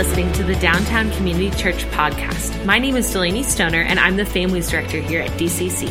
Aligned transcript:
listening 0.00 0.32
to 0.32 0.42
the 0.42 0.54
Downtown 0.54 1.10
Community 1.10 1.50
Church 1.58 1.84
podcast. 1.90 2.64
My 2.64 2.78
name 2.78 2.96
is 2.96 3.12
Delaney 3.12 3.42
Stoner, 3.42 3.82
and 3.82 4.00
I'm 4.00 4.16
the 4.16 4.24
Families 4.24 4.70
Director 4.70 4.98
here 4.98 5.20
at 5.20 5.28
DCC. 5.32 5.88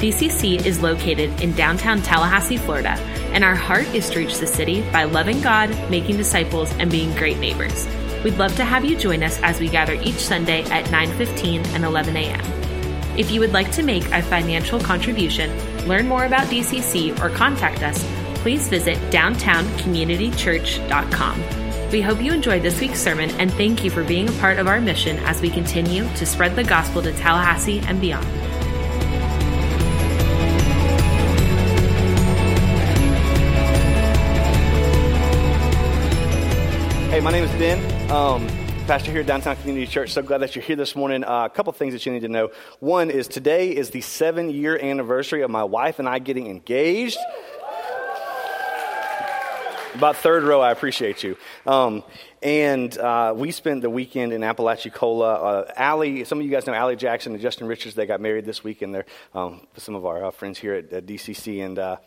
DCC 0.00 0.66
is 0.66 0.82
located 0.82 1.40
in 1.40 1.52
downtown 1.52 2.02
Tallahassee, 2.02 2.56
Florida, 2.56 2.98
and 3.32 3.44
our 3.44 3.54
heart 3.54 3.86
is 3.94 4.10
to 4.10 4.18
reach 4.18 4.38
the 4.38 4.46
city 4.48 4.82
by 4.90 5.04
loving 5.04 5.40
God, 5.40 5.70
making 5.88 6.16
disciples, 6.16 6.72
and 6.78 6.90
being 6.90 7.14
great 7.14 7.38
neighbors. 7.38 7.86
We'd 8.24 8.38
love 8.38 8.56
to 8.56 8.64
have 8.64 8.84
you 8.84 8.96
join 8.96 9.22
us 9.22 9.38
as 9.44 9.60
we 9.60 9.68
gather 9.68 9.94
each 10.02 10.18
Sunday 10.18 10.64
at 10.64 10.86
9:15 10.86 11.64
and 11.76 11.84
11 11.84 12.16
a.m. 12.16 12.44
If 13.16 13.30
you 13.30 13.38
would 13.38 13.52
like 13.52 13.70
to 13.74 13.84
make 13.84 14.10
a 14.10 14.20
financial 14.20 14.80
contribution, 14.80 15.56
learn 15.86 16.08
more 16.08 16.24
about 16.24 16.48
DCC, 16.48 17.16
or 17.20 17.30
contact 17.30 17.84
us, 17.84 18.04
please 18.42 18.66
visit 18.66 18.98
downtowncommunitychurch.com. 19.12 21.63
We 21.94 22.02
hope 22.02 22.20
you 22.20 22.32
enjoyed 22.32 22.62
this 22.62 22.80
week's 22.80 22.98
sermon 22.98 23.30
and 23.38 23.52
thank 23.52 23.84
you 23.84 23.88
for 23.88 24.02
being 24.02 24.28
a 24.28 24.32
part 24.40 24.58
of 24.58 24.66
our 24.66 24.80
mission 24.80 25.16
as 25.18 25.40
we 25.40 25.48
continue 25.48 26.02
to 26.16 26.26
spread 26.26 26.56
the 26.56 26.64
gospel 26.64 27.00
to 27.02 27.12
Tallahassee 27.12 27.78
and 27.86 28.00
beyond. 28.00 28.26
Hey, 37.12 37.20
my 37.20 37.30
name 37.30 37.44
is 37.44 37.50
Ben. 37.52 38.10
Um, 38.10 38.48
pastor 38.88 39.12
here 39.12 39.20
at 39.20 39.28
Downtown 39.28 39.54
Community 39.54 39.86
Church. 39.86 40.10
So 40.10 40.20
glad 40.20 40.38
that 40.38 40.56
you're 40.56 40.64
here 40.64 40.74
this 40.74 40.96
morning. 40.96 41.22
Uh, 41.22 41.44
a 41.44 41.48
couple 41.48 41.72
things 41.72 41.92
that 41.92 42.04
you 42.04 42.10
need 42.10 42.22
to 42.22 42.28
know. 42.28 42.50
One 42.80 43.08
is 43.08 43.28
today 43.28 43.70
is 43.70 43.90
the 43.90 44.00
seven 44.00 44.50
year 44.50 44.76
anniversary 44.76 45.42
of 45.42 45.50
my 45.52 45.62
wife 45.62 46.00
and 46.00 46.08
I 46.08 46.18
getting 46.18 46.48
engaged. 46.48 47.18
About 49.94 50.16
third 50.16 50.42
row, 50.42 50.60
I 50.60 50.72
appreciate 50.72 51.22
you. 51.22 51.36
Um, 51.68 52.02
and 52.42 52.98
uh, 52.98 53.32
we 53.36 53.52
spent 53.52 53.80
the 53.80 53.88
weekend 53.88 54.32
in 54.32 54.42
Apalachicola. 54.42 55.34
Uh, 55.34 55.72
Allie, 55.76 56.24
some 56.24 56.40
of 56.40 56.44
you 56.44 56.50
guys 56.50 56.66
know 56.66 56.74
Allie 56.74 56.96
Jackson 56.96 57.32
and 57.32 57.40
Justin 57.40 57.68
Richards. 57.68 57.94
They 57.94 58.04
got 58.04 58.20
married 58.20 58.44
this 58.44 58.64
weekend. 58.64 58.92
They're 58.92 59.06
um, 59.34 59.64
some 59.76 59.94
of 59.94 60.04
our 60.04 60.24
uh, 60.24 60.30
friends 60.32 60.58
here 60.58 60.74
at, 60.74 60.92
at 60.92 61.06
DCC. 61.06 61.64
And 61.64 61.78
uh, 61.78 61.98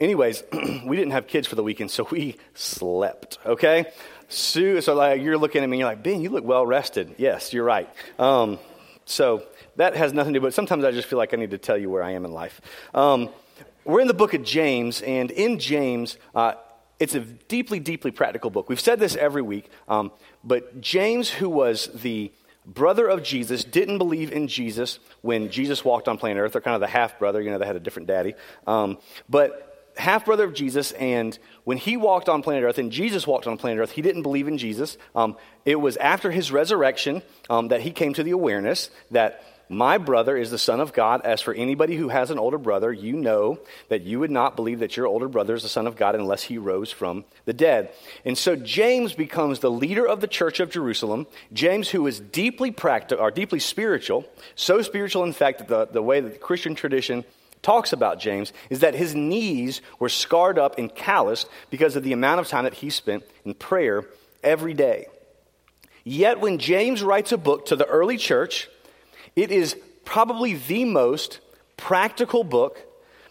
anyways, 0.00 0.42
we 0.86 0.96
didn't 0.96 1.10
have 1.10 1.26
kids 1.26 1.46
for 1.46 1.56
the 1.56 1.62
weekend, 1.62 1.90
so 1.90 2.08
we 2.10 2.36
slept. 2.54 3.38
Okay, 3.44 3.84
Sue. 4.30 4.80
so 4.80 4.94
like 4.94 5.20
you're 5.20 5.36
looking 5.36 5.62
at 5.62 5.68
me, 5.68 5.76
and 5.76 5.80
you're 5.80 5.90
like, 5.90 6.02
Ben, 6.02 6.22
you 6.22 6.30
look 6.30 6.44
well 6.44 6.64
rested. 6.64 7.16
Yes, 7.18 7.52
you're 7.52 7.64
right. 7.64 7.90
Um, 8.18 8.58
so 9.04 9.42
that 9.76 9.94
has 9.94 10.14
nothing 10.14 10.32
to 10.32 10.40
do. 10.40 10.42
But 10.42 10.54
sometimes 10.54 10.84
I 10.84 10.90
just 10.90 11.06
feel 11.06 11.18
like 11.18 11.34
I 11.34 11.36
need 11.36 11.50
to 11.50 11.58
tell 11.58 11.76
you 11.76 11.90
where 11.90 12.02
I 12.02 12.12
am 12.12 12.24
in 12.24 12.32
life. 12.32 12.62
Um, 12.94 13.28
we're 13.84 14.00
in 14.00 14.08
the 14.08 14.14
book 14.14 14.32
of 14.32 14.42
James, 14.42 15.02
and 15.02 15.30
in 15.30 15.58
James, 15.58 16.16
uh, 16.34 16.54
it's 17.00 17.14
a 17.14 17.20
deeply, 17.20 17.80
deeply 17.80 18.10
practical 18.10 18.50
book. 18.50 18.68
We've 18.68 18.78
said 18.78 19.00
this 19.00 19.16
every 19.16 19.42
week, 19.42 19.70
um, 19.88 20.12
but 20.44 20.80
James, 20.80 21.30
who 21.30 21.48
was 21.48 21.88
the 21.94 22.30
brother 22.66 23.08
of 23.08 23.22
Jesus, 23.22 23.64
didn't 23.64 23.98
believe 23.98 24.30
in 24.30 24.46
Jesus 24.46 24.98
when 25.22 25.50
Jesus 25.50 25.84
walked 25.84 26.08
on 26.08 26.18
planet 26.18 26.42
Earth. 26.42 26.52
They're 26.52 26.60
kind 26.60 26.74
of 26.74 26.82
the 26.82 26.86
half 26.86 27.18
brother, 27.18 27.40
you 27.40 27.50
know, 27.50 27.58
they 27.58 27.66
had 27.66 27.74
a 27.74 27.80
different 27.80 28.06
daddy. 28.06 28.34
Um, 28.66 28.98
but 29.28 29.92
half 29.96 30.26
brother 30.26 30.44
of 30.44 30.54
Jesus, 30.54 30.92
and 30.92 31.38
when 31.64 31.78
he 31.78 31.96
walked 31.96 32.28
on 32.28 32.42
planet 32.42 32.64
Earth 32.64 32.78
and 32.78 32.92
Jesus 32.92 33.26
walked 33.26 33.46
on 33.46 33.56
planet 33.56 33.80
Earth, 33.80 33.92
he 33.92 34.02
didn't 34.02 34.22
believe 34.22 34.46
in 34.46 34.58
Jesus. 34.58 34.98
Um, 35.16 35.36
it 35.64 35.76
was 35.76 35.96
after 35.96 36.30
his 36.30 36.52
resurrection 36.52 37.22
um, 37.48 37.68
that 37.68 37.80
he 37.80 37.92
came 37.92 38.12
to 38.14 38.22
the 38.22 38.32
awareness 38.32 38.90
that 39.10 39.42
my 39.70 39.98
brother 39.98 40.36
is 40.36 40.50
the 40.50 40.58
Son 40.58 40.80
of 40.80 40.92
God. 40.92 41.20
As 41.24 41.40
for 41.40 41.54
anybody 41.54 41.94
who 41.94 42.08
has 42.08 42.32
an 42.32 42.40
older 42.40 42.58
brother, 42.58 42.92
you 42.92 43.12
know 43.12 43.60
that 43.88 44.02
you 44.02 44.18
would 44.18 44.30
not 44.30 44.56
believe 44.56 44.80
that 44.80 44.96
your 44.96 45.06
older 45.06 45.28
brother 45.28 45.54
is 45.54 45.62
the 45.62 45.68
Son 45.68 45.86
of 45.86 45.94
God 45.94 46.16
unless 46.16 46.42
he 46.42 46.58
rose 46.58 46.90
from 46.90 47.24
the 47.44 47.52
dead. 47.52 47.90
And 48.24 48.36
so 48.36 48.56
James 48.56 49.12
becomes 49.12 49.60
the 49.60 49.70
leader 49.70 50.04
of 50.04 50.20
the 50.20 50.26
church 50.26 50.58
of 50.58 50.70
Jerusalem. 50.70 51.28
James, 51.52 51.88
who 51.88 52.04
is 52.08 52.18
deeply 52.18 52.72
practical 52.72 53.24
or 53.24 53.30
deeply 53.30 53.60
spiritual, 53.60 54.24
so 54.56 54.82
spiritual, 54.82 55.22
in 55.22 55.32
fact, 55.32 55.60
that 55.60 55.68
the, 55.68 55.86
the 55.86 56.02
way 56.02 56.18
that 56.18 56.32
the 56.32 56.38
Christian 56.40 56.74
tradition 56.74 57.24
talks 57.62 57.92
about 57.92 58.18
James 58.18 58.52
is 58.70 58.80
that 58.80 58.96
his 58.96 59.14
knees 59.14 59.82
were 60.00 60.08
scarred 60.08 60.58
up 60.58 60.78
and 60.78 60.92
calloused 60.92 61.48
because 61.70 61.94
of 61.94 62.02
the 62.02 62.12
amount 62.12 62.40
of 62.40 62.48
time 62.48 62.64
that 62.64 62.74
he 62.74 62.90
spent 62.90 63.22
in 63.44 63.54
prayer 63.54 64.04
every 64.42 64.74
day. 64.74 65.06
Yet, 66.02 66.40
when 66.40 66.58
James 66.58 67.04
writes 67.04 67.30
a 67.30 67.38
book 67.38 67.66
to 67.66 67.76
the 67.76 67.86
early 67.86 68.16
church, 68.16 68.68
it 69.36 69.50
is 69.50 69.76
probably 70.04 70.54
the 70.54 70.84
most 70.84 71.40
practical 71.76 72.44
book, 72.44 72.84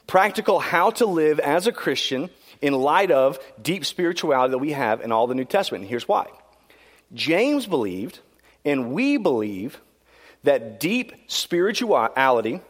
practical 0.08 0.60
how 0.60 0.90
to 0.92 1.06
live 1.06 1.40
as 1.40 1.68
a 1.68 1.72
Christian 1.72 2.30
in 2.62 2.74
light 2.74 3.12
of 3.12 3.40
deep 3.62 3.86
spirituality 3.86 4.52
that 4.52 4.58
we 4.58 4.72
have 4.72 5.02
in 5.02 5.12
all 5.12 5.28
the 5.28 5.36
New 5.36 5.46
Testament. 5.46 5.84
And 5.84 5.90
here's 5.90 6.08
why 6.08 6.28
James 7.14 7.68
believed, 7.68 8.20
and 8.66 8.92
we 8.92 9.18
believe, 9.18 9.80
that 10.44 10.80
deep 10.80 11.14
spirituality 11.28 12.62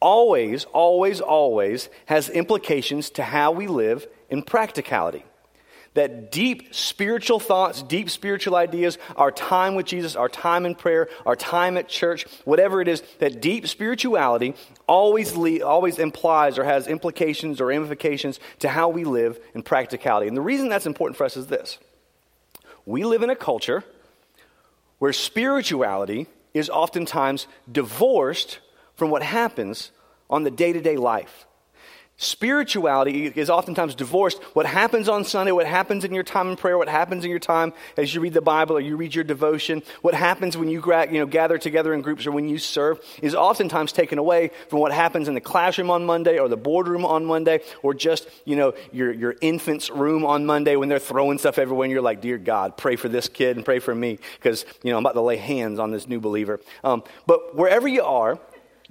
always, 0.00 0.64
always, 0.66 1.20
always 1.20 1.88
has 2.06 2.28
implications 2.28 3.10
to 3.10 3.22
how 3.22 3.52
we 3.52 3.66
live 3.66 4.06
in 4.30 4.42
practicality 4.42 5.24
that 5.96 6.30
deep 6.30 6.74
spiritual 6.74 7.40
thoughts, 7.40 7.82
deep 7.82 8.08
spiritual 8.10 8.54
ideas, 8.54 8.98
our 9.16 9.32
time 9.32 9.74
with 9.74 9.86
Jesus, 9.86 10.14
our 10.14 10.28
time 10.28 10.66
in 10.66 10.74
prayer, 10.74 11.08
our 11.24 11.34
time 11.34 11.76
at 11.76 11.88
church, 11.88 12.26
whatever 12.44 12.80
it 12.80 12.88
is, 12.88 13.02
that 13.18 13.40
deep 13.40 13.66
spirituality 13.66 14.54
always, 14.86 15.34
le- 15.34 15.64
always 15.64 15.98
implies 15.98 16.58
or 16.58 16.64
has 16.64 16.86
implications 16.86 17.60
or 17.60 17.66
ramifications 17.66 18.38
to 18.58 18.68
how 18.68 18.90
we 18.90 19.04
live 19.04 19.40
in 19.54 19.62
practicality. 19.62 20.28
And 20.28 20.36
the 20.36 20.42
reason 20.42 20.68
that's 20.68 20.86
important 20.86 21.16
for 21.16 21.24
us 21.24 21.36
is 21.36 21.46
this 21.46 21.78
we 22.84 23.04
live 23.04 23.22
in 23.22 23.30
a 23.30 23.36
culture 23.36 23.82
where 24.98 25.12
spirituality 25.12 26.26
is 26.54 26.68
oftentimes 26.68 27.46
divorced 27.70 28.60
from 28.94 29.10
what 29.10 29.22
happens 29.22 29.90
on 30.28 30.44
the 30.44 30.50
day 30.50 30.72
to 30.72 30.80
day 30.80 30.96
life. 30.96 31.46
Spirituality 32.18 33.26
is 33.26 33.50
oftentimes 33.50 33.94
divorced. 33.94 34.42
What 34.54 34.64
happens 34.64 35.06
on 35.06 35.24
Sunday, 35.24 35.52
what 35.52 35.66
happens 35.66 36.02
in 36.02 36.14
your 36.14 36.22
time 36.22 36.48
in 36.48 36.56
prayer, 36.56 36.78
what 36.78 36.88
happens 36.88 37.24
in 37.26 37.30
your 37.30 37.38
time 37.38 37.74
as 37.98 38.14
you 38.14 38.22
read 38.22 38.32
the 38.32 38.40
Bible 38.40 38.74
or 38.78 38.80
you 38.80 38.96
read 38.96 39.14
your 39.14 39.22
devotion, 39.22 39.82
what 40.00 40.14
happens 40.14 40.56
when 40.56 40.70
you, 40.70 40.82
you 41.10 41.18
know, 41.18 41.26
gather 41.26 41.58
together 41.58 41.92
in 41.92 42.00
groups 42.00 42.26
or 42.26 42.32
when 42.32 42.48
you 42.48 42.56
serve 42.56 43.00
is 43.20 43.34
oftentimes 43.34 43.92
taken 43.92 44.18
away 44.18 44.50
from 44.70 44.78
what 44.78 44.92
happens 44.92 45.28
in 45.28 45.34
the 45.34 45.42
classroom 45.42 45.90
on 45.90 46.06
Monday 46.06 46.38
or 46.38 46.48
the 46.48 46.56
boardroom 46.56 47.04
on 47.04 47.26
Monday 47.26 47.60
or 47.82 47.92
just, 47.92 48.26
you 48.46 48.56
know, 48.56 48.72
your, 48.92 49.12
your 49.12 49.34
infant's 49.42 49.90
room 49.90 50.24
on 50.24 50.46
Monday 50.46 50.76
when 50.76 50.88
they're 50.88 50.98
throwing 50.98 51.36
stuff 51.36 51.58
everywhere 51.58 51.84
and 51.84 51.92
you're 51.92 52.00
like, 52.00 52.22
dear 52.22 52.38
God, 52.38 52.78
pray 52.78 52.96
for 52.96 53.10
this 53.10 53.28
kid 53.28 53.56
and 53.56 53.64
pray 53.64 53.78
for 53.78 53.94
me 53.94 54.18
because, 54.38 54.64
you 54.82 54.90
know, 54.90 54.96
I'm 54.96 55.04
about 55.04 55.16
to 55.16 55.20
lay 55.20 55.36
hands 55.36 55.78
on 55.78 55.90
this 55.90 56.08
new 56.08 56.20
believer. 56.20 56.60
Um, 56.82 57.04
but 57.26 57.54
wherever 57.54 57.86
you 57.86 58.04
are, 58.04 58.38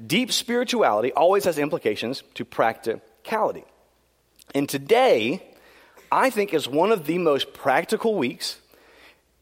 deep 0.06 0.32
spirituality 0.32 1.12
always 1.12 1.46
has 1.46 1.58
implications 1.58 2.22
to 2.36 2.46
practice 2.46 3.00
practicality. 3.26 3.66
And 4.54 4.70
today, 4.70 5.44
I 6.12 6.30
think 6.30 6.54
is 6.54 6.68
one 6.68 6.92
of 6.92 7.06
the 7.06 7.18
most 7.18 7.54
practical 7.54 8.16
weeks. 8.16 8.58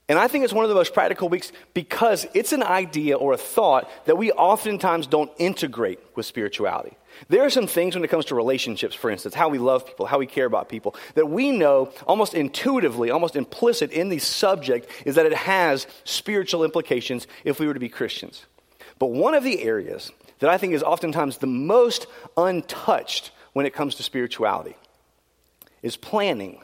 And 0.10 0.20
I 0.20 0.28
think 0.28 0.44
it's 0.44 0.54
one 0.54 0.66
of 0.66 0.70
the 0.70 0.76
most 0.76 0.94
practical 0.94 1.30
weeks 1.30 1.52
because 1.74 2.26
it's 2.34 2.54
an 2.54 2.64
idea 2.64 3.16
or 3.16 3.34
a 3.34 3.38
thought 3.38 3.90
that 4.06 4.18
we 4.18 4.32
oftentimes 4.32 5.08
don't 5.08 5.32
integrate 5.38 6.00
with 6.16 6.26
spirituality. 6.26 6.98
There 7.30 7.44
are 7.44 7.50
some 7.50 7.68
things 7.68 7.96
when 7.96 8.04
it 8.04 8.10
comes 8.10 8.26
to 8.26 8.36
relationships, 8.36 8.96
for 8.96 9.10
instance, 9.10 9.36
how 9.36 9.50
we 9.50 9.60
love 9.60 9.86
people, 9.86 10.06
how 10.06 10.18
we 10.18 10.26
care 10.26 10.46
about 10.46 10.68
people, 10.68 10.96
that 11.16 11.30
we 11.30 11.52
know 11.52 11.92
almost 12.08 12.34
intuitively, 12.34 13.12
almost 13.12 13.36
implicit 13.36 13.92
in 13.92 14.10
the 14.10 14.20
subject 14.20 14.90
is 15.06 15.16
that 15.16 15.26
it 15.26 15.34
has 15.34 15.88
spiritual 16.06 16.64
implications 16.64 17.28
if 17.44 17.60
we 17.60 17.68
were 17.68 17.74
to 17.74 17.80
be 17.80 17.90
Christians. 17.90 18.46
But 19.00 19.12
one 19.12 19.36
of 19.36 19.44
the 19.44 19.62
areas 19.64 20.12
that 20.40 20.50
I 20.50 20.58
think 20.58 20.74
is 20.74 20.84
oftentimes 20.84 21.38
the 21.38 21.48
most 21.48 22.08
untouched 22.36 23.32
when 23.54 23.66
it 23.66 23.74
comes 23.74 23.96
to 23.96 24.04
spirituality 24.04 24.76
is 25.82 25.96
planning. 25.96 26.62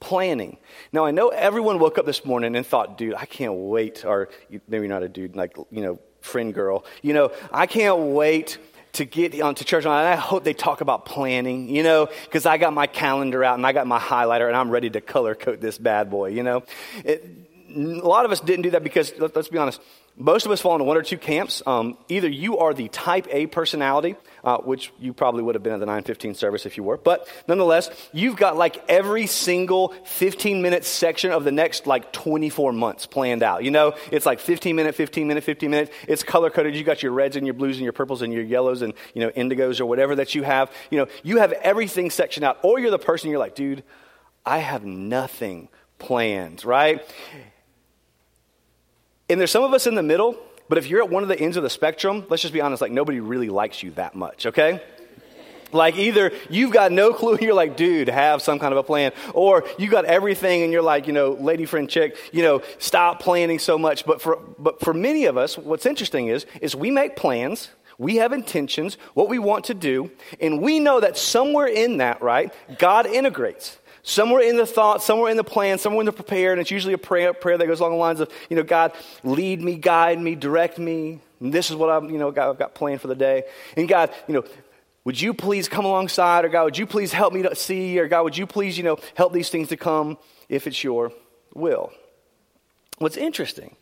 Planning. 0.00 0.56
Now, 0.92 1.04
I 1.04 1.10
know 1.10 1.28
everyone 1.28 1.78
woke 1.78 1.98
up 1.98 2.06
this 2.06 2.24
morning 2.24 2.56
and 2.56 2.66
thought, 2.66 2.96
dude, 2.96 3.14
I 3.14 3.26
can't 3.26 3.54
wait, 3.54 4.04
or 4.04 4.28
maybe 4.66 4.88
not 4.88 5.02
a 5.02 5.08
dude, 5.08 5.36
like, 5.36 5.56
you 5.70 5.82
know, 5.82 5.98
friend 6.20 6.52
girl, 6.54 6.84
you 7.02 7.12
know, 7.12 7.32
I 7.52 7.66
can't 7.66 7.98
wait 7.98 8.58
to 8.92 9.04
get 9.04 9.40
onto 9.40 9.64
church. 9.64 9.84
And 9.84 9.92
I 9.92 10.16
hope 10.16 10.42
they 10.42 10.54
talk 10.54 10.80
about 10.80 11.04
planning, 11.04 11.68
you 11.68 11.82
know, 11.82 12.08
because 12.24 12.46
I 12.46 12.58
got 12.58 12.72
my 12.72 12.86
calendar 12.86 13.44
out 13.44 13.56
and 13.56 13.66
I 13.66 13.72
got 13.72 13.86
my 13.86 13.98
highlighter 13.98 14.48
and 14.48 14.56
I'm 14.56 14.70
ready 14.70 14.90
to 14.90 15.00
color 15.00 15.34
code 15.34 15.60
this 15.60 15.78
bad 15.78 16.10
boy, 16.10 16.30
you 16.30 16.42
know. 16.42 16.64
It, 17.04 17.24
a 17.76 18.06
lot 18.06 18.24
of 18.24 18.32
us 18.32 18.40
didn't 18.40 18.62
do 18.62 18.70
that 18.70 18.82
because, 18.82 19.12
let, 19.18 19.36
us 19.36 19.48
be 19.48 19.58
honest, 19.58 19.80
most 20.16 20.44
of 20.44 20.52
us 20.52 20.60
fall 20.60 20.74
into 20.74 20.84
one 20.84 20.96
or 20.96 21.02
two 21.02 21.16
camps. 21.16 21.62
Um, 21.66 21.96
either 22.08 22.28
you 22.28 22.58
are 22.58 22.74
the 22.74 22.88
type 22.88 23.26
A 23.30 23.46
personality, 23.46 24.16
uh, 24.44 24.58
which 24.58 24.92
you 24.98 25.12
probably 25.12 25.42
would 25.42 25.54
have 25.54 25.62
been 25.62 25.72
at 25.72 25.80
the 25.80 25.86
915 25.86 26.34
service 26.34 26.66
if 26.66 26.76
you 26.76 26.82
were, 26.82 26.96
but 26.96 27.26
nonetheless, 27.48 27.90
you've 28.12 28.36
got 28.36 28.56
like 28.56 28.82
every 28.88 29.26
single 29.26 29.94
15 30.04 30.60
minute 30.60 30.84
section 30.84 31.30
of 31.30 31.44
the 31.44 31.52
next 31.52 31.86
like 31.86 32.12
24 32.12 32.72
months 32.72 33.06
planned 33.06 33.42
out. 33.42 33.64
You 33.64 33.70
know, 33.70 33.94
it's 34.10 34.26
like 34.26 34.40
15 34.40 34.76
minute, 34.76 34.94
15 34.94 35.26
minute, 35.26 35.44
15 35.44 35.70
minute. 35.70 35.92
It's 36.08 36.22
color 36.22 36.50
coded. 36.50 36.74
You 36.74 36.84
got 36.84 37.02
your 37.02 37.12
reds 37.12 37.36
and 37.36 37.46
your 37.46 37.54
blues 37.54 37.76
and 37.76 37.84
your 37.84 37.92
purples 37.92 38.22
and 38.22 38.32
your 38.32 38.42
yellows 38.42 38.82
and, 38.82 38.92
you 39.14 39.22
know, 39.22 39.30
indigos 39.30 39.80
or 39.80 39.86
whatever 39.86 40.16
that 40.16 40.34
you 40.34 40.42
have. 40.42 40.70
You 40.90 40.98
know, 40.98 41.06
you 41.22 41.38
have 41.38 41.52
everything 41.52 42.10
sectioned 42.10 42.44
out. 42.44 42.58
Or 42.62 42.78
you're 42.78 42.90
the 42.90 42.98
person 42.98 43.30
you're 43.30 43.38
like, 43.38 43.54
dude, 43.54 43.84
I 44.44 44.58
have 44.58 44.84
nothing 44.84 45.68
planned, 45.98 46.64
right? 46.64 47.02
And 49.30 49.40
there's 49.40 49.52
some 49.52 49.62
of 49.62 49.72
us 49.72 49.86
in 49.86 49.94
the 49.94 50.02
middle, 50.02 50.36
but 50.68 50.76
if 50.76 50.88
you're 50.88 51.04
at 51.04 51.08
one 51.08 51.22
of 51.22 51.28
the 51.28 51.38
ends 51.38 51.56
of 51.56 51.62
the 51.62 51.70
spectrum, 51.70 52.26
let's 52.28 52.42
just 52.42 52.52
be 52.52 52.60
honest, 52.60 52.82
like 52.82 52.90
nobody 52.90 53.20
really 53.20 53.48
likes 53.48 53.80
you 53.80 53.92
that 53.92 54.16
much, 54.16 54.44
okay? 54.46 54.82
Like 55.72 55.96
either 55.96 56.32
you've 56.48 56.72
got 56.72 56.90
no 56.90 57.12
clue, 57.12 57.38
you're 57.40 57.54
like, 57.54 57.76
dude, 57.76 58.08
have 58.08 58.42
some 58.42 58.58
kind 58.58 58.72
of 58.72 58.78
a 58.78 58.82
plan, 58.82 59.12
or 59.32 59.64
you 59.78 59.88
got 59.88 60.04
everything 60.04 60.64
and 60.64 60.72
you're 60.72 60.82
like, 60.82 61.06
you 61.06 61.12
know, 61.12 61.30
lady 61.30 61.64
friend 61.64 61.88
chick, 61.88 62.16
you 62.32 62.42
know, 62.42 62.62
stop 62.80 63.20
planning 63.20 63.60
so 63.60 63.78
much. 63.78 64.04
But 64.04 64.20
for 64.20 64.40
but 64.58 64.80
for 64.80 64.92
many 64.92 65.26
of 65.26 65.36
us, 65.36 65.56
what's 65.56 65.86
interesting 65.86 66.26
is 66.26 66.44
is 66.60 66.74
we 66.74 66.90
make 66.90 67.14
plans, 67.14 67.70
we 67.98 68.16
have 68.16 68.32
intentions, 68.32 68.94
what 69.14 69.28
we 69.28 69.38
want 69.38 69.66
to 69.66 69.74
do, 69.74 70.10
and 70.40 70.60
we 70.60 70.80
know 70.80 70.98
that 70.98 71.16
somewhere 71.16 71.66
in 71.66 71.98
that, 71.98 72.20
right, 72.20 72.52
God 72.78 73.06
integrates. 73.06 73.78
Somewhere 74.02 74.40
in 74.40 74.56
the 74.56 74.66
thought, 74.66 75.02
somewhere 75.02 75.30
in 75.30 75.36
the 75.36 75.44
plan, 75.44 75.78
somewhere 75.78 76.00
in 76.00 76.06
the 76.06 76.12
prepared, 76.12 76.52
and 76.52 76.60
it's 76.60 76.70
usually 76.70 76.94
a 76.94 76.98
prayer, 76.98 77.34
prayer 77.34 77.58
that 77.58 77.66
goes 77.66 77.80
along 77.80 77.92
the 77.92 77.98
lines 77.98 78.20
of, 78.20 78.30
you 78.48 78.56
know, 78.56 78.62
God, 78.62 78.92
lead 79.22 79.60
me, 79.60 79.76
guide 79.76 80.18
me, 80.18 80.34
direct 80.34 80.78
me. 80.78 81.20
This 81.40 81.70
is 81.70 81.76
what 81.76 81.90
I'm, 81.90 82.10
you 82.10 82.18
know, 82.18 82.30
God, 82.30 82.50
I've 82.50 82.58
got 82.58 82.74
planned 82.74 83.00
for 83.00 83.08
the 83.08 83.14
day. 83.14 83.44
And 83.76 83.88
God, 83.88 84.10
you 84.26 84.34
know, 84.34 84.44
would 85.04 85.20
you 85.20 85.34
please 85.34 85.68
come 85.68 85.84
alongside? 85.84 86.44
Or 86.44 86.48
God, 86.48 86.64
would 86.64 86.78
you 86.78 86.86
please 86.86 87.12
help 87.12 87.32
me 87.32 87.42
to 87.42 87.54
see? 87.54 87.98
Or 87.98 88.08
God, 88.08 88.24
would 88.24 88.36
you 88.36 88.46
please, 88.46 88.76
you 88.76 88.84
know, 88.84 88.98
help 89.14 89.32
these 89.32 89.50
things 89.50 89.68
to 89.68 89.76
come 89.76 90.18
if 90.48 90.66
it's 90.66 90.82
your 90.82 91.12
will? 91.54 91.92
What's 92.98 93.16
interesting 93.16 93.76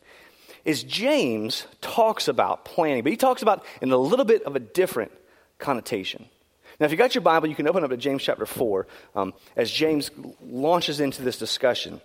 is 0.65 0.83
James 0.83 1.67
talks 1.81 2.29
about 2.29 2.65
planning, 2.65 3.03
but 3.03 3.11
he 3.11 3.17
talks 3.17 3.43
about 3.43 3.65
in 3.81 3.91
a 3.91 3.97
little 3.97 4.25
bit 4.25 4.43
of 4.43 4.55
a 4.55 4.61
different 4.61 5.13
connotation. 5.59 6.27
Now, 6.79 6.87
if 6.87 6.93
you 6.93 6.97
got 6.97 7.15
your 7.15 7.23
Bible, 7.23 7.49
you 7.49 7.55
can 7.55 7.67
open 7.67 7.83
up 7.83 7.91
to 7.91 7.97
James 7.97 8.23
chapter 8.23 8.47
4 8.47 8.87
um, 9.17 9.35
as 9.57 9.71
James 9.71 10.11
launches 10.43 11.01
into 11.01 11.23
this 11.23 11.39
discussion. 11.39 12.01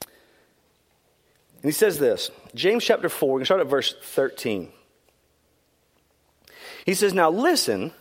And 0.00 1.64
he 1.64 1.72
says 1.72 1.98
this 1.98 2.30
James 2.54 2.84
chapter 2.84 3.08
4, 3.08 3.28
we're 3.28 3.32
going 3.32 3.40
to 3.42 3.46
start 3.46 3.60
at 3.60 3.66
verse 3.66 3.94
13. 4.02 4.70
He 6.86 6.94
says, 6.94 7.14
Now 7.14 7.30
listen 7.30 7.92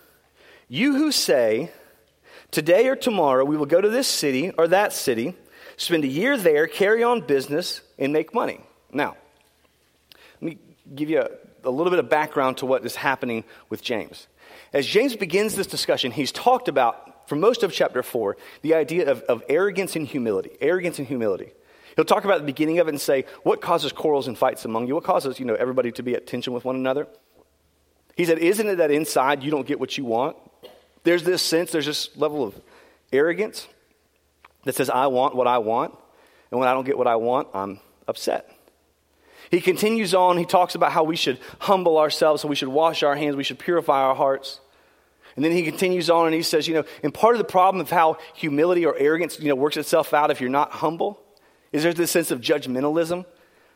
you 0.68 0.96
who 0.96 1.12
say, 1.12 1.72
Today 2.52 2.88
or 2.88 2.96
tomorrow 2.96 3.46
we 3.46 3.58
will 3.58 3.66
go 3.66 3.82
to 3.82 3.90
this 3.90 4.08
city 4.08 4.52
or 4.52 4.68
that 4.68 4.94
city, 4.94 5.36
spend 5.78 6.04
a 6.04 6.08
year 6.08 6.38
there, 6.38 6.68
carry 6.68 7.04
on 7.04 7.22
business, 7.22 7.82
and 7.98 8.14
make 8.14 8.34
money. 8.34 8.60
Now, 8.92 9.16
let 10.40 10.42
me 10.42 10.58
give 10.94 11.10
you 11.10 11.22
a, 11.22 11.30
a 11.64 11.72
little 11.72 11.90
bit 11.90 12.00
of 12.00 12.10
background 12.10 12.58
to 12.58 12.66
what 12.66 12.86
is 12.86 12.96
happening 12.96 13.44
with 13.70 13.84
James. 13.84 14.28
As 14.74 14.88
James 14.88 15.16
begins 15.16 15.56
this 15.56 15.68
discussion, 15.68 16.12
he's 16.12 16.32
talked 16.32 16.68
about, 16.68 17.30
for 17.30 17.36
most 17.36 17.64
of 17.64 17.72
chapter 17.72 18.02
4, 18.02 18.36
the 18.64 18.74
idea 18.74 19.10
of, 19.10 19.22
of 19.24 19.44
arrogance 19.48 19.96
and 19.96 20.08
humility. 20.08 20.52
Arrogance 20.60 20.98
and 20.98 21.08
humility. 21.08 21.52
He'll 21.96 22.06
talk 22.06 22.26
about 22.26 22.40
the 22.40 22.46
beginning 22.46 22.80
of 22.80 22.88
it 22.88 22.92
and 22.92 23.00
say, 23.00 23.26
what 23.44 23.62
causes 23.62 23.92
quarrels 23.92 24.28
and 24.28 24.36
fights 24.36 24.66
among 24.66 24.88
you? 24.88 24.96
What 24.96 25.04
causes, 25.04 25.40
you 25.40 25.46
know, 25.46 25.54
everybody 25.54 25.92
to 25.94 26.04
be 26.04 26.16
at 26.16 26.26
tension 26.26 26.54
with 26.54 26.66
one 26.66 26.76
another? 26.76 27.08
He 28.16 28.26
said, 28.26 28.40
isn't 28.40 28.68
it 28.68 28.76
that 28.78 28.90
inside 28.90 29.44
you 29.44 29.52
don't 29.52 29.68
get 29.68 29.80
what 29.80 29.96
you 29.98 30.06
want? 30.06 30.38
There's 31.04 31.24
this 31.24 31.42
sense, 31.42 31.72
there's 31.72 31.86
this 31.86 32.16
level 32.18 32.44
of 32.44 32.60
arrogance 33.12 33.68
that 34.64 34.76
says, 34.76 34.90
I 34.90 35.08
want 35.08 35.36
what 35.36 35.48
I 35.48 35.60
want, 35.60 35.96
and 36.50 36.60
when 36.60 36.68
I 36.68 36.74
don't 36.74 36.86
get 36.86 36.98
what 36.98 37.08
I 37.08 37.18
want, 37.18 37.50
I'm 37.54 37.80
upset. 38.08 38.50
He 39.52 39.62
continues 39.62 40.16
on, 40.16 40.38
he 40.38 40.46
talks 40.46 40.74
about 40.74 40.92
how 40.92 41.04
we 41.04 41.16
should 41.16 41.40
humble 41.60 41.98
ourselves, 41.98 42.42
so 42.42 42.48
we 42.48 42.56
should 42.56 42.70
wash 42.70 43.04
our 43.04 43.16
hands, 43.16 43.36
we 43.36 43.44
should 43.44 43.60
purify 43.60 44.02
our 44.02 44.16
hearts. 44.16 44.60
And 45.36 45.44
then 45.44 45.52
he 45.52 45.64
continues 45.64 46.10
on 46.10 46.28
and 46.28 46.36
he 46.36 46.44
says, 46.44 46.68
you 46.68 46.76
know, 46.76 46.84
and 47.02 47.14
part 47.14 47.36
of 47.36 47.40
the 47.40 47.46
problem 47.46 47.82
of 47.82 47.90
how 47.90 48.18
humility 48.36 48.86
or 48.86 48.96
arrogance, 48.98 49.40
you 49.40 49.50
know, 49.50 49.56
works 49.56 49.78
itself 49.78 50.14
out 50.14 50.32
if 50.32 50.40
you're 50.40 50.50
not 50.50 50.72
humble 50.72 51.20
is 51.72 51.84
there's 51.84 51.96
this 51.96 52.12
sense 52.12 52.30
of 52.30 52.40
judgmentalism 52.40 53.26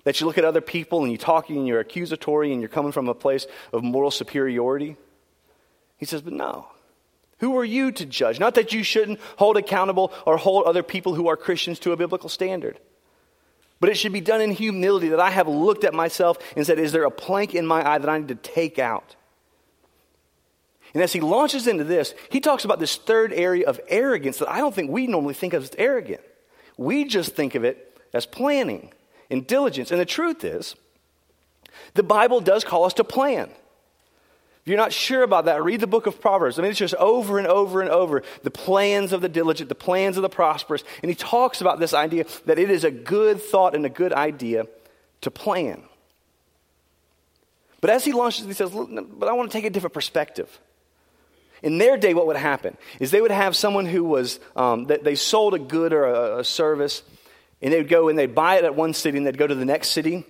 that 0.04 0.21
you 0.21 0.27
look 0.27 0.38
at 0.38 0.45
other 0.45 0.62
people 0.62 1.01
and 1.01 1.12
you're 1.12 1.18
talking 1.18 1.57
and 1.57 1.68
you're 1.68 1.80
accusatory 1.80 2.54
and 2.54 2.62
you're 2.62 2.69
coming 2.69 2.92
from 2.92 3.09
a 3.09 3.13
place 3.13 3.48
of 3.74 3.83
moral 3.83 4.12
superiority. 4.12 4.95
He 5.98 6.06
says, 6.06 6.21
but 6.21 6.33
no. 6.33 6.68
Who 7.39 7.57
are 7.57 7.65
you 7.65 7.92
to 7.92 8.06
judge? 8.06 8.39
Not 8.39 8.56
that 8.56 8.71
you 8.71 8.83
shouldn't 8.83 9.19
hold 9.38 9.57
accountable 9.57 10.13
or 10.25 10.38
hold 10.38 10.65
other 10.65 10.83
people 10.83 11.15
who 11.15 11.27
are 11.27 11.36
Christians 11.36 11.80
to 11.80 11.92
a 11.92 11.98
biblical 11.98 12.30
standard. 12.30 12.80
But 13.80 13.89
it 13.89 13.95
should 13.95 14.13
be 14.13 14.21
done 14.21 14.42
in 14.42 14.51
humility 14.51 15.10
that 15.10 15.19
I 15.19 15.30
have 15.30 15.48
looked 15.48 15.83
at 15.83 15.94
myself 15.94 16.38
and 16.56 16.65
said, 16.65 16.80
Is 16.80 16.92
there 16.94 17.03
a 17.03 17.12
plank 17.12 17.53
in 17.53 17.68
my 17.68 17.88
eye 17.88 17.98
that 18.00 18.10
I 18.10 18.18
need 18.18 18.30
to 18.30 18.36
take 18.36 18.80
out? 18.80 19.16
And 20.94 21.04
as 21.04 21.13
he 21.13 21.19
launches 21.19 21.68
into 21.68 21.84
this, 21.84 22.13
he 22.30 22.39
talks 22.39 22.66
about 22.66 22.80
this 22.80 22.95
third 22.95 23.34
area 23.34 23.68
of 23.68 23.80
arrogance 23.88 24.38
that 24.39 24.50
I 24.50 24.60
don't 24.60 24.74
think 24.74 24.89
we 24.89 25.07
normally 25.07 25.34
think 25.34 25.54
of 25.54 25.63
as 25.63 25.72
arrogant. 25.78 26.22
We 26.78 27.06
just 27.06 27.36
think 27.36 27.56
of 27.56 27.63
it 27.63 28.00
as 28.13 28.25
planning 28.25 28.92
and 29.30 29.45
diligence. 29.45 29.92
And 29.92 30.00
the 30.00 30.06
truth 30.06 30.44
is, 30.44 30.75
the 31.94 32.04
Bible 32.04 32.39
does 32.39 32.63
call 32.63 32.86
us 32.86 32.94
to 32.94 33.04
plan. 33.04 33.50
If 34.68 34.72
you're 34.72 34.78
not 34.78 34.92
sure 34.92 35.24
about 35.24 35.45
that, 35.45 35.63
read 35.63 35.80
the 35.80 35.88
book 35.88 36.07
of 36.07 36.19
Proverbs. 36.19 36.60
I 36.60 36.62
mean, 36.62 36.72
it's 36.72 36.80
just 36.80 36.95
over 36.95 37.38
and 37.38 37.48
over 37.48 37.81
and 37.81 37.89
over 37.89 38.24
the 38.44 38.51
plans 38.51 39.13
of 39.13 39.22
the 39.22 39.30
diligent, 39.30 39.69
the 39.69 39.75
plans 39.75 40.18
of 40.18 40.24
the 40.24 40.30
prosperous. 40.30 40.84
And 41.01 41.10
he 41.10 41.16
talks 41.16 41.62
about 41.62 41.80
this 41.80 41.94
idea 41.94 42.25
that 42.45 42.60
it 42.60 42.69
is 42.69 42.84
a 42.84 42.92
good 42.92 43.42
thought 43.42 43.75
and 43.75 43.86
a 43.86 43.89
good 43.89 44.12
idea 44.12 44.68
to 45.22 45.31
plan. 45.31 45.84
But 47.80 47.92
as 47.92 48.04
he 48.04 48.12
launches, 48.12 48.45
he 48.45 48.54
says, 48.54 48.72
But 48.72 49.30
I 49.30 49.34
want 49.34 49.50
to 49.50 49.57
take 49.57 49.63
a 49.63 49.69
different 49.69 49.94
perspective. 49.94 50.60
In 51.63 51.77
their 51.77 51.98
day, 51.98 52.13
what 52.13 52.27
would 52.27 52.38
happen 52.38 52.77
is 53.00 53.12
they 53.12 53.21
would 53.21 53.31
have 53.31 53.56
someone 53.56 53.86
who 53.86 54.04
was, 54.04 54.39
um, 54.56 54.86
they 54.86 55.15
sold 55.15 55.54
a 55.54 55.59
good 55.59 55.94
or 55.94 56.06
a, 56.06 56.39
a 56.39 56.44
service, 56.44 57.04
and 57.62 57.74
they 57.74 57.77
would 57.77 57.89
go 57.89 58.09
and 58.09 58.18
they'd 58.18 58.36
buy 58.36 58.57
it 58.57 58.63
at 58.63 58.75
one 58.75 58.94
city 58.94 59.18
and 59.18 59.25
they'd 59.25 59.38
go 59.38 59.48
to 59.48 59.56
the 59.56 59.65
next 59.65 59.89
city 59.89 60.25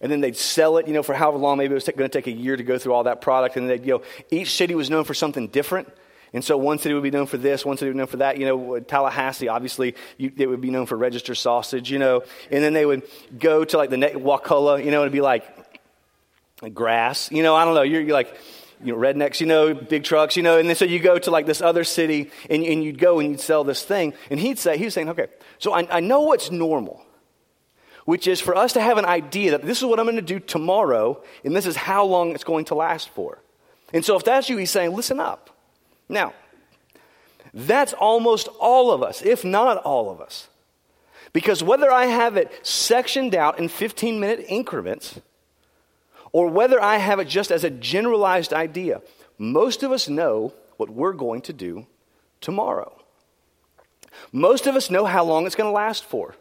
and 0.00 0.12
then 0.12 0.20
they'd 0.20 0.36
sell 0.36 0.76
it, 0.76 0.86
you 0.86 0.92
know, 0.92 1.02
for 1.02 1.14
however 1.14 1.38
long. 1.38 1.58
Maybe 1.58 1.72
it 1.72 1.74
was 1.74 1.84
going 1.84 1.98
to 1.98 2.08
take 2.08 2.26
a 2.26 2.30
year 2.30 2.56
to 2.56 2.62
go 2.62 2.78
through 2.78 2.92
all 2.92 3.04
that 3.04 3.20
product. 3.20 3.56
And 3.56 3.70
they'd, 3.70 3.86
you 3.86 3.94
know, 3.94 4.02
each 4.30 4.50
city 4.54 4.74
was 4.74 4.90
known 4.90 5.04
for 5.04 5.14
something 5.14 5.48
different. 5.48 5.88
And 6.34 6.44
so 6.44 6.58
one 6.58 6.78
city 6.78 6.94
would 6.94 7.02
be 7.02 7.12
known 7.12 7.26
for 7.26 7.36
this, 7.36 7.64
one 7.64 7.76
city 7.76 7.88
would 7.88 7.94
be 7.94 7.98
known 7.98 8.08
for 8.08 8.16
that. 8.18 8.38
You 8.38 8.44
know, 8.44 8.80
Tallahassee, 8.80 9.48
obviously, 9.48 9.94
you, 10.18 10.32
it 10.36 10.48
would 10.48 10.60
be 10.60 10.70
known 10.70 10.84
for 10.86 10.98
register 10.98 11.34
sausage, 11.34 11.92
you 11.92 11.98
know. 11.98 12.24
And 12.50 12.62
then 12.62 12.72
they 12.72 12.84
would 12.84 13.02
go 13.38 13.64
to 13.64 13.78
like 13.78 13.90
the 13.90 13.96
Wakulla, 13.96 14.78
you 14.84 14.90
know, 14.90 15.02
and 15.02 15.04
it'd 15.04 15.12
be 15.12 15.20
like, 15.20 15.46
like 16.60 16.74
grass. 16.74 17.30
You 17.30 17.42
know, 17.44 17.54
I 17.54 17.64
don't 17.64 17.74
know. 17.74 17.82
You're, 17.82 18.00
you're 18.00 18.14
like, 18.14 18.36
you 18.82 18.92
know, 18.92 18.98
rednecks, 18.98 19.40
you 19.40 19.46
know, 19.46 19.74
big 19.74 20.04
trucks, 20.04 20.36
you 20.36 20.42
know. 20.42 20.58
And 20.58 20.68
then 20.68 20.76
so 20.76 20.84
you 20.84 20.98
go 20.98 21.18
to 21.18 21.30
like 21.30 21.46
this 21.46 21.60
other 21.60 21.84
city 21.84 22.30
and, 22.48 22.62
and 22.64 22.82
you'd 22.82 22.98
go 22.98 23.20
and 23.20 23.30
you'd 23.30 23.40
sell 23.40 23.64
this 23.64 23.82
thing. 23.82 24.14
And 24.30 24.40
he'd 24.40 24.58
say, 24.58 24.78
he 24.78 24.84
was 24.84 24.94
saying, 24.94 25.08
okay, 25.10 25.26
so 25.58 25.72
I, 25.72 25.96
I 25.96 26.00
know 26.00 26.20
what's 26.22 26.50
normal 26.50 27.04
which 28.04 28.26
is 28.26 28.40
for 28.40 28.54
us 28.54 28.74
to 28.74 28.80
have 28.80 28.98
an 28.98 29.04
idea 29.04 29.52
that 29.52 29.62
this 29.62 29.78
is 29.78 29.84
what 29.84 29.98
I'm 29.98 30.06
going 30.06 30.16
to 30.16 30.22
do 30.22 30.38
tomorrow, 30.38 31.22
and 31.42 31.56
this 31.56 31.66
is 31.66 31.76
how 31.76 32.04
long 32.04 32.32
it's 32.32 32.44
going 32.44 32.66
to 32.66 32.74
last 32.74 33.08
for. 33.10 33.40
And 33.92 34.04
so, 34.04 34.16
if 34.16 34.24
that's 34.24 34.48
you, 34.48 34.56
he's 34.56 34.70
saying, 34.70 34.94
listen 34.94 35.20
up. 35.20 35.50
Now, 36.08 36.34
that's 37.52 37.92
almost 37.92 38.48
all 38.60 38.90
of 38.90 39.02
us, 39.02 39.22
if 39.22 39.44
not 39.44 39.78
all 39.78 40.10
of 40.10 40.20
us. 40.20 40.48
Because 41.32 41.62
whether 41.62 41.90
I 41.90 42.06
have 42.06 42.36
it 42.36 42.52
sectioned 42.62 43.34
out 43.34 43.58
in 43.58 43.68
15 43.68 44.20
minute 44.20 44.44
increments, 44.48 45.20
or 46.34 46.48
whether 46.48 46.82
I 46.82 46.96
have 46.96 47.20
it 47.20 47.28
just 47.28 47.52
as 47.52 47.62
a 47.62 47.70
generalized 47.70 48.52
idea, 48.52 49.00
most 49.38 49.84
of 49.84 49.92
us 49.92 50.08
know 50.08 50.52
what 50.78 50.90
we're 50.90 51.12
going 51.12 51.42
to 51.42 51.52
do 51.52 51.86
tomorrow. 52.40 52.92
Most 54.32 54.66
of 54.66 54.74
us 54.74 54.90
know 54.90 55.04
how 55.04 55.22
long 55.22 55.46
it's 55.46 55.54
going 55.54 55.68
to 55.68 55.72
last 55.72 56.04
for. 56.04 56.34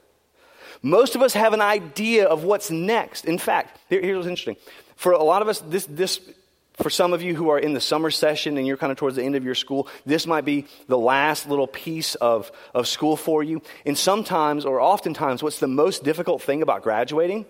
Most 0.82 1.14
of 1.14 1.22
us 1.22 1.36
have 1.36 1.54
an 1.54 1.62
idea 1.62 2.26
of 2.26 2.44
what's 2.44 2.72
next. 2.72 3.26
In 3.26 3.38
fact, 3.38 3.80
here, 3.88 4.02
here's 4.02 4.18
what's 4.18 4.28
interesting. 4.28 4.58
For 4.96 5.12
a 5.12 5.24
lot 5.24 5.44
of 5.44 5.48
us, 5.48 5.60
this, 5.60 5.86
this, 5.86 6.20
for 6.74 6.90
some 6.90 7.14
of 7.14 7.22
you 7.22 7.36
who 7.36 7.50
are 7.50 7.60
in 7.60 7.74
the 7.74 7.80
summer 7.80 8.10
session 8.10 8.58
and 8.58 8.66
you're 8.66 8.78
kind 8.78 8.92
of 8.92 8.98
towards 8.98 9.16
the 9.16 9.24
end 9.24 9.36
of 9.36 9.44
your 9.44 9.54
school, 9.54 9.88
this 10.08 10.26
might 10.26 10.44
be 10.44 10.66
the 10.88 10.98
last 10.98 11.48
little 11.48 11.68
piece 11.68 12.16
of, 12.16 12.52
of 12.74 12.88
school 12.88 13.16
for 13.16 13.44
you. 13.44 13.62
And 13.86 13.96
sometimes, 13.96 14.66
or 14.66 14.82
oftentimes, 14.82 15.44
what's 15.44 15.60
the 15.60 15.68
most 15.68 16.04
difficult 16.04 16.42
thing 16.42 16.64
about 16.64 16.82
graduating 16.82 17.46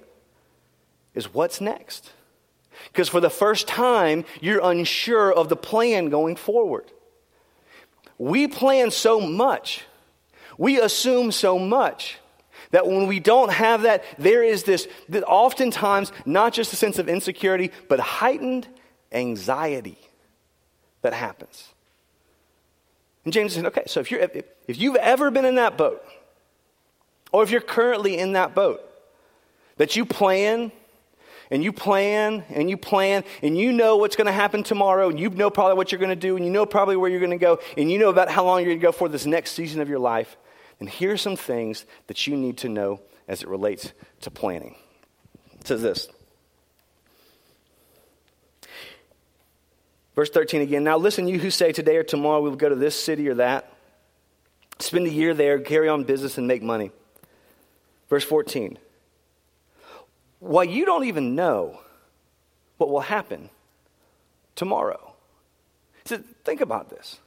is 1.15 1.33
what's 1.33 1.61
next. 1.61 2.11
Because 2.91 3.09
for 3.09 3.19
the 3.19 3.29
first 3.29 3.67
time, 3.67 4.25
you're 4.41 4.61
unsure 4.63 5.31
of 5.31 5.49
the 5.49 5.55
plan 5.55 6.09
going 6.09 6.35
forward. 6.35 6.85
We 8.17 8.47
plan 8.47 8.91
so 8.91 9.19
much, 9.19 9.83
we 10.57 10.79
assume 10.79 11.31
so 11.31 11.57
much 11.57 12.17
that 12.71 12.87
when 12.87 13.07
we 13.07 13.19
don't 13.19 13.51
have 13.51 13.83
that, 13.83 14.03
there 14.17 14.43
is 14.43 14.63
this, 14.63 14.87
that 15.09 15.23
oftentimes, 15.23 16.11
not 16.25 16.53
just 16.53 16.73
a 16.73 16.75
sense 16.75 16.97
of 16.99 17.07
insecurity, 17.07 17.71
but 17.87 17.99
heightened 17.99 18.67
anxiety 19.11 19.97
that 21.01 21.13
happens. 21.13 21.69
And 23.25 23.33
James 23.33 23.53
said, 23.53 23.65
okay, 23.67 23.83
so 23.87 23.99
if, 23.99 24.11
you're, 24.11 24.21
if, 24.21 24.43
if 24.67 24.77
you've 24.79 24.95
ever 24.95 25.31
been 25.31 25.45
in 25.45 25.55
that 25.55 25.77
boat, 25.77 26.03
or 27.31 27.43
if 27.43 27.51
you're 27.51 27.61
currently 27.61 28.17
in 28.17 28.33
that 28.33 28.55
boat, 28.55 28.81
that 29.77 29.95
you 29.95 30.05
plan 30.05 30.71
and 31.53 31.63
you 31.63 31.71
plan 31.71 32.43
and 32.49 32.67
you 32.67 32.75
plan 32.75 33.23
and 33.43 33.55
you 33.55 33.71
know 33.71 33.97
what's 33.97 34.15
going 34.15 34.25
to 34.25 34.33
happen 34.33 34.63
tomorrow 34.63 35.09
and 35.09 35.19
you 35.19 35.29
know 35.29 35.51
probably 35.51 35.75
what 35.75 35.91
you're 35.91 35.99
going 35.99 36.09
to 36.09 36.15
do 36.15 36.35
and 36.35 36.43
you 36.43 36.49
know 36.49 36.65
probably 36.65 36.95
where 36.95 37.11
you're 37.11 37.19
going 37.19 37.29
to 37.29 37.37
go 37.37 37.59
and 37.77 37.91
you 37.91 37.99
know 37.99 38.09
about 38.09 38.27
how 38.27 38.43
long 38.43 38.57
you're 38.59 38.69
going 38.69 38.79
to 38.79 38.83
go 38.83 38.91
for 38.91 39.07
this 39.07 39.27
next 39.27 39.51
season 39.51 39.79
of 39.79 39.87
your 39.87 39.99
life. 39.99 40.35
And 40.79 40.89
here 40.89 41.11
are 41.11 41.17
some 41.17 41.35
things 41.35 41.85
that 42.07 42.25
you 42.25 42.35
need 42.35 42.57
to 42.57 42.69
know 42.69 43.01
as 43.27 43.43
it 43.43 43.49
relates 43.49 43.93
to 44.21 44.31
planning. 44.31 44.75
It 45.59 45.67
says 45.67 45.83
this. 45.83 46.07
Verse 50.15 50.31
13 50.31 50.61
again. 50.61 50.83
Now 50.83 50.97
listen, 50.97 51.27
you 51.27 51.37
who 51.37 51.51
say 51.51 51.71
today 51.71 51.97
or 51.97 52.03
tomorrow 52.03 52.41
we 52.41 52.49
will 52.49 52.57
go 52.57 52.69
to 52.69 52.75
this 52.75 52.99
city 52.99 53.29
or 53.29 53.35
that, 53.35 53.71
spend 54.79 55.05
a 55.05 55.11
year 55.11 55.35
there, 55.35 55.59
carry 55.59 55.87
on 55.87 56.03
business, 56.03 56.39
and 56.39 56.47
make 56.47 56.63
money. 56.63 56.89
Verse 58.09 58.23
14. 58.23 58.79
Why, 60.43 60.63
you 60.63 60.85
don't 60.85 61.05
even 61.05 61.35
know 61.35 61.79
what 62.75 62.89
will 62.89 62.99
happen 62.99 63.49
tomorrow. 64.55 65.13
So 66.03 66.21
think 66.43 66.59
about 66.59 66.89
this. 66.89 67.17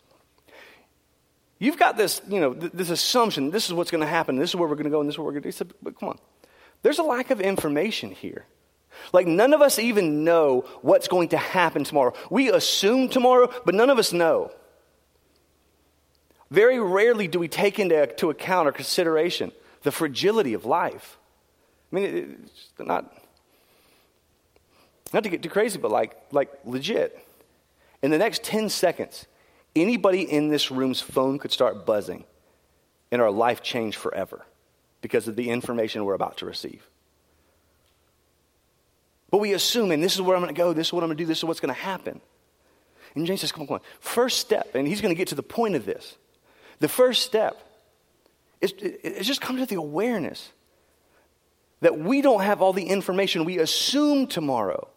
You've 1.59 1.79
got 1.79 1.97
this, 1.97 2.21
you 2.29 2.41
know, 2.41 2.53
th- 2.53 2.73
this 2.73 2.91
assumption, 2.91 3.51
this 3.51 3.69
is 3.69 3.73
what's 3.73 3.91
going 3.91 4.03
to 4.03 4.07
happen, 4.07 4.37
this 4.37 4.51
is 4.51 4.57
where 4.57 4.69
we're 4.69 4.75
going 4.75 4.85
to 4.85 4.91
go, 4.91 5.01
and 5.01 5.09
this 5.09 5.15
is 5.15 5.19
what 5.19 5.25
we're 5.25 5.33
going 5.33 5.45
to 5.45 5.49
do. 5.49 5.53
Said, 5.53 5.73
but 5.83 5.99
come 5.99 6.11
on. 6.11 6.19
There's 6.83 6.99
a 6.99 7.03
lack 7.03 7.31
of 7.31 7.41
information 7.41 8.11
here. 8.11 8.45
Like, 9.15 9.27
none 9.27 9.55
of 9.55 9.63
us 9.63 9.79
even 9.79 10.23
know 10.23 10.67
what's 10.83 11.09
going 11.09 11.31
to 11.31 11.39
happen 11.39 11.85
tomorrow. 11.85 12.13
We 12.29 12.51
assume 12.51 13.09
tomorrow, 13.09 13.51
but 13.65 13.75
none 13.75 13.89
of 13.89 13.99
us 13.99 14.13
know. 14.13 14.51
Very 16.51 16.79
rarely 16.79 17.29
do 17.29 17.39
we 17.39 17.49
take 17.49 17.79
into 17.79 18.07
to 18.07 18.29
account 18.29 18.69
or 18.69 18.73
consideration 18.73 19.53
the 19.85 19.91
fragility 19.91 20.53
of 20.53 20.67
life. 20.67 21.19
I 21.97 21.99
mean, 21.99 22.39
it's 22.45 22.73
not, 22.79 23.11
not 25.15 25.25
to 25.25 25.31
get 25.31 25.43
too 25.43 25.49
crazy, 25.49 25.79
but 25.79 25.91
like, 25.91 26.15
like 26.31 26.51
legit. 26.67 27.19
In 28.03 28.11
the 28.11 28.19
next 28.19 28.45
10 28.45 28.69
seconds, 28.69 29.27
anybody 29.75 30.21
in 30.21 30.49
this 30.49 30.71
room's 30.71 31.01
phone 31.01 31.39
could 31.39 31.53
start 31.53 31.87
buzzing 31.87 32.25
and 33.11 33.23
our 33.23 33.31
life 33.31 33.63
change 33.63 33.97
forever 33.97 34.45
because 35.01 35.27
of 35.27 35.37
the 35.37 35.49
information 35.49 36.05
we're 36.05 36.13
about 36.13 36.37
to 36.39 36.47
receive. 36.47 36.87
But 39.31 39.39
we 39.39 39.55
assume, 39.55 39.91
and 39.91 40.03
this 40.03 40.15
is 40.15 40.21
where 40.21 40.37
I'm 40.37 40.43
going 40.43 40.55
to 40.55 40.59
go, 40.59 40.75
this 40.75 40.89
is 40.89 40.93
what 40.93 41.03
I'm 41.03 41.09
going 41.09 41.17
to 41.17 41.23
do, 41.23 41.27
this 41.27 41.39
is 41.39 41.45
what's 41.45 41.61
going 41.61 41.75
to 41.75 41.81
happen. 41.81 42.21
And 43.15 43.27
James 43.27 43.41
says, 43.41 43.53
come 43.53 43.63
on, 43.63 43.67
come 43.69 43.75
on. 43.77 43.81
First 44.01 44.39
step, 44.39 44.75
and 44.75 44.87
he's 44.87 45.01
going 45.01 45.15
to 45.15 45.19
get 45.19 45.29
to 45.29 45.35
the 45.35 45.43
point 45.43 45.77
of 45.77 45.87
this. 45.87 46.19
The 46.81 46.89
first 46.89 47.23
step 47.23 47.59
is, 48.61 48.73
is 48.73 49.27
just 49.27 49.41
come 49.41 49.57
to 49.57 49.65
the 49.65 49.77
awareness 49.77 50.51
that 51.81 51.99
we 51.99 52.23
don't 52.23 52.43
have 52.43 52.63
all 52.63 52.73
the 52.73 52.85
information. 52.85 53.45
We 53.45 53.59
assume 53.59 54.27
tomorrow. 54.27 54.89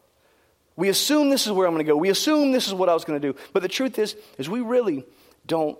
We 0.75 0.89
assume 0.89 1.29
this 1.29 1.45
is 1.45 1.51
where 1.51 1.67
I'm 1.67 1.73
going 1.73 1.85
to 1.85 1.91
go. 1.91 1.97
We 1.97 2.09
assume 2.09 2.51
this 2.51 2.67
is 2.67 2.73
what 2.73 2.87
I 2.87 2.93
was 2.93 3.03
going 3.03 3.19
to 3.21 3.33
do. 3.33 3.37
But 3.51 3.63
the 3.63 3.67
truth 3.67 3.99
is, 3.99 4.15
is 4.37 4.49
we 4.49 4.61
really 4.61 5.05
don't 5.45 5.77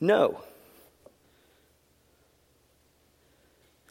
know. 0.00 0.40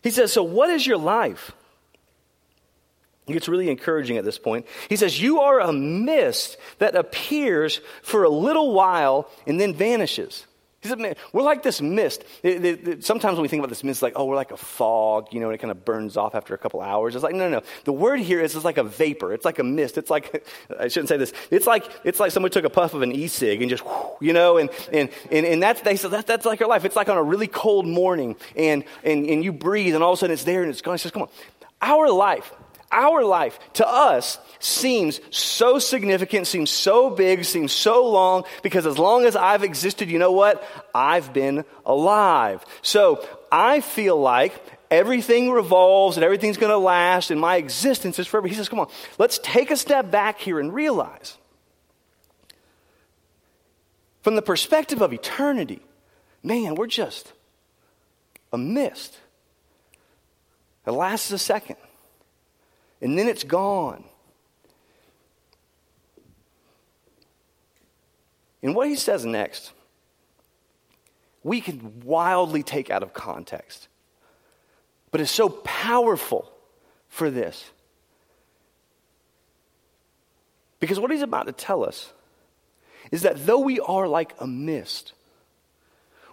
He 0.02 0.10
says, 0.10 0.32
so 0.32 0.44
what 0.44 0.70
is 0.70 0.88
your 0.88 0.98
life? 0.98 1.52
It 3.28 3.34
gets 3.34 3.48
really 3.48 3.70
encouraging 3.70 4.18
at 4.18 4.26
this 4.26 4.40
point. 4.40 4.66
He 4.90 4.96
says, 4.96 5.22
You 5.22 5.42
are 5.42 5.60
a 5.60 5.72
mist 5.72 6.58
that 6.80 6.96
appears 6.96 7.80
for 8.02 8.24
a 8.24 8.30
little 8.30 8.74
while 8.74 9.30
and 9.46 9.60
then 9.60 9.74
vanishes. 9.74 10.46
He 10.82 10.90
said, 10.90 11.00
Man, 11.00 11.16
we're 11.32 11.44
like 11.44 11.62
this 11.62 11.80
mist. 11.80 12.24
It, 12.42 12.66
it, 12.66 12.88
it, 12.88 13.06
sometimes 13.06 13.36
when 13.36 13.44
we 13.44 13.48
think 13.48 13.60
about 13.60 13.70
this 13.70 13.84
mist, 13.84 14.02
like, 14.02 14.14
oh, 14.16 14.26
we're 14.26 14.36
like 14.36 14.52
a 14.52 14.58
fog, 14.58 15.28
you 15.32 15.40
know, 15.40 15.48
and 15.48 15.56
it 15.56 15.60
kind 15.60 15.70
of 15.70 15.86
burns 15.86 16.18
off 16.18 16.34
after 16.34 16.56
a 16.56 16.58
couple 16.58 16.82
hours. 16.82 17.14
It's 17.14 17.24
like, 17.24 17.36
no, 17.36 17.48
no, 17.48 17.60
no. 17.60 17.66
The 17.84 17.94
word 17.94 18.20
here 18.20 18.42
is 18.42 18.56
it's 18.56 18.66
like 18.66 18.80
a 18.80 18.84
vapor. 18.84 19.32
It's 19.32 19.46
like 19.46 19.60
a 19.60 19.64
mist. 19.64 20.00
It's 20.00 20.10
like, 20.10 20.44
I 20.80 20.88
shouldn't 20.88 21.10
say 21.10 21.18
this. 21.18 21.34
It's 21.52 21.68
like, 21.68 21.88
it's 22.04 22.20
like 22.20 22.32
somebody 22.32 22.52
took 22.52 22.66
a 22.66 22.70
puff 22.70 22.96
of 22.96 23.04
an 23.04 23.12
e-cig 23.12 23.62
and 23.62 23.70
just, 23.70 23.84
you 24.20 24.34
know, 24.34 24.58
and, 24.58 24.72
and, 24.92 25.10
and, 25.32 25.46
and 25.46 25.62
that's, 25.62 25.82
they 25.82 25.96
said, 25.96 26.12
that, 26.12 26.26
that's 26.26 26.48
like 26.48 26.60
our 26.62 26.68
life. 26.68 26.84
It's 26.84 26.96
like 26.96 27.10
on 27.10 27.18
a 27.18 27.24
really 27.24 27.48
cold 27.48 27.86
morning 27.86 28.36
and, 28.56 28.84
and, 29.04 29.28
and 29.28 29.44
you 29.44 29.54
breathe 29.54 29.94
and 29.94 30.04
all 30.04 30.14
of 30.14 30.18
a 30.18 30.20
sudden 30.20 30.34
it's 30.34 30.46
there 30.46 30.64
and 30.64 30.72
it's 30.72 30.82
gone. 30.82 30.96
He 30.96 30.98
says, 30.98 31.12
come 31.12 31.22
on. 31.22 31.30
Our 31.84 32.10
life, 32.10 32.52
our 32.92 33.24
life 33.24 33.60
to 33.74 33.88
us 33.88 34.38
seems 34.60 35.20
so 35.32 35.80
significant, 35.80 36.48
seems 36.48 36.70
so 36.70 37.10
big, 37.10 37.46
seems 37.46 37.72
so 37.72 38.10
long, 38.10 38.44
because 38.64 38.86
as 38.86 38.98
long 38.98 39.26
as 39.26 39.36
I've 39.36 39.64
existed, 39.64 40.10
you 40.10 40.20
know 40.20 40.32
what? 40.32 40.64
I've 40.94 41.34
been 41.34 41.66
alive. 41.86 42.66
So 42.82 43.26
I 43.52 43.82
feel 43.82 44.20
like 44.20 44.54
everything 44.90 45.52
revolves 45.52 46.18
and 46.18 46.24
everything's 46.24 46.58
going 46.58 46.72
to 46.72 46.78
last 46.78 47.32
and 47.32 47.40
my 47.40 47.56
existence 47.56 48.20
is 48.20 48.28
forever. 48.28 48.48
He 48.48 48.56
says, 48.56 48.70
come 48.70 48.80
on, 48.80 48.90
let's 49.18 49.40
take 49.40 49.72
a 49.72 49.78
step 49.78 50.12
back 50.12 50.40
here 50.40 50.60
and 50.60 50.74
realize 50.74 51.38
from 54.22 54.36
the 54.36 54.42
perspective 54.42 55.02
of 55.02 55.14
eternity, 55.14 55.82
man, 56.44 56.76
we're 56.76 56.88
just 56.88 57.34
a 58.54 58.58
mist. 58.58 59.18
It 60.86 60.92
lasts 60.92 61.32
a 61.32 61.38
second 61.38 61.78
and 63.02 63.18
then 63.18 63.28
it's 63.28 63.44
gone. 63.44 64.04
And 68.64 68.76
what 68.76 68.88
he 68.88 68.96
says 68.96 69.26
next, 69.26 69.72
we 71.44 71.62
can 71.62 72.02
wildly 72.02 72.62
take 72.62 72.92
out 72.92 73.02
of 73.02 73.14
context, 73.14 73.88
but 75.10 75.20
it's 75.20 75.32
so 75.32 75.50
powerful 75.50 76.52
for 77.08 77.32
this. 77.32 77.72
Because 80.80 81.00
what 81.00 81.12
he's 81.12 81.22
about 81.22 81.48
to 81.48 81.52
tell 81.52 81.84
us 81.84 82.12
is 83.12 83.24
that 83.24 83.46
though 83.46 83.60
we 83.60 83.80
are 83.80 84.08
like 84.08 84.34
a 84.40 84.48
mist, 84.48 85.14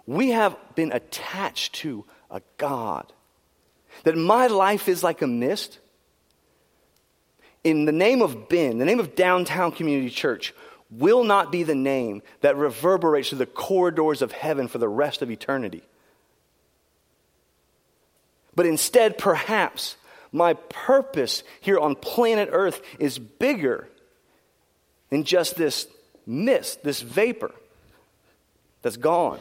we 0.05 0.29
have 0.29 0.55
been 0.75 0.91
attached 0.91 1.73
to 1.75 2.05
a 2.31 2.41
God. 2.57 3.11
That 4.03 4.15
my 4.17 4.47
life 4.47 4.87
is 4.87 5.03
like 5.03 5.21
a 5.21 5.27
mist 5.27 5.79
in 7.63 7.85
the 7.85 7.91
name 7.91 8.21
of 8.21 8.49
Ben, 8.49 8.77
the 8.77 8.85
name 8.85 8.99
of 8.99 9.15
Downtown 9.15 9.71
Community 9.71 10.09
Church, 10.09 10.53
will 10.91 11.23
not 11.23 11.51
be 11.51 11.63
the 11.63 11.75
name 11.75 12.21
that 12.41 12.55
reverberates 12.55 13.29
through 13.29 13.37
the 13.39 13.45
corridors 13.45 14.21
of 14.21 14.31
heaven 14.31 14.67
for 14.67 14.77
the 14.77 14.89
rest 14.89 15.21
of 15.21 15.29
eternity. 15.29 15.83
But 18.55 18.65
instead, 18.65 19.17
perhaps, 19.17 19.95
my 20.31 20.53
purpose 20.53 21.43
here 21.61 21.79
on 21.79 21.95
planet 21.95 22.49
Earth 22.51 22.81
is 22.97 23.19
bigger 23.19 23.87
than 25.09 25.23
just 25.23 25.55
this 25.55 25.87
mist, 26.25 26.83
this 26.83 27.01
vapor 27.01 27.51
that's 28.81 28.97
gone. 28.97 29.39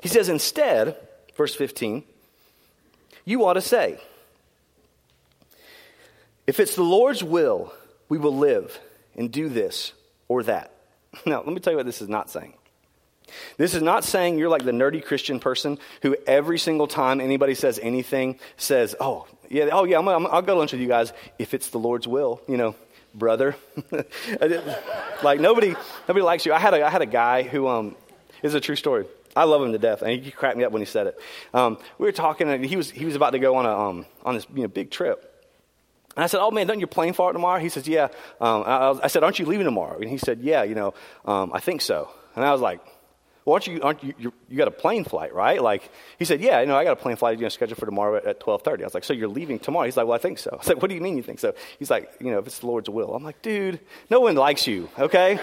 He 0.00 0.08
says, 0.08 0.28
instead, 0.28 0.96
verse 1.36 1.54
15, 1.54 2.04
you 3.28 3.44
ought 3.44 3.54
to 3.54 3.60
say, 3.60 3.98
If 6.46 6.60
it's 6.60 6.74
the 6.74 6.82
Lord's 6.82 7.22
will, 7.22 7.72
we 8.08 8.16
will 8.16 8.36
live 8.36 8.78
and 9.16 9.30
do 9.30 9.48
this 9.48 9.92
or 10.28 10.42
that. 10.44 10.72
Now, 11.26 11.38
let 11.38 11.48
me 11.48 11.58
tell 11.60 11.72
you 11.72 11.76
what 11.76 11.86
this 11.86 12.02
is 12.02 12.08
not 12.08 12.30
saying. 12.30 12.54
This 13.56 13.74
is 13.74 13.82
not 13.82 14.04
saying 14.04 14.38
you're 14.38 14.48
like 14.48 14.64
the 14.64 14.72
nerdy 14.72 15.04
Christian 15.04 15.40
person 15.40 15.78
who 16.02 16.16
every 16.26 16.58
single 16.58 16.86
time 16.86 17.20
anybody 17.20 17.54
says 17.54 17.78
anything 17.82 18.38
says, 18.56 18.94
"Oh, 19.00 19.26
yeah, 19.50 19.68
oh 19.72 19.84
yeah, 19.84 19.98
i 19.98 20.00
will 20.00 20.42
go 20.42 20.56
lunch 20.56 20.72
with 20.72 20.80
you 20.80 20.88
guys 20.88 21.12
if 21.38 21.52
it's 21.54 21.68
the 21.68 21.78
Lord's 21.78 22.08
will." 22.08 22.40
You 22.48 22.56
know, 22.56 22.74
brother. 23.14 23.56
like 25.22 25.40
nobody, 25.40 25.74
nobody 26.08 26.22
likes 26.22 26.46
you. 26.46 26.52
I 26.54 26.58
had 26.58 26.74
a, 26.74 26.86
I 26.86 26.90
had 26.90 27.02
a 27.02 27.06
guy 27.06 27.42
who 27.42 27.68
um, 27.68 27.96
is 28.42 28.54
a 28.54 28.60
true 28.60 28.76
story. 28.76 29.06
I 29.38 29.44
love 29.44 29.62
him 29.62 29.72
to 29.72 29.78
death, 29.78 30.02
and 30.02 30.22
he 30.22 30.30
cracked 30.30 30.56
me 30.56 30.64
up 30.64 30.72
when 30.72 30.82
he 30.82 30.86
said 30.86 31.06
it. 31.06 31.20
Um, 31.54 31.78
we 31.98 32.06
were 32.06 32.12
talking, 32.12 32.48
and 32.48 32.64
he 32.64 32.76
was 32.76 32.90
he 32.90 33.04
was 33.04 33.14
about 33.14 33.30
to 33.30 33.38
go 33.38 33.54
on 33.56 33.66
a 33.66 33.78
um, 33.78 34.06
on 34.24 34.34
this 34.34 34.46
you 34.54 34.62
know, 34.62 34.68
big 34.68 34.90
trip. 34.90 35.24
And 36.16 36.24
I 36.24 36.26
said, 36.26 36.40
"Oh 36.40 36.50
man, 36.50 36.66
don't 36.66 36.80
your 36.80 36.88
plane 36.88 37.12
fly 37.12 37.32
tomorrow?" 37.32 37.60
He 37.60 37.68
says, 37.68 37.86
"Yeah." 37.86 38.08
Um, 38.40 38.64
I, 38.66 38.98
I, 39.04 39.06
said, 39.06 39.22
"Aren't 39.22 39.38
you 39.38 39.46
leaving 39.46 39.64
tomorrow?" 39.64 39.98
And 40.00 40.10
he 40.10 40.18
said, 40.18 40.40
"Yeah, 40.40 40.64
you 40.64 40.74
know, 40.74 40.94
um, 41.24 41.52
I 41.54 41.60
think 41.60 41.80
so." 41.82 42.10
And 42.34 42.44
I 42.44 42.52
was 42.52 42.60
like, 42.60 42.80
well, 43.48 43.54
aren't 43.54 43.66
you, 43.66 43.80
aren't 43.80 44.04
you, 44.04 44.14
you, 44.18 44.32
you 44.50 44.58
got 44.58 44.68
a 44.68 44.70
plane 44.70 45.04
flight, 45.04 45.32
right? 45.32 45.62
Like, 45.62 45.90
he 46.18 46.26
said, 46.26 46.42
yeah, 46.42 46.60
you 46.60 46.66
know, 46.66 46.76
I 46.76 46.84
got 46.84 46.92
a 46.92 46.96
plane 46.96 47.16
flight, 47.16 47.38
you 47.38 47.44
know, 47.44 47.48
scheduled 47.48 47.78
for 47.78 47.86
tomorrow 47.86 48.16
at, 48.16 48.26
at 48.26 48.46
1230. 48.46 48.84
I 48.84 48.86
was 48.86 48.92
like, 48.92 49.04
so 49.04 49.14
you're 49.14 49.26
leaving 49.26 49.58
tomorrow? 49.58 49.86
He's 49.86 49.96
like, 49.96 50.06
well, 50.06 50.14
I 50.14 50.18
think 50.18 50.38
so. 50.38 50.50
I 50.52 50.56
was 50.56 50.68
like, 50.68 50.82
what 50.82 50.90
do 50.90 50.94
you 50.94 51.00
mean 51.00 51.16
you 51.16 51.22
think 51.22 51.38
so? 51.38 51.54
He's 51.78 51.90
like, 51.90 52.12
you 52.20 52.30
know, 52.30 52.38
if 52.40 52.46
it's 52.46 52.58
the 52.58 52.66
Lord's 52.66 52.90
will. 52.90 53.14
I'm 53.14 53.24
like, 53.24 53.40
dude, 53.40 53.80
no 54.10 54.20
one 54.20 54.34
likes 54.34 54.66
you, 54.66 54.90
okay? 54.98 55.40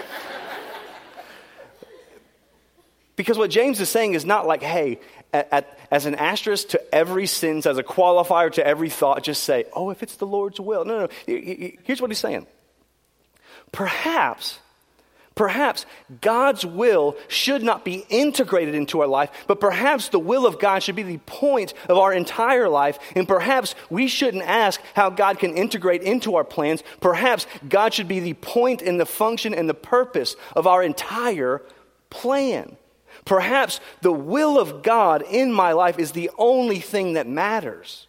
Because 3.16 3.38
what 3.38 3.50
James 3.50 3.80
is 3.80 3.88
saying 3.88 4.12
is 4.14 4.26
not 4.26 4.46
like, 4.46 4.62
hey, 4.62 5.00
at, 5.32 5.52
at, 5.52 5.78
as 5.90 6.06
an 6.06 6.14
asterisk 6.14 6.68
to 6.68 6.94
every 6.94 7.26
sentence, 7.26 7.66
as 7.66 7.78
a 7.78 7.82
qualifier 7.82 8.52
to 8.52 8.66
every 8.66 8.90
thought, 8.90 9.22
just 9.22 9.42
say, 9.44 9.64
oh, 9.72 9.90
if 9.90 10.02
it's 10.02 10.16
the 10.16 10.26
Lord's 10.26 10.60
will. 10.60 10.84
No, 10.84 11.00
no. 11.00 11.08
Here's 11.26 12.00
what 12.00 12.10
he's 12.10 12.18
saying. 12.18 12.46
Perhaps, 13.72 14.58
perhaps 15.34 15.86
God's 16.20 16.64
will 16.64 17.16
should 17.28 17.62
not 17.62 17.86
be 17.86 18.04
integrated 18.10 18.74
into 18.74 19.00
our 19.00 19.06
life, 19.06 19.30
but 19.46 19.60
perhaps 19.60 20.08
the 20.08 20.18
will 20.18 20.46
of 20.46 20.58
God 20.58 20.82
should 20.82 20.94
be 20.94 21.02
the 21.02 21.18
point 21.18 21.72
of 21.88 21.96
our 21.96 22.12
entire 22.12 22.68
life. 22.68 22.98
And 23.16 23.26
perhaps 23.26 23.74
we 23.88 24.08
shouldn't 24.08 24.44
ask 24.44 24.80
how 24.94 25.08
God 25.08 25.38
can 25.38 25.56
integrate 25.56 26.02
into 26.02 26.36
our 26.36 26.44
plans. 26.44 26.82
Perhaps 27.00 27.46
God 27.66 27.94
should 27.94 28.08
be 28.08 28.20
the 28.20 28.34
point 28.34 28.82
and 28.82 29.00
the 29.00 29.06
function 29.06 29.54
and 29.54 29.68
the 29.68 29.74
purpose 29.74 30.36
of 30.54 30.66
our 30.66 30.82
entire 30.82 31.62
plan. 32.10 32.76
Perhaps 33.26 33.80
the 34.00 34.12
will 34.12 34.58
of 34.58 34.82
God 34.82 35.22
in 35.22 35.52
my 35.52 35.72
life 35.72 35.98
is 35.98 36.12
the 36.12 36.30
only 36.38 36.78
thing 36.78 37.12
that 37.12 37.28
matters. 37.28 38.06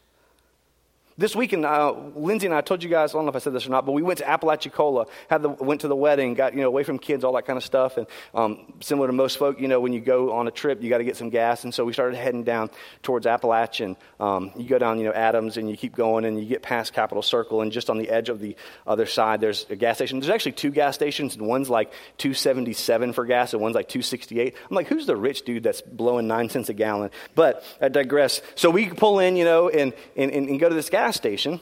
This 1.20 1.36
weekend, 1.36 1.66
uh, 1.66 1.94
Lindsay 2.16 2.46
and 2.46 2.54
I 2.54 2.62
told 2.62 2.84
you 2.84 2.92
guys, 2.92 3.10
I 3.10 3.18
don't 3.18 3.26
know 3.26 3.30
if 3.30 3.36
I 3.36 3.40
said 3.40 3.52
this 3.52 3.66
or 3.66 3.72
not, 3.72 3.88
but 3.88 3.94
we 3.94 4.04
went 4.04 4.20
to 4.20 4.30
Apalachicola, 4.30 5.08
had 5.32 5.42
the, 5.42 5.50
went 5.50 5.82
to 5.82 5.88
the 5.88 5.96
wedding, 5.96 6.36
got, 6.36 6.54
you 6.54 6.62
know, 6.62 6.68
away 6.68 6.84
from 6.84 7.00
kids, 7.00 7.24
all 7.24 7.34
that 7.34 7.48
kind 7.48 7.58
of 7.58 7.64
stuff. 7.64 7.98
And 7.98 8.06
um, 8.36 8.72
similar 8.82 9.08
to 9.08 9.14
most 9.14 9.40
folk, 9.40 9.60
you 9.60 9.68
know, 9.68 9.80
when 9.80 9.94
you 9.94 10.00
go 10.00 10.34
on 10.34 10.48
a 10.48 10.52
trip, 10.52 10.84
you 10.84 10.92
got 10.92 11.00
to 11.00 11.04
get 11.04 11.18
some 11.18 11.32
gas. 11.32 11.64
And 11.64 11.74
so 11.74 11.86
we 11.86 11.94
started 11.94 12.18
heading 12.18 12.44
down 12.44 12.70
towards 13.02 13.26
Apalach. 13.26 13.96
Um, 14.20 14.52
you 14.56 14.70
go 14.70 14.78
down, 14.78 15.00
you 15.00 15.06
know, 15.06 15.12
Adams 15.12 15.58
and 15.58 15.68
you 15.68 15.76
keep 15.76 15.96
going 15.96 16.24
and 16.24 16.40
you 16.40 16.46
get 16.46 16.62
past 16.62 16.94
Capitol 16.94 17.24
Circle. 17.24 17.62
And 17.62 17.72
just 17.72 17.90
on 17.90 17.98
the 17.98 18.12
edge 18.12 18.30
of 18.30 18.40
the 18.40 18.56
other 18.86 19.08
side, 19.08 19.42
there's 19.42 19.66
a 19.72 19.76
gas 19.76 19.96
station. 19.98 20.20
There's 20.20 20.30
actually 20.30 20.52
two 20.52 20.70
gas 20.70 20.94
stations, 20.94 21.36
and 21.36 21.48
one's 21.48 21.68
like 21.68 21.92
277 22.20 23.14
for 23.14 23.26
gas 23.26 23.54
and 23.54 23.62
one's 23.64 23.74
like 23.74 23.88
268. 23.88 24.54
I'm 24.70 24.76
like, 24.76 24.86
who's 24.86 25.08
the 25.08 25.16
rich 25.16 25.46
dude 25.46 25.64
that's 25.64 25.82
blowing 25.82 26.28
nine 26.28 26.50
cents 26.50 26.70
a 26.70 26.76
gallon? 26.76 27.10
But 27.34 27.64
I 27.82 27.88
digress. 27.88 28.44
So 28.54 28.70
we 28.70 28.88
pull 28.88 29.18
in, 29.18 29.36
you 29.36 29.46
know, 29.46 29.70
and, 29.70 29.94
and, 30.16 30.32
and 30.32 30.60
go 30.60 30.70
to 30.70 30.76
this 30.76 30.92
gas 30.92 31.07
gas 31.08 31.16
station 31.16 31.62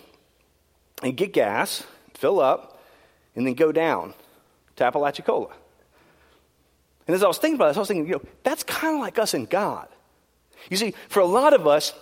and 1.03 1.15
get 1.15 1.31
gas, 1.33 1.83
fill 2.15 2.39
up, 2.39 2.81
and 3.35 3.45
then 3.45 3.53
go 3.53 3.71
down 3.71 4.13
to 4.75 4.83
Apalachicola. 4.83 5.51
And 7.07 7.13
as 7.13 7.23
I 7.23 7.27
was 7.27 7.37
thinking 7.37 7.55
about 7.55 7.67
this, 7.67 7.77
I 7.77 7.79
was 7.81 7.87
thinking, 7.87 8.07
you 8.07 8.13
know, 8.13 8.21
that's 8.43 8.63
kind 8.63 8.95
of 8.95 9.01
like 9.01 9.19
us 9.19 9.35
and 9.35 9.47
God. 9.47 9.87
You 10.71 10.77
see, 10.77 10.95
for 11.09 11.19
a 11.19 11.25
lot 11.25 11.53
of 11.53 11.67
us, 11.67 11.93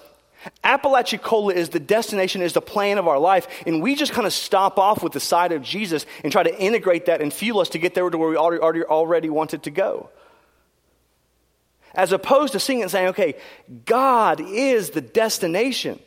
Apalachicola 0.63 1.53
is 1.53 1.69
the 1.69 1.79
destination, 1.79 2.41
is 2.41 2.53
the 2.53 2.62
plan 2.62 2.97
of 2.97 3.07
our 3.07 3.19
life, 3.19 3.47
and 3.65 3.81
we 3.81 3.95
just 3.95 4.13
kind 4.13 4.25
of 4.25 4.31
stop 4.31 4.79
off 4.79 5.03
with 5.03 5.12
the 5.12 5.19
side 5.19 5.51
of 5.51 5.62
Jesus 5.62 6.05
and 6.23 6.31
try 6.31 6.43
to 6.43 6.62
integrate 6.62 7.07
that 7.07 7.21
and 7.21 7.33
fuel 7.33 7.59
us 7.59 7.69
to 7.69 7.79
get 7.79 7.93
there 7.93 8.09
to 8.09 8.17
where 8.17 8.29
we 8.29 8.38
already, 8.38 8.83
already 8.83 9.29
wanted 9.29 9.63
to 9.63 9.71
go. 9.71 10.09
As 11.93 12.13
opposed 12.13 12.53
to 12.53 12.59
seeing 12.59 12.81
and 12.81 12.89
saying, 12.89 13.09
okay, 13.09 13.35
God 13.85 14.39
is 14.39 14.91
the 14.91 15.01
destination. 15.01 16.00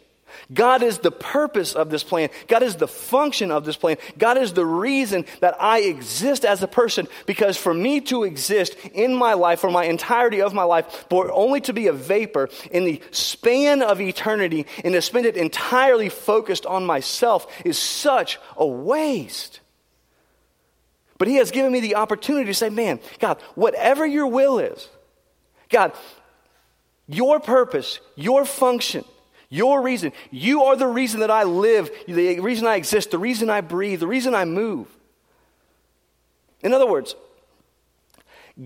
God 0.53 0.83
is 0.83 0.99
the 0.99 1.11
purpose 1.11 1.75
of 1.75 1.91
this 1.91 2.03
plan. 2.03 2.31
God 2.49 2.63
is 2.63 2.77
the 2.77 2.89
function 2.89 3.51
of 3.51 3.65
this 3.65 3.77
plan. 3.77 3.97
God 4.19 4.39
is 4.39 4.53
the 4.53 4.67
reason 4.67 5.25
that 5.41 5.61
I 5.61 5.81
exist 5.81 6.45
as 6.45 6.63
a 6.63 6.69
person 6.69 7.09
because 7.27 7.57
for 7.57 7.73
me 7.73 8.01
to 8.03 8.25
exist 8.25 8.75
in 8.93 9.15
my 9.15 9.35
life, 9.35 9.61
for 9.61 9.71
my 9.71 9.85
entirety 9.85 10.43
of 10.43 10.55
my 10.55 10.65
life, 10.65 11.07
for 11.09 11.33
only 11.33 11.61
to 11.63 11.73
be 11.73 11.87
a 11.87 11.93
vapor 11.93 12.49
in 12.71 12.85
the 12.85 13.01
span 13.11 13.83
of 13.83 14.01
eternity 14.01 14.67
and 14.85 14.95
to 14.95 15.03
spend 15.03 15.27
it 15.27 15.37
entirely 15.37 16.09
focused 16.09 16.67
on 16.67 16.85
myself 16.85 17.47
is 17.65 17.79
such 17.79 18.39
a 18.57 18.67
waste. 18.67 19.61
But 21.19 21.29
He 21.29 21.37
has 21.37 21.51
given 21.51 21.73
me 21.73 21.81
the 21.81 21.97
opportunity 21.97 22.47
to 22.47 22.55
say, 22.55 22.69
man, 22.69 23.01
God, 23.19 23.41
whatever 23.55 24.07
your 24.07 24.27
will 24.27 24.59
is, 24.59 24.89
God, 25.71 25.93
your 27.09 27.41
purpose, 27.41 28.01
your 28.17 28.45
function, 28.45 29.05
your 29.49 29.83
reason. 29.83 30.13
You 30.31 30.65
are 30.65 30.77
the 30.77 30.87
reason 30.87 31.21
that 31.21 31.31
I 31.31 31.45
live, 31.45 31.91
the 32.07 32.41
reason 32.41 32.67
I 32.67 32.77
exist, 32.77 33.11
the 33.11 33.19
reason 33.19 33.51
I 33.51 33.61
breathe, 33.61 34.01
the 34.01 34.07
reason 34.07 34.35
I 34.35 34.45
move. 34.45 34.89
In 36.63 36.73
other 36.73 36.87
words, 36.87 37.15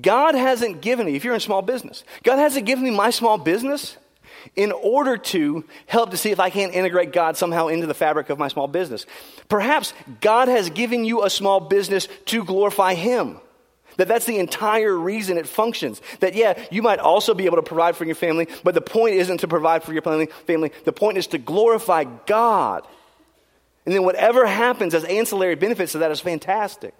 God 0.00 0.34
hasn't 0.34 0.80
given 0.80 1.06
me, 1.06 1.16
if 1.16 1.24
you're 1.24 1.34
in 1.34 1.40
small 1.40 1.62
business, 1.62 2.04
God 2.22 2.38
hasn't 2.38 2.66
given 2.66 2.84
me 2.84 2.90
my 2.90 3.10
small 3.10 3.38
business 3.38 3.96
in 4.56 4.72
order 4.72 5.16
to 5.16 5.64
help 5.86 6.10
to 6.10 6.16
see 6.16 6.30
if 6.30 6.40
I 6.40 6.50
can't 6.50 6.72
integrate 6.72 7.12
God 7.12 7.36
somehow 7.36 7.68
into 7.68 7.86
the 7.86 7.94
fabric 7.94 8.30
of 8.30 8.38
my 8.38 8.48
small 8.48 8.68
business. 8.68 9.04
Perhaps 9.48 9.92
God 10.20 10.48
has 10.48 10.70
given 10.70 11.04
you 11.04 11.24
a 11.24 11.30
small 11.30 11.60
business 11.60 12.08
to 12.26 12.44
glorify 12.44 12.94
Him. 12.94 13.38
That 13.96 14.08
that's 14.08 14.26
the 14.26 14.38
entire 14.38 14.96
reason 14.96 15.38
it 15.38 15.46
functions. 15.46 16.00
That, 16.20 16.34
yeah, 16.34 16.62
you 16.70 16.82
might 16.82 16.98
also 16.98 17.34
be 17.34 17.46
able 17.46 17.56
to 17.56 17.62
provide 17.62 17.96
for 17.96 18.04
your 18.04 18.14
family, 18.14 18.48
but 18.64 18.74
the 18.74 18.80
point 18.80 19.14
isn't 19.14 19.38
to 19.38 19.48
provide 19.48 19.82
for 19.82 19.92
your 19.92 20.02
family. 20.02 20.72
The 20.84 20.92
point 20.92 21.18
is 21.18 21.26
to 21.28 21.38
glorify 21.38 22.04
God. 22.04 22.86
And 23.84 23.94
then 23.94 24.04
whatever 24.04 24.46
happens 24.46 24.94
as 24.94 25.04
ancillary 25.04 25.54
benefits 25.54 25.92
to 25.92 25.98
that 25.98 26.10
is 26.10 26.20
fantastic. 26.20 26.94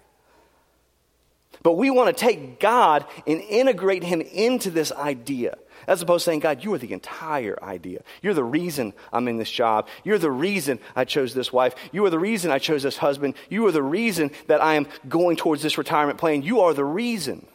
But 1.63 1.73
we 1.73 1.89
want 1.89 2.15
to 2.15 2.19
take 2.19 2.59
God 2.59 3.05
and 3.27 3.39
integrate 3.41 4.03
Him 4.03 4.21
into 4.21 4.71
this 4.71 4.91
idea. 4.91 5.57
As 5.87 6.01
opposed 6.01 6.25
to 6.25 6.29
saying, 6.29 6.41
God, 6.41 6.63
you 6.63 6.73
are 6.73 6.77
the 6.77 6.93
entire 6.93 7.57
idea. 7.63 8.03
You're 8.21 8.35
the 8.35 8.43
reason 8.43 8.93
I'm 9.11 9.27
in 9.27 9.37
this 9.37 9.49
job. 9.49 9.87
You're 10.03 10.19
the 10.19 10.31
reason 10.31 10.79
I 10.95 11.05
chose 11.05 11.33
this 11.33 11.51
wife. 11.51 11.73
You 11.91 12.05
are 12.05 12.09
the 12.09 12.19
reason 12.19 12.51
I 12.51 12.59
chose 12.59 12.83
this 12.83 12.97
husband. 12.97 13.33
You 13.49 13.65
are 13.65 13.71
the 13.71 13.81
reason 13.81 14.31
that 14.47 14.61
I 14.61 14.75
am 14.75 14.87
going 15.09 15.37
towards 15.37 15.63
this 15.63 15.77
retirement 15.77 16.19
plan. 16.19 16.43
You 16.43 16.61
are 16.61 16.73
the 16.73 16.85
reason 16.85 17.47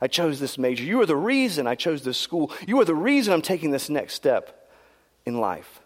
I 0.00 0.08
chose 0.08 0.40
this 0.40 0.58
major. 0.58 0.84
You 0.84 1.00
are 1.00 1.06
the 1.06 1.16
reason 1.16 1.66
I 1.66 1.76
chose 1.76 2.02
this 2.02 2.18
school. 2.18 2.52
You 2.66 2.80
are 2.80 2.84
the 2.84 2.94
reason 2.94 3.32
I'm 3.32 3.42
taking 3.42 3.70
this 3.70 3.88
next 3.88 4.14
step 4.14 4.68
in 5.24 5.40
life. 5.40 5.80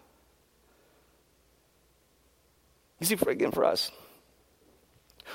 You 2.99 3.05
see, 3.05 3.15
for, 3.15 3.29
again, 3.29 3.51
for 3.51 3.63
us, 3.63 3.91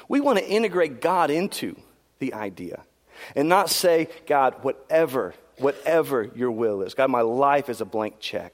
we 0.09 0.21
want 0.21 0.39
to 0.39 0.47
integrate 0.47 1.01
God 1.01 1.31
into 1.31 1.77
the 2.19 2.35
idea 2.35 2.83
and 3.35 3.49
not 3.49 3.71
say, 3.71 4.09
God, 4.27 4.63
whatever 4.63 5.35
whatever 5.59 6.31
your 6.35 6.51
will 6.51 6.83
is. 6.83 6.95
God, 6.95 7.11
my 7.11 7.21
life 7.21 7.69
is 7.69 7.81
a 7.81 7.85
blank 7.85 8.19
check. 8.21 8.53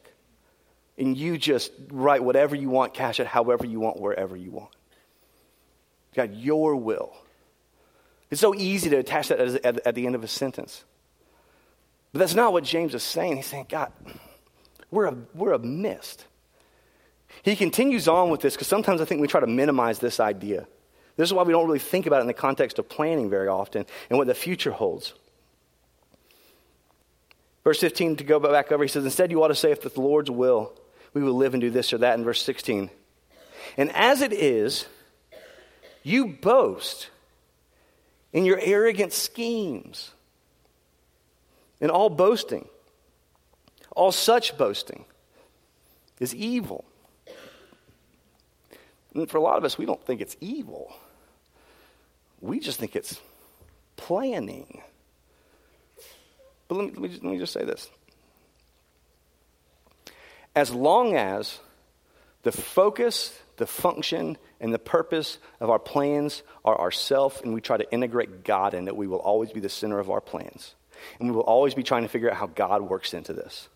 And 0.98 1.16
you 1.16 1.38
just 1.38 1.72
write 1.90 2.22
whatever 2.22 2.54
you 2.54 2.68
want, 2.68 2.92
cash 2.94 3.20
it 3.20 3.26
however 3.26 3.66
you 3.66 3.80
want, 3.80 4.00
wherever 4.00 4.36
you 4.36 4.50
want. 4.50 4.74
God, 6.14 6.34
your 6.34 6.76
will. 6.76 7.12
It's 8.30 8.40
so 8.40 8.54
easy 8.54 8.90
to 8.90 8.96
attach 8.96 9.28
that 9.28 9.40
at, 9.40 9.94
the 9.94 10.06
end 10.06 10.14
of 10.14 10.22
a 10.22 10.28
sentence. 10.28 10.84
But 12.12 12.20
that's 12.20 12.34
not 12.34 12.52
what 12.52 12.64
James 12.64 12.94
is 12.94 13.02
saying. 13.02 13.36
He's 13.36 13.46
saying, 13.46 13.66
God, 13.68 13.92
we're 14.90 15.06
a, 15.06 15.16
we're 15.34 15.52
a 15.52 15.58
mist. 15.58 16.26
He 17.42 17.56
continues 17.56 18.08
on 18.08 18.28
with 18.30 18.40
this 18.40 18.54
because 18.54 18.68
sometimes 18.68 19.00
I 19.00 19.04
think 19.04 19.20
we 19.20 19.28
try 19.28 19.40
to 19.40 19.46
minimize 19.46 20.00
this 20.00 20.20
idea. 20.20 20.66
This 21.20 21.28
is 21.28 21.34
why 21.34 21.42
we 21.42 21.52
don't 21.52 21.66
really 21.66 21.78
think 21.78 22.06
about 22.06 22.20
it 22.20 22.22
in 22.22 22.28
the 22.28 22.32
context 22.32 22.78
of 22.78 22.88
planning 22.88 23.28
very 23.28 23.46
often 23.46 23.84
and 24.08 24.16
what 24.16 24.26
the 24.26 24.34
future 24.34 24.70
holds. 24.70 25.12
Verse 27.62 27.78
15, 27.78 28.16
to 28.16 28.24
go 28.24 28.40
back 28.40 28.72
over, 28.72 28.82
he 28.82 28.88
says, 28.88 29.04
Instead, 29.04 29.30
you 29.30 29.42
ought 29.44 29.48
to 29.48 29.54
say, 29.54 29.70
if 29.70 29.82
the 29.82 30.00
Lord's 30.00 30.30
will, 30.30 30.72
we 31.12 31.22
will 31.22 31.34
live 31.34 31.52
and 31.52 31.60
do 31.60 31.68
this 31.68 31.92
or 31.92 31.98
that 31.98 32.18
in 32.18 32.24
verse 32.24 32.42
16. 32.42 32.88
And 33.76 33.94
as 33.94 34.22
it 34.22 34.32
is, 34.32 34.86
you 36.02 36.26
boast 36.28 37.10
in 38.32 38.46
your 38.46 38.58
arrogant 38.58 39.12
schemes. 39.12 40.12
And 41.82 41.90
all 41.90 42.08
boasting, 42.08 42.66
all 43.94 44.10
such 44.10 44.56
boasting, 44.56 45.04
is 46.18 46.34
evil. 46.34 46.86
And 49.12 49.28
for 49.30 49.36
a 49.36 49.42
lot 49.42 49.58
of 49.58 49.64
us, 49.64 49.76
we 49.76 49.84
don't 49.84 50.02
think 50.02 50.22
it's 50.22 50.38
evil. 50.40 50.94
We 52.40 52.60
just 52.60 52.78
think 52.78 52.96
it's 52.96 53.20
planning. 53.96 54.82
But 56.68 56.76
let 56.76 56.86
me, 56.86 56.92
let 56.92 57.02
me, 57.02 57.08
just, 57.08 57.22
let 57.22 57.32
me 57.32 57.38
just 57.38 57.52
say 57.52 57.64
this. 57.64 57.90
As 60.54 60.72
long 60.72 61.16
as 61.16 61.58
the 62.42 62.52
focus, 62.52 63.36
the 63.56 63.66
function, 63.66 64.38
and 64.60 64.72
the 64.72 64.78
purpose 64.78 65.38
of 65.60 65.70
our 65.70 65.78
plans 65.78 66.42
are 66.64 66.78
ourself, 66.78 67.42
and 67.42 67.54
we 67.54 67.60
try 67.60 67.76
to 67.76 67.90
integrate 67.92 68.44
God 68.44 68.74
in 68.74 68.88
it, 68.88 68.96
we 68.96 69.06
will 69.06 69.18
always 69.18 69.50
be 69.52 69.60
the 69.60 69.68
center 69.68 69.98
of 69.98 70.10
our 70.10 70.20
plans. 70.20 70.74
And 71.18 71.28
we 71.28 71.34
will 71.34 71.42
always 71.42 71.74
be 71.74 71.82
trying 71.82 72.02
to 72.02 72.08
figure 72.08 72.30
out 72.30 72.36
how 72.36 72.46
God 72.46 72.82
works 72.82 73.14
into 73.14 73.32
this. 73.32 73.68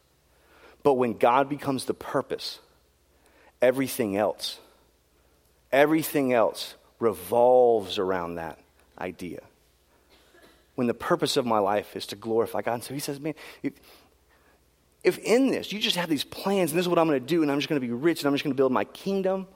But 0.83 0.94
when 0.94 1.14
God 1.14 1.48
becomes 1.48 1.87
the 1.87 1.94
purpose, 1.94 2.59
everything 3.62 4.16
else, 4.16 4.59
everything 5.72 6.33
else 6.33 6.74
revolves 7.05 7.99
around 7.99 8.37
that 8.37 8.59
idea 8.99 9.43
when 10.75 10.87
the 10.87 10.95
purpose 10.95 11.37
of 11.37 11.47
my 11.47 11.59
life 11.59 11.95
is 11.95 12.07
to 12.07 12.17
glorify 12.17 12.62
God. 12.62 12.75
And 12.75 12.83
so 12.85 12.95
he 12.95 13.01
says, 13.01 13.21
man, 13.21 13.35
if, 13.62 13.75
if 15.05 15.19
in 15.19 15.51
this 15.51 15.73
you 15.73 15.79
just 15.79 15.97
have 15.97 16.09
these 16.09 16.25
plans 16.25 16.71
and 16.71 16.79
this 16.79 16.85
is 16.85 16.88
what 16.88 16.99
I'm 16.99 17.07
going 17.07 17.21
to 17.21 17.27
do 17.27 17.43
and 17.43 17.53
I'm 17.53 17.59
just 17.59 17.69
going 17.69 17.81
to 17.81 17.87
be 17.87 17.93
rich 17.93 18.21
and 18.21 18.27
I'm 18.27 18.35
just 18.35 18.43
going 18.43 18.55
to 18.55 18.57
build 18.57 18.73
my 18.73 18.85
kingdom, 18.85 19.47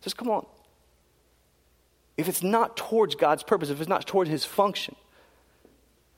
says, 0.00 0.12
come 0.12 0.28
on. 0.28 0.44
If 2.16 2.28
it's 2.28 2.42
not 2.42 2.76
towards 2.76 3.14
God's 3.14 3.42
purpose, 3.42 3.70
if 3.70 3.80
it's 3.80 3.88
not 3.88 4.06
towards 4.06 4.28
his 4.28 4.44
function, 4.44 4.96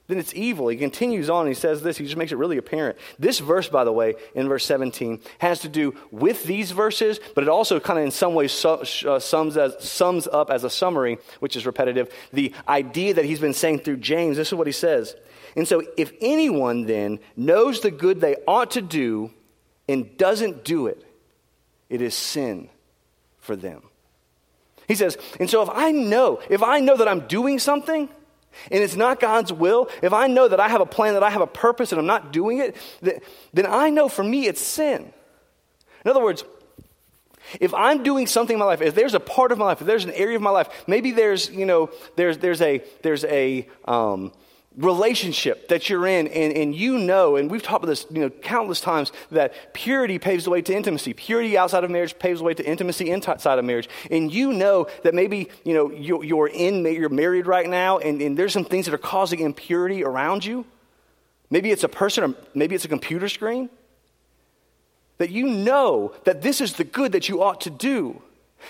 then 0.06 0.18
it's 0.18 0.34
evil. 0.34 0.68
He 0.68 0.76
continues 0.76 1.30
on 1.30 1.46
he 1.46 1.54
says 1.54 1.82
this, 1.82 1.96
he 1.96 2.04
just 2.04 2.16
makes 2.16 2.30
it 2.30 2.36
really 2.36 2.58
apparent. 2.58 2.98
This 3.18 3.38
verse, 3.38 3.68
by 3.68 3.84
the 3.84 3.92
way, 3.92 4.14
in 4.34 4.48
verse 4.48 4.66
17, 4.66 5.20
has 5.38 5.60
to 5.60 5.68
do 5.68 5.94
with 6.10 6.44
these 6.44 6.72
verses, 6.72 7.20
but 7.34 7.42
it 7.42 7.48
also 7.48 7.80
kind 7.80 7.98
of 7.98 8.04
in 8.04 8.10
some 8.10 8.34
ways 8.34 8.64
uh, 8.64 9.18
sums, 9.18 9.56
as, 9.56 9.76
sums 9.82 10.26
up 10.26 10.50
as 10.50 10.62
a 10.64 10.70
summary, 10.70 11.18
which 11.40 11.56
is 11.56 11.64
repetitive, 11.64 12.12
the 12.32 12.52
idea 12.68 13.14
that 13.14 13.24
he's 13.24 13.40
been 13.40 13.54
saying 13.54 13.78
through 13.80 13.96
James. 13.96 14.36
This 14.36 14.48
is 14.48 14.54
what 14.54 14.66
he 14.66 14.72
says. 14.72 15.16
And 15.56 15.66
so, 15.66 15.82
if 15.96 16.12
anyone 16.20 16.84
then 16.84 17.20
knows 17.36 17.80
the 17.80 17.90
good 17.90 18.20
they 18.20 18.36
ought 18.46 18.72
to 18.72 18.82
do 18.82 19.30
and 19.88 20.16
doesn't 20.18 20.64
do 20.64 20.88
it, 20.88 21.02
it 21.88 22.02
is 22.02 22.14
sin 22.14 22.68
for 23.38 23.56
them. 23.56 23.82
He 24.88 24.96
says, 24.96 25.16
and 25.40 25.48
so 25.48 25.62
if 25.62 25.70
I 25.70 25.92
know, 25.92 26.40
if 26.50 26.62
I 26.62 26.80
know 26.80 26.96
that 26.96 27.08
I'm 27.08 27.26
doing 27.26 27.58
something, 27.58 28.08
and 28.70 28.82
it's 28.82 28.96
not 28.96 29.20
God's 29.20 29.52
will, 29.52 29.88
if 30.02 30.12
I 30.12 30.26
know 30.26 30.48
that 30.48 30.60
I 30.60 30.68
have 30.68 30.80
a 30.80 30.86
plan, 30.86 31.14
that 31.14 31.22
I 31.22 31.30
have 31.30 31.40
a 31.40 31.46
purpose, 31.46 31.92
and 31.92 31.98
I'm 31.98 32.06
not 32.06 32.32
doing 32.32 32.58
it, 32.58 32.76
then 33.52 33.66
I 33.66 33.90
know 33.90 34.08
for 34.08 34.24
me 34.24 34.46
it's 34.46 34.60
sin. 34.60 35.12
In 36.04 36.10
other 36.10 36.22
words, 36.22 36.44
if 37.60 37.74
I'm 37.74 38.02
doing 38.02 38.26
something 38.26 38.54
in 38.54 38.58
my 38.58 38.64
life, 38.64 38.80
if 38.80 38.94
there's 38.94 39.14
a 39.14 39.20
part 39.20 39.52
of 39.52 39.58
my 39.58 39.66
life, 39.66 39.80
if 39.80 39.86
there's 39.86 40.04
an 40.04 40.12
area 40.12 40.36
of 40.36 40.42
my 40.42 40.50
life, 40.50 40.68
maybe 40.86 41.10
there's, 41.10 41.50
you 41.50 41.66
know, 41.66 41.90
there's, 42.16 42.38
there's 42.38 42.60
a, 42.60 42.82
there's 43.02 43.24
a, 43.24 43.68
um, 43.84 44.32
relationship 44.76 45.68
that 45.68 45.88
you're 45.88 46.06
in 46.06 46.26
and, 46.28 46.52
and 46.52 46.74
you 46.74 46.98
know 46.98 47.36
and 47.36 47.48
we've 47.50 47.62
talked 47.62 47.84
about 47.84 47.90
this 47.90 48.06
you 48.10 48.20
know 48.20 48.30
countless 48.30 48.80
times 48.80 49.12
that 49.30 49.72
purity 49.72 50.18
paves 50.18 50.44
the 50.44 50.50
way 50.50 50.60
to 50.62 50.74
intimacy. 50.74 51.12
Purity 51.12 51.56
outside 51.56 51.84
of 51.84 51.90
marriage 51.90 52.18
paves 52.18 52.40
the 52.40 52.44
way 52.44 52.54
to 52.54 52.66
intimacy 52.66 53.10
inside 53.10 53.58
of 53.58 53.64
marriage. 53.64 53.88
And 54.10 54.32
you 54.32 54.52
know 54.52 54.88
that 55.04 55.14
maybe 55.14 55.48
you 55.64 55.74
know 55.74 55.90
you're, 55.92 56.24
you're 56.24 56.48
in 56.48 56.84
you're 56.84 57.08
married 57.08 57.46
right 57.46 57.68
now 57.68 57.98
and, 57.98 58.20
and 58.20 58.36
there's 58.36 58.52
some 58.52 58.64
things 58.64 58.86
that 58.86 58.94
are 58.94 58.98
causing 58.98 59.40
impurity 59.40 60.02
around 60.02 60.44
you. 60.44 60.64
Maybe 61.50 61.70
it's 61.70 61.84
a 61.84 61.88
person 61.88 62.24
or 62.24 62.34
maybe 62.54 62.74
it's 62.74 62.84
a 62.84 62.88
computer 62.88 63.28
screen. 63.28 63.70
That 65.18 65.30
you 65.30 65.46
know 65.46 66.14
that 66.24 66.42
this 66.42 66.60
is 66.60 66.72
the 66.72 66.84
good 66.84 67.12
that 67.12 67.28
you 67.28 67.42
ought 67.42 67.60
to 67.62 67.70
do 67.70 68.20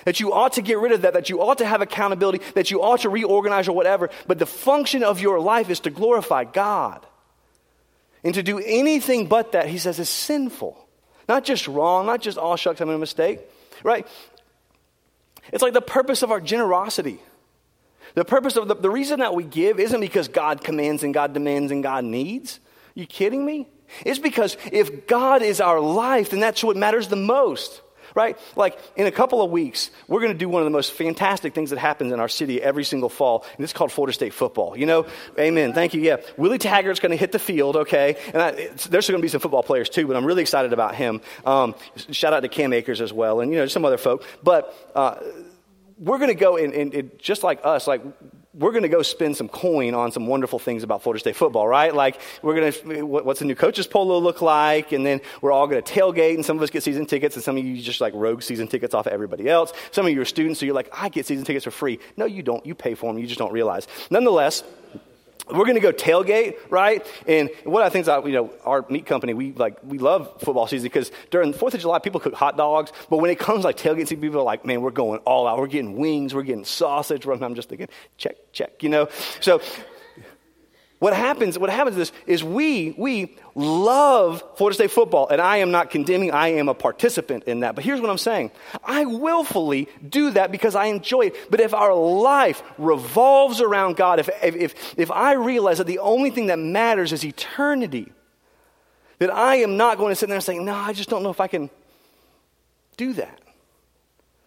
that 0.05 0.21
you 0.21 0.33
ought 0.33 0.55
to 0.55 0.63
get 0.63 0.79
rid 0.79 0.93
of 0.93 1.03
that, 1.03 1.15
that 1.15 1.31
you 1.31 1.41
ought 1.41 1.59
to 1.59 1.67
have 1.67 1.81
accountability, 1.81 2.45
that 2.55 2.71
you 2.71 2.83
ought 2.83 3.01
to 3.01 3.09
reorganize 3.09 3.69
or 3.69 3.75
whatever. 3.75 4.11
But 4.27 4.39
the 4.39 4.47
function 4.47 5.03
of 5.03 5.21
your 5.21 5.41
life 5.41 5.71
is 5.71 5.81
to 5.81 5.91
glorify 5.91 6.45
God. 6.45 7.07
And 8.23 8.35
to 8.35 8.43
do 8.43 8.59
anything 8.59 9.27
but 9.27 9.53
that, 9.53 9.69
he 9.69 9.79
says, 9.79 9.99
is 9.99 10.09
sinful. 10.09 10.79
Not 11.29 11.45
just 11.45 11.69
wrong, 11.69 12.07
not 12.07 12.21
just, 12.21 12.39
all 12.39 12.53
oh, 12.53 12.57
shucks, 12.57 12.81
I'm 12.81 12.89
a 12.89 12.99
mistake, 12.99 13.41
right? 13.83 14.07
It's 15.53 15.63
like 15.63 15.75
the 15.75 15.83
purpose 15.83 16.23
of 16.23 16.31
our 16.31 16.41
generosity. 16.41 17.21
The 18.15 18.25
purpose 18.25 18.57
of 18.57 18.69
the, 18.69 18.75
the 18.75 18.91
reason 18.91 19.21
that 19.21 19.35
we 19.35 19.45
give 19.45 19.81
isn't 19.81 20.01
because 20.01 20.29
God 20.29 20.63
commands 20.63 21.03
and 21.03 21.13
God 21.13 21.35
demands 21.35 21.73
and 21.73 21.83
God 21.83 22.05
needs. 22.05 22.61
Are 22.97 23.01
you 23.01 23.07
kidding 23.07 23.45
me? 23.45 23.69
It's 24.05 24.19
because 24.19 24.57
if 24.73 25.07
God 25.07 25.43
is 25.43 25.61
our 25.61 25.81
life, 25.81 26.31
then 26.31 26.41
that's 26.41 26.65
what 26.65 26.77
matters 26.77 27.09
the 27.09 27.17
most 27.17 27.81
right? 28.15 28.39
Like 28.57 28.79
in 28.97 29.07
a 29.07 29.11
couple 29.11 29.43
of 29.43 29.51
weeks, 29.51 29.91
we're 30.09 30.21
going 30.21 30.33
to 30.33 30.39
do 30.39 30.49
one 30.49 30.63
of 30.63 30.67
the 30.67 30.71
most 30.71 30.93
fantastic 30.93 31.55
things 31.55 31.71
that 31.71 31.79
happens 31.79 32.13
in 32.13 32.21
our 32.21 32.29
city 32.29 32.63
every 32.63 32.85
single 32.85 33.09
fall, 33.09 33.45
and 33.57 33.65
it's 33.65 33.73
called 33.73 33.93
Florida 33.93 34.13
State 34.13 34.33
football. 34.33 34.77
You 34.77 34.87
know, 34.87 35.07
amen. 35.39 35.73
Thank 35.73 35.95
you. 35.95 36.01
Yeah, 36.01 36.17
Willie 36.37 36.59
Taggart's 36.59 37.01
going 37.01 37.11
to 37.11 37.17
hit 37.17 37.33
the 37.33 37.39
field, 37.39 37.77
okay? 37.77 38.17
And 38.33 38.43
I, 38.43 38.51
there's 38.89 39.09
going 39.09 39.21
to 39.21 39.23
be 39.23 39.29
some 39.29 39.41
football 39.41 39.63
players 39.63 39.89
too, 39.89 40.07
but 40.07 40.17
I'm 40.17 40.25
really 40.25 40.43
excited 40.43 40.73
about 40.73 40.95
him. 40.95 41.21
Um, 41.45 41.75
shout 42.11 42.33
out 42.33 42.41
to 42.41 42.49
Cam 42.49 42.73
Akers 42.73 43.01
as 43.01 43.13
well, 43.13 43.41
and 43.41 43.53
you 43.53 43.59
know 43.59 43.67
some 43.67 43.85
other 43.85 43.99
folk. 43.99 44.25
But 44.43 44.75
uh, 44.95 45.17
we're 45.99 46.19
going 46.19 46.29
to 46.29 46.35
go 46.35 46.57
and, 46.57 46.73
and, 46.73 46.95
and 46.95 47.19
just 47.19 47.43
like 47.43 47.61
us, 47.65 47.87
like 47.87 48.03
we're 48.57 48.71
going 48.71 48.83
to 48.85 48.89
go 48.89 49.03
spend 49.03 49.37
some 49.37 49.49
coin 49.49 49.95
on 49.95 50.13
some 50.13 50.27
wonderful 50.27 50.59
things 50.59 50.83
about 50.83 51.03
Florida 51.03 51.19
State 51.19 51.37
football, 51.37 51.67
right? 51.67 51.95
Like, 51.95 52.21
we're 52.43 52.55
going 52.55 52.73
to, 52.73 53.03
what's 53.05 53.41
the 53.41 53.47
new 53.47 53.55
coach's 53.57 53.87
polo 53.87 54.19
look 54.19 54.43
like? 54.43 54.93
And 54.93 55.05
then 55.05 55.21
we're 55.41 55.53
all 55.53 55.67
going 55.67 55.83
to 55.83 55.93
tailgate, 55.93 56.35
and 56.35 56.45
some 56.45 56.57
of 56.57 56.63
us 56.63 56.71
get 56.71 56.83
season 56.83 57.07
tickets, 57.07 57.35
and 57.35 57.45
some 57.45 57.57
of 57.57 57.65
you 57.65 57.81
just 57.81 58.01
like 58.01 58.15
rogue 58.15 58.43
season 58.43 58.69
tickets 58.69 58.95
off 58.95 59.07
of 59.07 59.13
everybody 59.13 59.49
else. 59.49 59.73
Some 59.91 60.07
of 60.07 60.13
you 60.13 60.21
are 60.21 60.25
students, 60.25 60.61
so 60.61 60.67
you're 60.67 60.75
like, 60.75 60.89
I 60.93 61.09
get 61.09 61.27
season 61.27 61.45
tickets 61.45 61.65
for 61.65 61.73
free. 61.73 61.99
No, 62.17 62.27
you 62.27 62.43
don't. 62.43 62.65
You 62.65 62.75
pay 62.75 62.95
for 62.95 63.13
them, 63.13 63.21
you 63.21 63.27
just 63.27 63.39
don't 63.39 63.53
realize. 63.53 63.89
Nonetheless, 64.11 64.63
we're 65.49 65.65
going 65.65 65.75
to 65.75 65.81
go 65.81 65.93
tailgate, 65.93 66.57
right? 66.71 67.07
And 67.27 67.51
one 67.65 67.83
of 67.83 67.87
the 67.87 67.91
things, 67.91 68.09
I, 68.09 68.19
you 68.21 68.33
know, 68.33 68.51
our 68.65 68.87
meat 68.89 69.07
company, 69.07 69.35
we 69.35 69.53
like, 69.53 69.79
we 69.85 69.99
love 69.99 70.41
football 70.41 70.67
season 70.67 70.85
because 70.85 71.11
during 71.31 71.53
the 71.53 71.59
4th 71.59 71.75
of 71.75 71.81
July, 71.81 71.99
people 71.99 72.21
cook 72.21 72.35
hot 72.35 72.57
dogs. 72.57 72.93
But 73.11 73.19
when 73.19 73.31
it 73.31 73.39
comes 73.39 73.65
like 73.65 73.77
tailgate 73.77 74.09
season, 74.09 74.21
people 74.21 74.41
are 74.41 74.45
like, 74.45 74.65
man, 74.65 74.81
we're 74.81 74.91
going 74.91 75.19
all 75.21 75.47
out. 75.47 75.59
We're 75.59 75.67
getting 75.67 75.97
wings. 75.97 76.35
We're 76.35 76.43
getting 76.43 76.65
sausage. 76.65 77.27
I'm 77.27 77.55
just 77.55 77.69
thinking, 77.69 77.89
check, 78.17 78.37
check, 78.53 78.83
you 78.83 78.89
know? 78.89 79.09
So 79.41 79.61
what 81.01 81.13
happens, 81.13 81.59
what 81.59 81.71
happens 81.71 81.99
is, 81.99 82.13
is 82.27 82.43
we, 82.43 82.95
we 82.97 83.37
love 83.55 84.43
Florida 84.57 84.75
State 84.75 84.91
football, 84.91 85.29
and 85.29 85.41
I 85.41 85.59
am 85.59 85.71
not 85.71 85.91
condemning, 85.91 86.31
I 86.31 86.49
am 86.53 86.69
a 86.69 86.75
participant 86.75 87.45
in 87.45 87.61
that. 87.61 87.75
But 87.75 87.85
here's 87.85 88.01
what 88.01 88.11
I'm 88.11 88.19
saying 88.19 88.53
I 88.83 89.05
willfully 89.05 89.89
do 90.09 90.31
that 90.31 90.51
because 90.51 90.75
I 90.75 90.87
enjoy 90.87 91.27
it. 91.27 91.51
But 91.51 91.61
if 91.61 91.75
our 91.75 91.95
life 91.95 92.63
revolves 92.79 93.61
around 93.61 93.97
God, 93.97 94.19
if, 94.19 94.31
if, 94.43 94.99
if 94.99 95.11
I 95.11 95.35
realize 95.35 95.79
that 95.79 95.87
the 95.87 95.99
only 95.99 96.31
thing 96.31 96.47
that 96.47 96.59
matters 96.59 97.13
is 97.13 97.25
eternity, 97.25 98.13
that 99.19 99.31
I 99.31 99.57
am 99.57 99.77
not 99.77 99.99
going 99.99 100.11
to 100.11 100.17
sit 100.17 100.29
there 100.29 100.37
and 100.37 100.45
say, 100.45 100.59
no, 100.59 100.75
I 100.75 100.93
just 100.93 101.11
don't 101.11 101.23
know 101.23 101.31
if 101.31 101.41
I 101.41 101.49
can 101.49 101.71
do 102.97 103.13
that. 103.15 103.44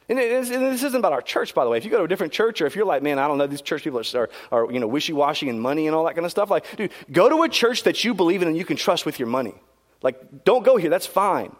And, 0.10 0.18
and, 0.20 0.46
this 0.46 0.84
isn't 0.84 0.96
about 0.96 1.12
our 1.12 1.22
church, 1.22 1.54
by 1.54 1.66
the 1.66 1.70
way. 1.70 1.78
If 1.78 1.84
you 1.84 1.92
go 1.92 1.98
to 1.98 2.06
a 2.06 2.08
different 2.08 2.32
church, 2.32 2.62
or 2.62 2.66
if 2.66 2.76
you're 2.76 2.86
like, 2.86 3.04
man, 3.04 3.20
I 3.20 3.28
don't 3.28 3.38
know, 3.38 3.48
these 3.48 3.62
church 3.62 3.84
people 3.84 4.02
are, 4.16 4.30
are 4.52 4.72
you 4.72 4.80
know, 4.80 4.88
wishy-washy 4.88 5.50
and 5.50 5.62
money 5.62 5.88
and 5.88 5.96
all 5.96 6.06
that 6.06 6.16
kind 6.16 6.26
of 6.26 6.32
stuff. 6.32 6.50
Like, 6.50 6.66
dude, 6.78 6.92
go 7.12 7.28
to 7.28 7.44
a 7.44 7.50
church 7.50 7.84
that 7.84 8.04
you 8.04 8.14
believe 8.14 8.42
in 8.42 8.48
and 8.48 8.58
you 8.58 8.64
can 8.64 8.78
trust 8.78 9.06
with 9.06 9.20
your 9.20 9.28
money. 9.28 9.56
Like, 10.02 10.46
don't 10.46 10.64
go 10.64 10.78
here. 10.78 10.90
That's 10.90 11.08
fine. 11.08 11.54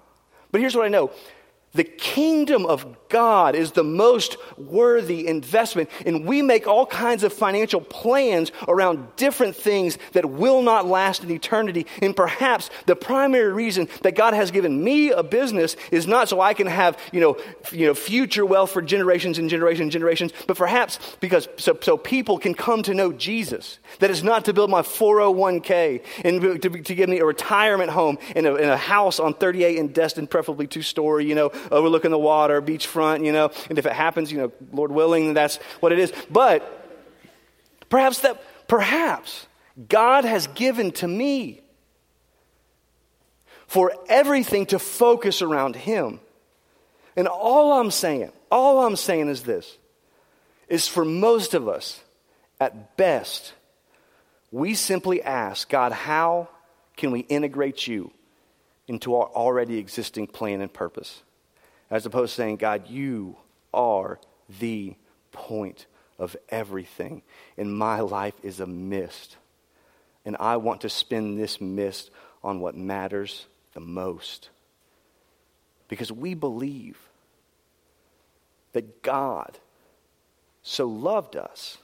But 0.52 0.62
here's 0.62 0.76
what 0.76 0.86
I 0.86 0.90
know. 0.90 1.12
The 1.74 1.84
kingdom 1.84 2.66
of 2.66 2.86
God 3.10 3.56
is 3.56 3.72
the 3.72 3.84
most 3.84 4.38
worthy 4.58 5.28
investment. 5.28 5.90
And 6.06 6.26
we 6.26 6.42
make 6.42 6.66
all 6.68 6.86
kinds 6.86 7.24
of 7.24 7.34
financial 7.34 7.82
plans 7.82 8.52
around 8.68 9.16
different 9.16 9.56
things 9.56 9.98
that 10.14 10.26
will 10.26 10.62
not 10.62 10.86
last 10.86 11.24
in 11.24 11.32
eternity. 11.32 11.86
And 12.02 12.16
perhaps 12.16 12.70
the 12.86 12.96
primary 12.96 13.52
reason 13.54 13.90
that 14.02 14.16
God 14.16 14.34
has 14.34 14.52
given 14.52 14.84
me 14.84 15.12
a 15.12 15.24
business 15.24 15.76
is 15.92 16.08
not 16.08 16.30
so 16.30 16.42
I 16.42 16.54
can 16.54 16.68
have, 16.68 16.98
you 17.12 17.20
know, 17.20 17.38
you 17.72 17.86
know 17.88 17.94
future 17.94 18.46
wealth 18.46 18.72
for 18.72 18.82
generations 18.82 19.38
and 19.38 19.50
generations 19.50 19.82
and 19.82 19.92
generations, 19.92 20.34
but 20.48 20.58
perhaps 20.58 21.00
because 21.20 21.48
so, 21.58 21.78
so 21.82 21.98
people 21.98 22.38
can 22.40 22.54
come 22.54 22.82
to 22.84 22.94
know 22.94 23.12
Jesus. 23.12 23.80
That 24.00 24.10
is 24.10 24.24
not 24.24 24.46
to 24.46 24.54
build 24.54 24.70
my 24.70 24.82
401k 24.82 26.04
and 26.24 26.42
to, 26.62 26.70
to 26.70 26.96
give 26.96 27.10
me 27.10 27.20
a 27.20 27.26
retirement 27.26 27.92
home 27.92 28.18
in 28.36 28.46
a, 28.46 28.56
in 28.56 28.70
a 28.70 28.78
house 28.78 29.20
on 29.20 29.34
30A 29.34 29.80
and 29.80 29.94
Destin, 29.94 30.28
preferably 30.28 30.68
two 30.68 30.82
story, 30.82 31.26
you 31.26 31.36
know, 31.36 31.52
overlooking 31.72 32.12
the 32.12 32.18
water, 32.18 32.62
beachfront, 32.62 33.26
you 33.26 33.32
know, 33.32 33.52
and 33.70 33.78
if 33.78 33.86
it 33.86 33.94
happens, 33.94 34.32
you 34.32 34.38
know, 34.38 34.52
Lord 34.72 34.92
willing, 34.92 35.34
that's 35.34 35.58
what 35.80 35.92
it 35.92 36.00
is. 36.00 36.14
But 36.30 36.64
perhaps 37.90 38.20
that, 38.20 38.42
perhaps 38.68 39.48
God 39.90 40.26
has 40.26 40.48
given 40.48 40.92
to 40.94 41.08
me 41.08 41.62
for 43.68 43.94
everything 44.10 44.66
to 44.68 44.80
focus 44.80 45.42
around 45.42 45.76
Him. 45.76 46.20
And 47.16 47.28
all 47.28 47.74
I'm 47.74 47.92
saying, 47.92 48.32
all 48.52 48.86
I'm 48.86 48.96
saying 48.96 49.28
is 49.28 49.44
this 49.44 49.78
is 50.68 50.88
for 50.88 51.06
most 51.06 51.54
of 51.54 51.68
us, 51.68 52.02
at 52.60 52.98
best, 52.98 53.54
we 54.52 54.74
simply 54.74 55.22
ask, 55.22 55.70
God, 55.70 55.92
how 55.92 56.50
can 56.96 57.12
we 57.12 57.20
integrate 57.22 57.88
you 57.88 58.12
into 58.88 59.16
our 59.16 59.28
already 59.28 59.78
existing 59.78 60.28
plan 60.28 60.62
and 60.62 60.72
purpose? 60.74 61.22
As 61.90 62.06
opposed 62.06 62.34
to 62.34 62.42
saying, 62.42 62.58
God, 62.58 62.90
you 62.90 63.38
are 63.74 64.20
the 64.60 64.96
point 65.32 65.86
of 66.20 66.36
everything. 66.50 67.22
And 67.58 67.78
my 67.78 68.02
life 68.02 68.34
is 68.44 68.60
a 68.60 68.68
mist. 68.68 69.38
And 70.26 70.36
I 70.40 70.58
want 70.58 70.82
to 70.82 70.90
spend 70.90 71.40
this 71.40 71.62
mist 71.62 72.12
on 72.44 72.60
what 72.60 72.76
matters 72.76 73.46
the 73.74 73.80
most. 73.80 74.50
Because 75.88 76.12
we 76.12 76.34
believe 76.34 76.98
that 78.74 79.02
God 79.02 79.58
so 80.64 80.86
loved 80.86 81.36
us, 81.36 81.78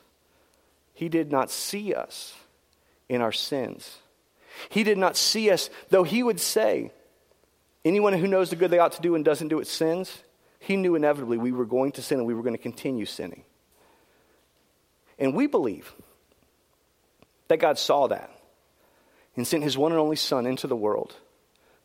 He 0.93 1.07
did 1.07 1.31
not 1.31 1.49
see 1.49 1.93
us 1.93 2.35
in 3.07 3.21
our 3.21 3.31
sins. 3.31 3.97
He 4.69 4.83
did 4.83 4.97
not 4.97 5.15
see 5.15 5.49
us, 5.49 5.69
though 5.89 6.03
He 6.03 6.21
would 6.21 6.39
say, 6.39 6.91
Anyone 7.85 8.13
who 8.13 8.27
knows 8.27 8.49
the 8.49 8.55
good 8.55 8.71
they 8.71 8.79
ought 8.79 8.93
to 8.93 9.01
do 9.01 9.15
and 9.15 9.25
doesn't 9.25 9.49
do 9.49 9.59
it 9.59 9.67
sins. 9.67 10.23
He 10.59 10.77
knew 10.77 10.95
inevitably 10.95 11.37
we 11.37 11.51
were 11.51 11.65
going 11.65 11.91
to 11.93 12.01
sin 12.01 12.19
and 12.19 12.27
we 12.27 12.33
were 12.33 12.43
going 12.43 12.55
to 12.55 12.61
continue 12.61 13.05
sinning. 13.05 13.43
And 15.19 15.35
we 15.35 15.47
believe 15.47 15.93
that 17.49 17.57
God 17.59 17.77
saw 17.77 18.07
that 18.07 18.31
and 19.35 19.45
sent 19.45 19.63
his 19.63 19.77
one 19.77 19.91
and 19.91 19.99
only 19.99 20.15
Son 20.15 20.45
into 20.45 20.67
the 20.67 20.75
world 20.75 21.15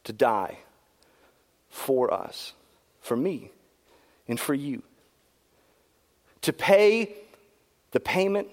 to 0.05 0.13
die 0.13 0.59
for 1.69 2.13
us, 2.13 2.53
for 3.01 3.17
me, 3.17 3.51
and 4.29 4.39
for 4.39 4.55
you. 4.55 4.83
To 6.43 6.53
pay 6.53 7.15
the 7.91 8.01
payment 8.01 8.49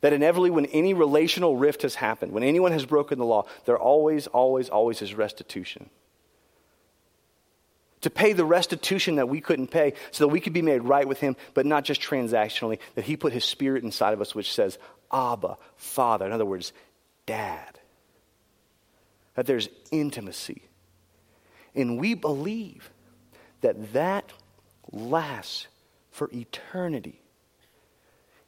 that 0.00 0.12
inevitably, 0.12 0.50
when 0.50 0.66
any 0.66 0.94
relational 0.94 1.56
rift 1.56 1.82
has 1.82 1.96
happened, 1.96 2.30
when 2.30 2.44
anyone 2.44 2.70
has 2.70 2.86
broken 2.86 3.18
the 3.18 3.24
law, 3.24 3.46
there 3.64 3.76
always, 3.76 4.28
always, 4.28 4.68
always 4.68 5.02
is 5.02 5.14
restitution 5.14 5.90
to 8.02 8.10
pay 8.10 8.32
the 8.32 8.44
restitution 8.44 9.16
that 9.16 9.28
we 9.28 9.40
couldn't 9.40 9.68
pay 9.68 9.94
so 10.10 10.24
that 10.24 10.28
we 10.28 10.40
could 10.40 10.52
be 10.52 10.62
made 10.62 10.82
right 10.82 11.06
with 11.06 11.20
him, 11.20 11.36
but 11.54 11.66
not 11.66 11.84
just 11.84 12.00
transactionally, 12.00 12.78
that 12.94 13.04
he 13.04 13.16
put 13.16 13.32
his 13.32 13.44
spirit 13.44 13.84
inside 13.84 14.12
of 14.12 14.20
us, 14.20 14.34
which 14.34 14.52
says, 14.52 14.78
Abba, 15.12 15.56
Father. 15.76 16.26
In 16.26 16.32
other 16.32 16.44
words, 16.44 16.72
Dad. 17.26 17.78
That 19.34 19.46
there's 19.46 19.68
intimacy. 19.90 20.62
And 21.74 21.98
we 22.00 22.14
believe 22.14 22.90
that 23.60 23.92
that 23.92 24.32
lasts 24.90 25.66
for 26.10 26.30
eternity. 26.32 27.20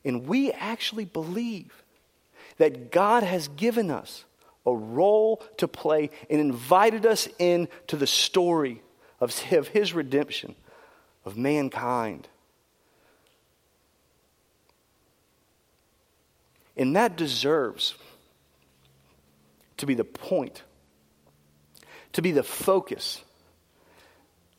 And 0.05 0.27
we 0.27 0.51
actually 0.53 1.05
believe 1.05 1.83
that 2.57 2.91
God 2.91 3.23
has 3.23 3.49
given 3.49 3.91
us 3.91 4.25
a 4.67 4.73
role 4.73 5.43
to 5.59 5.69
play 5.69 6.11
and 6.29 6.41
invited 6.41 7.07
us 7.07 7.29
into 7.39 7.97
the 7.97 8.07
story 8.07 8.83
of 9.21 9.69
His 9.69 9.93
redemption 9.93 10.55
of 11.25 11.37
mankind. 11.37 12.29
And 16.77 16.97
that 16.97 17.17
deserves 17.17 17.95
to 19.77 19.87
be 19.87 19.95
the 19.95 20.05
point, 20.05 20.63
to 22.13 22.23
be 22.23 22.33
the 22.33 22.43
focus 22.43 23.23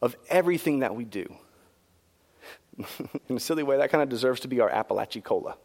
of 0.02 0.16
everything 0.30 0.80
that 0.80 0.96
we 0.96 1.04
do. 1.04 1.34
In 3.30 3.38
a 3.38 3.40
silly 3.40 3.64
way, 3.64 3.78
that 3.78 3.92
kind 3.92 4.02
of 4.02 4.10
deserves 4.10 4.42
to 4.42 4.48
be 4.48 4.60
our 4.60 4.70
Apalachicola. 4.70 5.56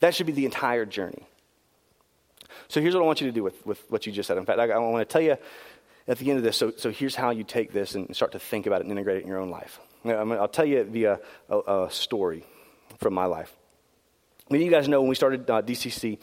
That 0.00 0.14
should 0.14 0.26
be 0.26 0.32
the 0.32 0.44
entire 0.44 0.84
journey. 0.84 1.26
So 2.68 2.80
here's 2.80 2.94
what 2.94 3.02
I 3.02 3.06
want 3.06 3.20
you 3.20 3.26
to 3.26 3.32
do 3.32 3.42
with, 3.42 3.64
with 3.66 3.82
what 3.90 4.06
you 4.06 4.12
just 4.12 4.26
said. 4.26 4.38
In 4.38 4.44
fact, 4.44 4.58
I, 4.58 4.64
I 4.70 4.78
want 4.78 5.06
to 5.08 5.12
tell 5.12 5.22
you 5.22 5.36
at 6.06 6.18
the 6.18 6.28
end 6.28 6.38
of 6.38 6.44
this, 6.44 6.56
so, 6.56 6.72
so 6.76 6.90
here's 6.90 7.14
how 7.14 7.30
you 7.30 7.44
take 7.44 7.72
this 7.72 7.94
and 7.94 8.14
start 8.14 8.32
to 8.32 8.38
think 8.38 8.66
about 8.66 8.80
it 8.80 8.84
and 8.84 8.92
integrate 8.92 9.18
it 9.18 9.22
in 9.22 9.28
your 9.28 9.38
own 9.38 9.50
life. 9.50 9.80
I'll 10.04 10.48
tell 10.48 10.66
you 10.66 10.84
via 10.84 11.18
a, 11.48 11.58
a 11.58 11.90
story 11.90 12.44
from 12.98 13.14
my 13.14 13.24
life. 13.24 13.54
Many 14.50 14.64
of 14.64 14.70
you 14.70 14.70
guys 14.70 14.88
know 14.88 15.00
when 15.00 15.08
we 15.08 15.14
started 15.14 15.48
uh, 15.48 15.62
DCC, 15.62 16.18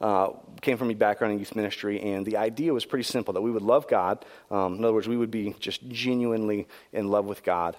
uh, 0.00 0.30
came 0.60 0.78
from 0.78 0.90
a 0.90 0.94
background 0.94 1.32
in 1.32 1.38
youth 1.38 1.54
ministry, 1.54 2.00
and 2.00 2.24
the 2.24 2.36
idea 2.36 2.72
was 2.72 2.84
pretty 2.84 3.02
simple 3.02 3.34
that 3.34 3.42
we 3.42 3.50
would 3.50 3.62
love 3.62 3.88
God. 3.88 4.24
Um, 4.50 4.76
in 4.76 4.84
other 4.84 4.94
words, 4.94 5.08
we 5.08 5.16
would 5.16 5.30
be 5.30 5.54
just 5.58 5.86
genuinely 5.88 6.66
in 6.92 7.08
love 7.08 7.26
with 7.26 7.42
God, 7.42 7.76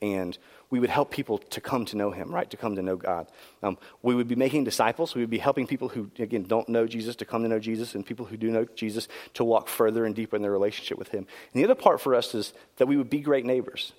and 0.00 0.36
we 0.72 0.80
would 0.80 0.88
help 0.88 1.10
people 1.10 1.36
to 1.36 1.60
come 1.60 1.84
to 1.84 1.98
know 1.98 2.10
Him, 2.10 2.34
right? 2.34 2.48
To 2.48 2.56
come 2.56 2.76
to 2.76 2.82
know 2.82 2.96
God. 2.96 3.26
Um, 3.62 3.76
we 4.00 4.14
would 4.14 4.26
be 4.26 4.36
making 4.36 4.64
disciples. 4.64 5.14
We 5.14 5.20
would 5.20 5.28
be 5.28 5.36
helping 5.36 5.66
people 5.66 5.90
who, 5.90 6.10
again, 6.18 6.44
don't 6.44 6.66
know 6.66 6.86
Jesus 6.86 7.14
to 7.16 7.26
come 7.26 7.42
to 7.42 7.48
know 7.48 7.58
Jesus, 7.58 7.94
and 7.94 8.06
people 8.06 8.24
who 8.24 8.38
do 8.38 8.50
know 8.50 8.64
Jesus 8.74 9.06
to 9.34 9.44
walk 9.44 9.68
further 9.68 10.06
and 10.06 10.14
deeper 10.14 10.34
in 10.34 10.40
their 10.40 10.50
relationship 10.50 10.96
with 10.96 11.08
Him. 11.08 11.26
And 11.52 11.60
the 11.60 11.64
other 11.64 11.74
part 11.74 12.00
for 12.00 12.14
us 12.14 12.34
is 12.34 12.54
that 12.78 12.88
we 12.88 12.96
would 12.96 13.10
be 13.10 13.20
great 13.20 13.44
neighbors. 13.44 13.92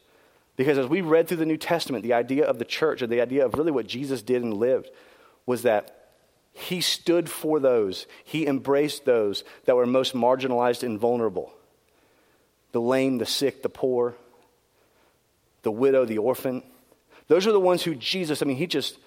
Because 0.58 0.80
as 0.80 0.88
we 0.88 1.02
read 1.02 1.28
through 1.28 1.38
the 1.38 1.46
New 1.46 1.58
Testament, 1.58 2.02
the 2.02 2.14
idea 2.14 2.48
of 2.48 2.58
the 2.58 2.66
church, 2.66 3.04
or 3.04 3.08
the 3.08 3.22
idea 3.22 3.46
of 3.46 3.54
really 3.54 3.72
what 3.72 3.86
Jesus 3.86 4.24
did 4.24 4.42
and 4.42 4.56
lived, 4.56 4.90
was 5.46 5.62
that 5.62 6.10
He 6.54 6.82
stood 6.82 7.30
for 7.30 7.60
those, 7.60 8.08
He 8.24 8.48
embraced 8.48 9.06
those 9.06 9.44
that 9.66 9.76
were 9.76 9.86
most 9.86 10.16
marginalized 10.16 10.82
and 10.82 11.00
vulnerable 11.00 11.54
the 12.72 12.82
lame, 12.82 13.20
the 13.20 13.28
sick, 13.28 13.62
the 13.62 13.70
poor, 13.70 14.16
the 15.64 15.72
widow, 15.72 16.06
the 16.06 16.20
orphan. 16.20 16.64
Those 17.28 17.48
are 17.48 17.52
the 17.52 17.60
ones 17.60 17.84
who 17.84 17.96
Jesus, 17.96 18.42
I 18.42 18.46
mean, 18.46 18.58
he 18.58 18.68
just, 18.68 18.98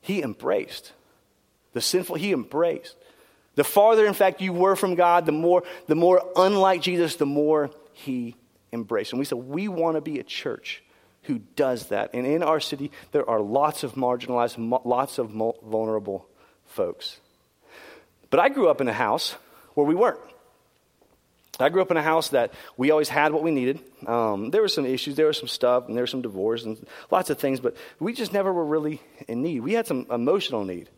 he 0.00 0.22
embraced. 0.22 0.92
The 1.72 1.80
sinful, 1.80 2.16
he 2.16 2.32
embraced. 2.32 2.96
The 3.56 3.64
farther, 3.64 4.06
in 4.06 4.14
fact, 4.14 4.40
you 4.40 4.52
were 4.52 4.76
from 4.76 4.94
God, 4.94 5.26
the 5.26 5.32
more, 5.32 5.62
the 5.86 5.94
more 5.94 6.22
unlike 6.36 6.82
Jesus, 6.82 7.16
the 7.16 7.26
more 7.26 7.70
he 7.92 8.36
embraced. 8.72 9.12
And 9.12 9.18
we 9.18 9.24
said, 9.24 9.38
we 9.38 9.68
want 9.68 9.96
to 9.96 10.00
be 10.00 10.18
a 10.18 10.24
church 10.24 10.82
who 11.22 11.38
does 11.56 11.86
that. 11.86 12.10
And 12.14 12.26
in 12.26 12.42
our 12.42 12.60
city, 12.60 12.92
there 13.12 13.28
are 13.28 13.40
lots 13.40 13.82
of 13.82 13.94
marginalized, 13.94 14.56
lots 14.84 15.18
of 15.18 15.30
vulnerable 15.30 16.26
folks. 16.66 17.18
But 18.30 18.40
I 18.40 18.48
grew 18.48 18.68
up 18.68 18.80
in 18.80 18.88
a 18.88 18.92
house 18.92 19.34
where 19.74 19.86
we 19.86 19.94
weren't. 19.94 20.20
I 21.58 21.68
grew 21.70 21.80
up 21.80 21.90
in 21.90 21.96
a 21.96 22.02
house 22.02 22.30
that 22.30 22.52
we 22.76 22.90
always 22.90 23.08
had 23.08 23.32
what 23.32 23.42
we 23.42 23.50
needed. 23.50 23.80
Um, 24.06 24.50
there 24.50 24.60
were 24.60 24.68
some 24.68 24.84
issues, 24.84 25.16
there 25.16 25.26
was 25.26 25.38
some 25.38 25.48
stuff, 25.48 25.86
and 25.86 25.96
there 25.96 26.02
was 26.02 26.10
some 26.10 26.22
divorce 26.22 26.64
and 26.64 26.84
lots 27.10 27.30
of 27.30 27.38
things, 27.38 27.60
but 27.60 27.76
we 27.98 28.12
just 28.12 28.32
never 28.32 28.52
were 28.52 28.64
really 28.64 29.00
in 29.26 29.42
need. 29.42 29.60
We 29.60 29.72
had 29.72 29.86
some 29.86 30.06
emotional 30.10 30.64
need, 30.64 30.90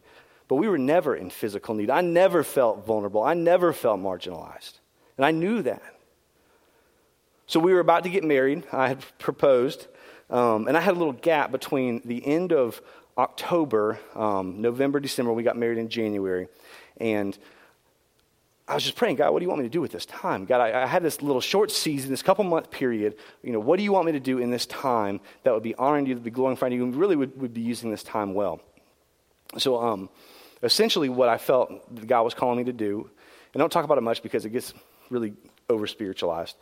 but 0.49 0.57
we 0.57 0.69
were 0.69 0.79
never 0.79 1.15
in 1.15 1.31
physical 1.31 1.75
need. 1.75 1.91
I 1.91 2.01
never 2.01 2.43
felt 2.43 2.87
vulnerable. 2.87 3.23
I 3.23 3.35
never 3.35 3.73
felt 3.73 4.01
marginalized. 4.01 4.73
And 5.17 5.25
I 5.25 5.31
knew 5.31 5.63
that. 5.63 5.83
So 7.47 7.61
we 7.61 7.73
were 7.73 7.81
about 7.81 8.03
to 8.05 8.11
get 8.11 8.25
married. 8.25 8.65
I 8.73 8.89
had 8.89 9.19
proposed, 9.19 9.87
um, 10.29 10.69
and 10.69 10.77
I 10.77 10.81
had 10.81 10.95
a 10.95 10.99
little 10.99 11.13
gap 11.13 11.51
between 11.51 12.03
the 12.05 12.25
end 12.27 12.53
of 12.53 12.83
October, 13.17 13.99
um, 14.15 14.61
November, 14.61 15.01
December. 15.01 15.33
We 15.33 15.43
got 15.43 15.57
married 15.57 15.79
in 15.79 15.89
January. 15.89 16.49
And 16.99 17.37
I 18.69 18.75
was 18.75 18.85
just 18.85 18.97
praying, 18.97 19.17
God, 19.17 19.33
what 19.33 19.39
do 19.39 19.45
you 19.45 19.49
want 19.49 19.63
me 19.63 19.67
to 19.67 19.73
do 19.73 19.81
with 19.81 19.93
this 19.93 20.05
time? 20.05 20.45
God, 20.45 20.61
I, 20.61 20.83
I 20.83 20.87
had 20.87 21.03
this 21.03 21.23
little 21.23 21.41
short 21.41 21.71
season, 21.71 22.11
this 22.11 22.23
couple 22.23 22.45
month 22.45 22.71
period. 22.71 23.17
You 23.43 23.53
know, 23.53 23.61
what 23.61 23.79
do 23.79 23.83
you 23.83 23.93
want 23.93 24.05
me 24.05 24.13
to 24.13 24.21
do 24.21 24.39
in 24.39 24.51
this 24.51 24.67
time 24.67 25.21
that 25.43 25.55
would 25.55 25.63
be 25.63 25.75
honoring 25.77 26.05
you, 26.05 26.15
that 26.15 26.21
would 26.21 26.25
be 26.25 26.31
glorifying 26.31 26.75
you, 26.75 26.85
and 26.85 26.95
really 26.95 27.17
would, 27.17 27.41
would 27.41 27.55
be 27.55 27.63
using 27.63 27.91
this 27.91 28.03
time 28.03 28.35
well? 28.35 28.61
So, 29.57 29.81
um, 29.81 30.11
essentially, 30.63 31.09
what 31.09 31.31
I 31.31 31.39
felt 31.39 32.07
God 32.07 32.25
was 32.25 32.35
calling 32.35 32.59
me 32.59 32.65
to 32.65 32.73
do, 32.75 33.09
and 33.55 33.63
I 33.63 33.63
don't 33.63 33.73
talk 33.73 33.87
about 33.87 33.97
it 33.97 34.03
much 34.03 34.23
because 34.23 34.45
it 34.45 34.51
gets 34.51 34.75
really 35.09 35.33
over 35.71 35.87
spiritualized. 35.87 36.55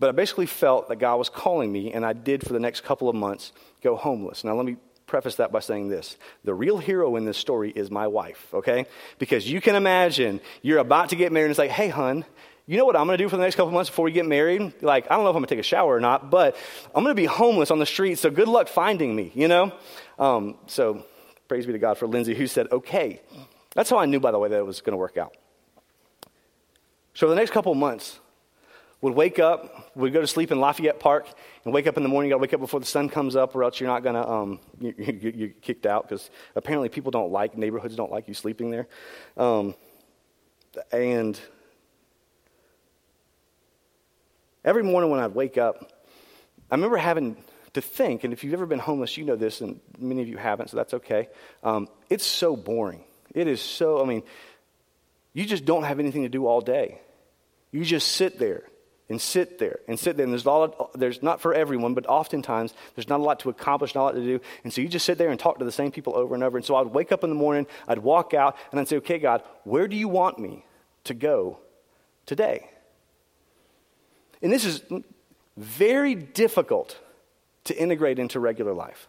But 0.00 0.08
I 0.08 0.12
basically 0.12 0.46
felt 0.46 0.88
that 0.88 0.96
God 0.96 1.16
was 1.16 1.28
calling 1.28 1.70
me, 1.70 1.92
and 1.92 2.04
I 2.04 2.14
did 2.14 2.46
for 2.46 2.54
the 2.54 2.60
next 2.60 2.80
couple 2.80 3.10
of 3.10 3.14
months 3.14 3.52
go 3.82 3.94
homeless. 3.94 4.42
Now, 4.42 4.54
let 4.54 4.64
me 4.64 4.76
preface 5.06 5.36
that 5.36 5.52
by 5.52 5.60
saying 5.60 5.88
this 5.88 6.16
the 6.44 6.54
real 6.54 6.78
hero 6.78 7.16
in 7.16 7.24
this 7.24 7.38
story 7.38 7.70
is 7.70 7.90
my 7.90 8.06
wife, 8.06 8.48
okay? 8.54 8.86
Because 9.18 9.50
you 9.50 9.60
can 9.60 9.74
imagine 9.74 10.40
you're 10.62 10.78
about 10.78 11.10
to 11.10 11.16
get 11.16 11.32
married 11.32 11.46
and 11.46 11.50
it's 11.50 11.58
like, 11.58 11.70
hey, 11.70 11.88
hun, 11.88 12.24
you 12.66 12.78
know 12.78 12.86
what 12.86 12.96
I'm 12.96 13.06
to 13.08 13.16
do 13.16 13.28
for 13.28 13.36
the 13.36 13.42
next 13.42 13.56
couple 13.56 13.72
months 13.72 13.90
before 13.90 14.06
we 14.06 14.12
get 14.12 14.24
married? 14.24 14.72
Like, 14.82 15.10
I 15.10 15.16
don't 15.16 15.24
know 15.24 15.30
if 15.30 15.36
I'm 15.36 15.42
to 15.42 15.48
take 15.48 15.58
a 15.58 15.62
shower 15.62 15.94
or 15.94 16.00
not, 16.00 16.30
but 16.30 16.56
I'm 16.94 17.04
to 17.14 17.20
be 17.20 17.26
homeless 17.26 17.70
on 17.70 17.78
the 17.78 17.86
street, 17.86 18.18
so 18.18 18.30
good 18.30 18.48
luck 18.48 18.68
finding 18.68 19.14
me, 19.14 19.32
you 19.34 19.48
know? 19.48 19.72
Um, 20.18 20.56
so, 20.66 21.04
praise 21.46 21.66
be 21.66 21.72
to 21.72 21.78
God 21.78 21.98
for 21.98 22.06
Lindsay, 22.06 22.34
who 22.34 22.46
said, 22.46 22.72
okay. 22.72 23.20
That's 23.74 23.90
how 23.90 23.98
I 23.98 24.06
knew, 24.06 24.20
by 24.20 24.30
the 24.30 24.38
way, 24.38 24.48
that 24.48 24.56
it 24.56 24.64
was 24.64 24.80
to 24.80 24.96
work 24.96 25.18
out. 25.18 25.36
So, 27.12 27.26
for 27.26 27.28
the 27.28 27.34
next 27.34 27.50
couple 27.50 27.74
months, 27.74 28.18
would 29.04 29.14
wake 29.14 29.38
up, 29.38 29.94
would 29.94 30.14
go 30.14 30.22
to 30.22 30.26
sleep 30.26 30.50
in 30.50 30.58
Lafayette 30.58 30.98
Park, 30.98 31.28
and 31.66 31.74
wake 31.74 31.86
up 31.86 31.98
in 31.98 32.02
the 32.02 32.08
morning. 32.08 32.30
You 32.30 32.34
got 32.36 32.38
to 32.38 32.40
wake 32.40 32.54
up 32.54 32.60
before 32.60 32.80
the 32.80 32.86
sun 32.86 33.10
comes 33.10 33.36
up, 33.36 33.54
or 33.54 33.62
else 33.62 33.78
you're 33.78 33.86
not 33.86 34.02
gonna 34.02 34.26
um, 34.26 34.60
you, 34.80 34.94
you, 34.96 35.32
you're 35.36 35.48
kicked 35.50 35.84
out 35.84 36.08
because 36.08 36.30
apparently 36.56 36.88
people 36.88 37.10
don't 37.10 37.30
like 37.30 37.54
neighborhoods 37.54 37.96
don't 37.96 38.10
like 38.10 38.28
you 38.28 38.32
sleeping 38.32 38.70
there. 38.70 38.88
Um, 39.36 39.74
and 40.90 41.38
every 44.64 44.82
morning 44.82 45.10
when 45.10 45.20
I'd 45.20 45.34
wake 45.34 45.58
up, 45.58 45.92
I 46.70 46.74
remember 46.74 46.96
having 46.96 47.36
to 47.74 47.82
think, 47.82 48.24
and 48.24 48.32
if 48.32 48.42
you've 48.42 48.54
ever 48.54 48.64
been 48.64 48.78
homeless, 48.78 49.18
you 49.18 49.26
know 49.26 49.36
this, 49.36 49.60
and 49.60 49.80
many 49.98 50.22
of 50.22 50.28
you 50.28 50.38
haven't, 50.38 50.70
so 50.70 50.78
that's 50.78 50.94
okay. 50.94 51.28
Um, 51.62 51.88
it's 52.08 52.24
so 52.24 52.56
boring. 52.56 53.04
It 53.34 53.48
is 53.48 53.60
so. 53.60 54.00
I 54.02 54.06
mean, 54.06 54.22
you 55.34 55.44
just 55.44 55.66
don't 55.66 55.82
have 55.82 56.00
anything 56.00 56.22
to 56.22 56.30
do 56.30 56.46
all 56.46 56.62
day. 56.62 57.02
You 57.70 57.84
just 57.84 58.12
sit 58.12 58.38
there 58.38 58.64
and 59.08 59.20
sit 59.20 59.58
there 59.58 59.80
and 59.86 59.98
sit 59.98 60.16
there. 60.16 60.24
And 60.24 60.32
there's, 60.32 60.46
lot 60.46 60.98
there's 60.98 61.22
not 61.22 61.40
for 61.40 61.52
everyone, 61.52 61.94
but 61.94 62.06
oftentimes 62.06 62.74
there's 62.94 63.08
not 63.08 63.20
a 63.20 63.22
lot 63.22 63.40
to 63.40 63.50
accomplish, 63.50 63.94
not 63.94 64.02
a 64.02 64.04
lot 64.04 64.14
to 64.14 64.24
do. 64.24 64.40
And 64.62 64.72
so 64.72 64.80
you 64.80 64.88
just 64.88 65.04
sit 65.04 65.18
there 65.18 65.30
and 65.30 65.38
talk 65.38 65.58
to 65.58 65.64
the 65.64 65.72
same 65.72 65.90
people 65.90 66.16
over 66.16 66.34
and 66.34 66.42
over. 66.42 66.56
And 66.56 66.64
so 66.64 66.76
I'd 66.76 66.86
wake 66.86 67.12
up 67.12 67.22
in 67.22 67.30
the 67.30 67.36
morning, 67.36 67.66
I'd 67.86 67.98
walk 67.98 68.34
out, 68.34 68.56
and 68.70 68.80
I'd 68.80 68.88
say, 68.88 68.96
okay, 68.96 69.18
God, 69.18 69.42
where 69.64 69.88
do 69.88 69.96
you 69.96 70.08
want 70.08 70.38
me 70.38 70.64
to 71.04 71.14
go 71.14 71.58
today? 72.26 72.70
And 74.42 74.52
this 74.52 74.64
is 74.64 74.82
very 75.56 76.14
difficult 76.14 76.98
to 77.64 77.76
integrate 77.76 78.18
into 78.18 78.40
regular 78.40 78.74
life. 78.74 79.08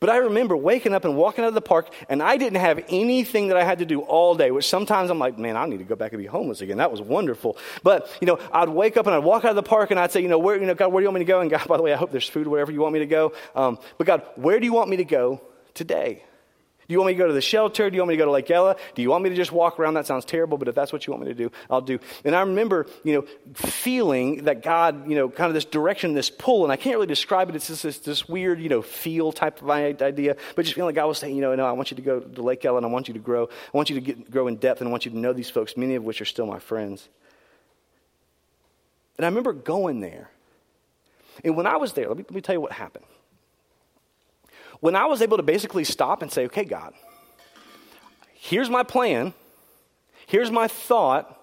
But 0.00 0.10
I 0.10 0.16
remember 0.18 0.56
waking 0.56 0.94
up 0.94 1.04
and 1.04 1.16
walking 1.16 1.44
out 1.44 1.48
of 1.48 1.54
the 1.54 1.60
park, 1.60 1.92
and 2.08 2.22
I 2.22 2.36
didn't 2.36 2.60
have 2.60 2.84
anything 2.88 3.48
that 3.48 3.56
I 3.56 3.64
had 3.64 3.78
to 3.78 3.86
do 3.86 4.00
all 4.00 4.34
day, 4.34 4.50
which 4.50 4.68
sometimes 4.68 5.10
I'm 5.10 5.18
like, 5.18 5.38
man, 5.38 5.56
I 5.56 5.66
need 5.66 5.78
to 5.78 5.84
go 5.84 5.96
back 5.96 6.12
and 6.12 6.20
be 6.20 6.26
homeless 6.26 6.60
again. 6.60 6.78
That 6.78 6.90
was 6.90 7.00
wonderful. 7.00 7.56
But, 7.82 8.10
you 8.20 8.26
know, 8.26 8.38
I'd 8.52 8.68
wake 8.68 8.96
up 8.96 9.06
and 9.06 9.14
I'd 9.14 9.24
walk 9.24 9.44
out 9.44 9.50
of 9.50 9.56
the 9.56 9.62
park 9.62 9.90
and 9.90 10.00
I'd 10.00 10.12
say, 10.12 10.20
you 10.20 10.28
know, 10.28 10.38
where, 10.38 10.58
you 10.58 10.66
know, 10.66 10.74
God, 10.74 10.88
where 10.88 11.00
do 11.00 11.04
you 11.04 11.08
want 11.08 11.20
me 11.20 11.24
to 11.24 11.32
go? 11.32 11.40
And 11.40 11.50
God, 11.50 11.66
by 11.68 11.76
the 11.76 11.82
way, 11.82 11.92
I 11.92 11.96
hope 11.96 12.10
there's 12.10 12.28
food 12.28 12.46
wherever 12.46 12.72
you 12.72 12.80
want 12.80 12.92
me 12.92 13.00
to 13.00 13.06
go. 13.06 13.32
Um, 13.54 13.78
but 13.98 14.06
God, 14.06 14.22
where 14.36 14.60
do 14.60 14.66
you 14.66 14.72
want 14.72 14.90
me 14.90 14.96
to 14.98 15.04
go 15.04 15.40
today? 15.74 16.24
Do 16.86 16.92
you 16.92 16.98
want 16.98 17.08
me 17.08 17.14
to 17.14 17.18
go 17.18 17.26
to 17.26 17.32
the 17.32 17.40
shelter? 17.40 17.88
Do 17.88 17.96
you 17.96 18.02
want 18.02 18.10
me 18.10 18.14
to 18.14 18.18
go 18.18 18.24
to 18.26 18.30
Lake 18.30 18.50
Ella? 18.50 18.76
Do 18.94 19.00
you 19.00 19.08
want 19.08 19.24
me 19.24 19.30
to 19.30 19.36
just 19.36 19.52
walk 19.52 19.78
around? 19.78 19.94
That 19.94 20.06
sounds 20.06 20.24
terrible, 20.24 20.58
but 20.58 20.68
if 20.68 20.74
that's 20.74 20.92
what 20.92 21.06
you 21.06 21.12
want 21.12 21.24
me 21.24 21.30
to 21.30 21.34
do, 21.34 21.50
I'll 21.70 21.80
do. 21.80 21.98
And 22.24 22.36
I 22.36 22.40
remember, 22.40 22.86
you 23.04 23.14
know, 23.14 23.26
feeling 23.54 24.44
that 24.44 24.62
God, 24.62 25.08
you 25.08 25.16
know, 25.16 25.30
kind 25.30 25.48
of 25.48 25.54
this 25.54 25.64
direction, 25.64 26.12
this 26.12 26.28
pull, 26.28 26.64
and 26.64 26.72
I 26.72 26.76
can't 26.76 26.94
really 26.94 27.06
describe 27.06 27.48
it. 27.48 27.56
It's 27.56 27.68
just 27.68 27.82
this, 27.82 27.98
this 28.00 28.28
weird, 28.28 28.60
you 28.60 28.68
know, 28.68 28.82
feel 28.82 29.32
type 29.32 29.62
of 29.62 29.70
idea, 29.70 30.36
but 30.54 30.62
just 30.62 30.74
feeling 30.74 30.88
like 30.88 30.96
God 30.96 31.06
was 31.06 31.18
saying, 31.18 31.34
you 31.34 31.40
know, 31.40 31.54
no, 31.54 31.64
I 31.64 31.72
want 31.72 31.90
you 31.90 31.96
to 31.96 32.02
go 32.02 32.20
to 32.20 32.42
Lake 32.42 32.64
Ella 32.64 32.76
and 32.76 32.86
I 32.86 32.90
want 32.90 33.08
you 33.08 33.14
to 33.14 33.20
grow. 33.20 33.44
I 33.44 33.76
want 33.76 33.88
you 33.88 33.94
to 33.94 34.00
get, 34.00 34.30
grow 34.30 34.46
in 34.46 34.56
depth 34.56 34.80
and 34.80 34.88
I 34.88 34.90
want 34.90 35.06
you 35.06 35.10
to 35.12 35.18
know 35.18 35.32
these 35.32 35.50
folks, 35.50 35.76
many 35.76 35.94
of 35.94 36.04
which 36.04 36.20
are 36.20 36.26
still 36.26 36.46
my 36.46 36.58
friends. 36.58 37.08
And 39.16 39.24
I 39.24 39.28
remember 39.28 39.52
going 39.52 40.00
there. 40.00 40.30
And 41.44 41.56
when 41.56 41.66
I 41.66 41.76
was 41.76 41.94
there, 41.94 42.08
let 42.08 42.16
me, 42.16 42.24
let 42.24 42.34
me 42.34 42.40
tell 42.40 42.54
you 42.54 42.60
what 42.60 42.72
happened 42.72 43.04
when 44.80 44.96
I 44.96 45.06
was 45.06 45.22
able 45.22 45.36
to 45.36 45.42
basically 45.42 45.84
stop 45.84 46.22
and 46.22 46.30
say, 46.30 46.46
okay, 46.46 46.64
God, 46.64 46.92
here's 48.34 48.70
my 48.70 48.82
plan, 48.82 49.34
here's 50.26 50.50
my 50.50 50.68
thought, 50.68 51.40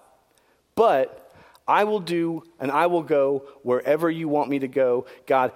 but 0.74 1.32
I 1.66 1.84
will 1.84 2.00
do 2.00 2.42
and 2.60 2.70
I 2.70 2.86
will 2.86 3.02
go 3.02 3.44
wherever 3.62 4.10
you 4.10 4.28
want 4.28 4.50
me 4.50 4.58
to 4.60 4.68
go. 4.68 5.06
God, 5.26 5.52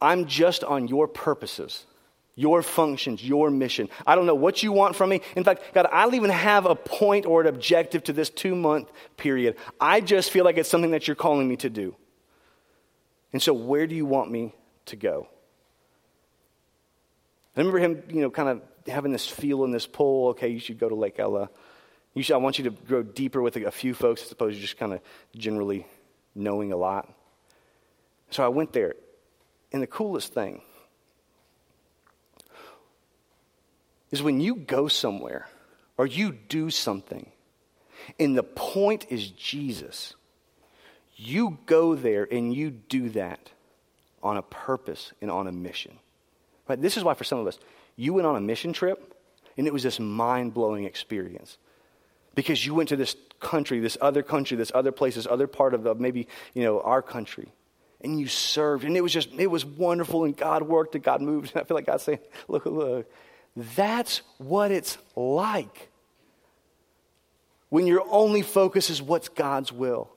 I'm 0.00 0.26
just 0.26 0.64
on 0.64 0.88
your 0.88 1.08
purposes. 1.08 1.84
your 2.38 2.62
functions, 2.62 3.24
your 3.24 3.50
mission. 3.50 3.88
I 4.06 4.14
don't 4.14 4.26
know 4.26 4.34
what 4.34 4.62
you 4.62 4.70
want 4.70 4.94
from 4.94 5.08
me. 5.08 5.22
In 5.34 5.42
fact, 5.42 5.62
God, 5.72 5.86
I 5.90 6.02
don't 6.02 6.14
even 6.14 6.30
have 6.30 6.66
a 6.66 6.74
point 6.74 7.24
or 7.24 7.40
an 7.40 7.46
objective 7.46 8.04
to 8.04 8.12
this 8.12 8.28
two 8.28 8.54
month 8.54 8.92
period. 9.16 9.56
I 9.80 10.02
just 10.02 10.30
feel 10.30 10.44
like 10.44 10.58
it's 10.58 10.68
something 10.68 10.90
that 10.90 11.08
you're 11.08 11.16
calling 11.16 11.48
me 11.48 11.56
to 11.56 11.70
do. 11.70 11.96
And 13.32 13.42
so, 13.42 13.54
where 13.54 13.86
do 13.86 13.94
you 13.94 14.04
want 14.06 14.30
me 14.30 14.54
to 14.86 14.96
go? 14.96 15.28
I 17.56 17.60
remember 17.60 17.78
him, 17.78 18.02
you 18.10 18.20
know, 18.20 18.30
kind 18.30 18.48
of 18.48 18.62
having 18.86 19.12
this 19.12 19.26
feel 19.26 19.64
and 19.64 19.72
this 19.72 19.86
pull. 19.86 20.28
Okay, 20.28 20.48
you 20.48 20.58
should 20.58 20.78
go 20.78 20.88
to 20.88 20.94
Lake 20.94 21.18
Ella. 21.18 21.48
You 22.14 22.22
should, 22.22 22.34
I 22.34 22.38
want 22.38 22.58
you 22.58 22.64
to 22.64 22.70
grow 22.70 23.02
deeper 23.02 23.40
with 23.40 23.56
a, 23.56 23.70
few 23.70 23.94
folks 23.94 24.22
as 24.22 24.32
opposed 24.32 24.56
to 24.56 24.60
just 24.60 24.78
kind 24.78 24.92
of 24.92 25.00
generally 25.34 25.86
knowing 26.34 26.72
a 26.72 26.76
lot. 26.76 27.12
So 28.30 28.44
I 28.44 28.48
went 28.48 28.72
there. 28.72 28.94
And 29.72 29.82
the 29.82 29.86
coolest 29.86 30.32
thing 30.32 30.62
is 34.10 34.22
when 34.22 34.40
you 34.40 34.54
go 34.54 34.88
somewhere 34.88 35.48
or 35.96 36.06
you 36.06 36.32
do 36.32 36.70
something 36.70 37.30
and 38.18 38.36
the 38.36 38.42
point 38.42 39.06
is 39.10 39.30
Jesus, 39.30 40.14
you 41.16 41.58
go 41.66 41.94
there 41.94 42.28
and 42.30 42.54
you 42.54 42.70
do 42.70 43.10
that 43.10 43.50
on 44.22 44.36
a 44.36 44.42
purpose 44.42 45.12
and 45.20 45.30
on 45.30 45.46
a 45.46 45.52
mission. 45.52 45.98
Right? 46.68 46.80
This 46.80 46.96
is 46.96 47.04
why, 47.04 47.14
for 47.14 47.24
some 47.24 47.38
of 47.38 47.46
us, 47.46 47.58
you 47.96 48.14
went 48.14 48.26
on 48.26 48.36
a 48.36 48.40
mission 48.40 48.72
trip 48.72 49.14
and 49.56 49.66
it 49.66 49.72
was 49.72 49.82
this 49.82 49.98
mind 49.98 50.54
blowing 50.54 50.84
experience 50.84 51.58
because 52.34 52.64
you 52.64 52.74
went 52.74 52.90
to 52.90 52.96
this 52.96 53.16
country, 53.40 53.80
this 53.80 53.96
other 54.00 54.22
country, 54.22 54.56
this 54.56 54.70
other 54.74 54.92
place, 54.92 55.14
this 55.14 55.26
other 55.26 55.46
part 55.46 55.74
of 55.74 55.82
the, 55.82 55.94
maybe 55.94 56.28
you 56.54 56.62
know 56.62 56.80
our 56.80 57.02
country, 57.02 57.52
and 58.02 58.20
you 58.20 58.28
served, 58.28 58.84
and 58.84 58.96
it 58.96 59.00
was 59.00 59.12
just 59.12 59.32
it 59.32 59.48
was 59.48 59.64
wonderful, 59.64 60.24
and 60.24 60.36
God 60.36 60.62
worked, 60.62 60.94
and 60.94 61.02
God 61.02 61.20
moved, 61.20 61.52
and 61.54 61.60
I 61.62 61.64
feel 61.64 61.76
like 61.76 61.86
God's 61.86 62.04
saying, 62.04 62.20
"Look, 62.48 62.66
look, 62.66 63.10
that's 63.56 64.18
what 64.38 64.70
it's 64.70 64.98
like 65.16 65.90
when 67.70 67.86
your 67.86 68.04
only 68.10 68.42
focus 68.42 68.90
is 68.90 69.02
what's 69.02 69.28
God's 69.28 69.72
will." 69.72 70.10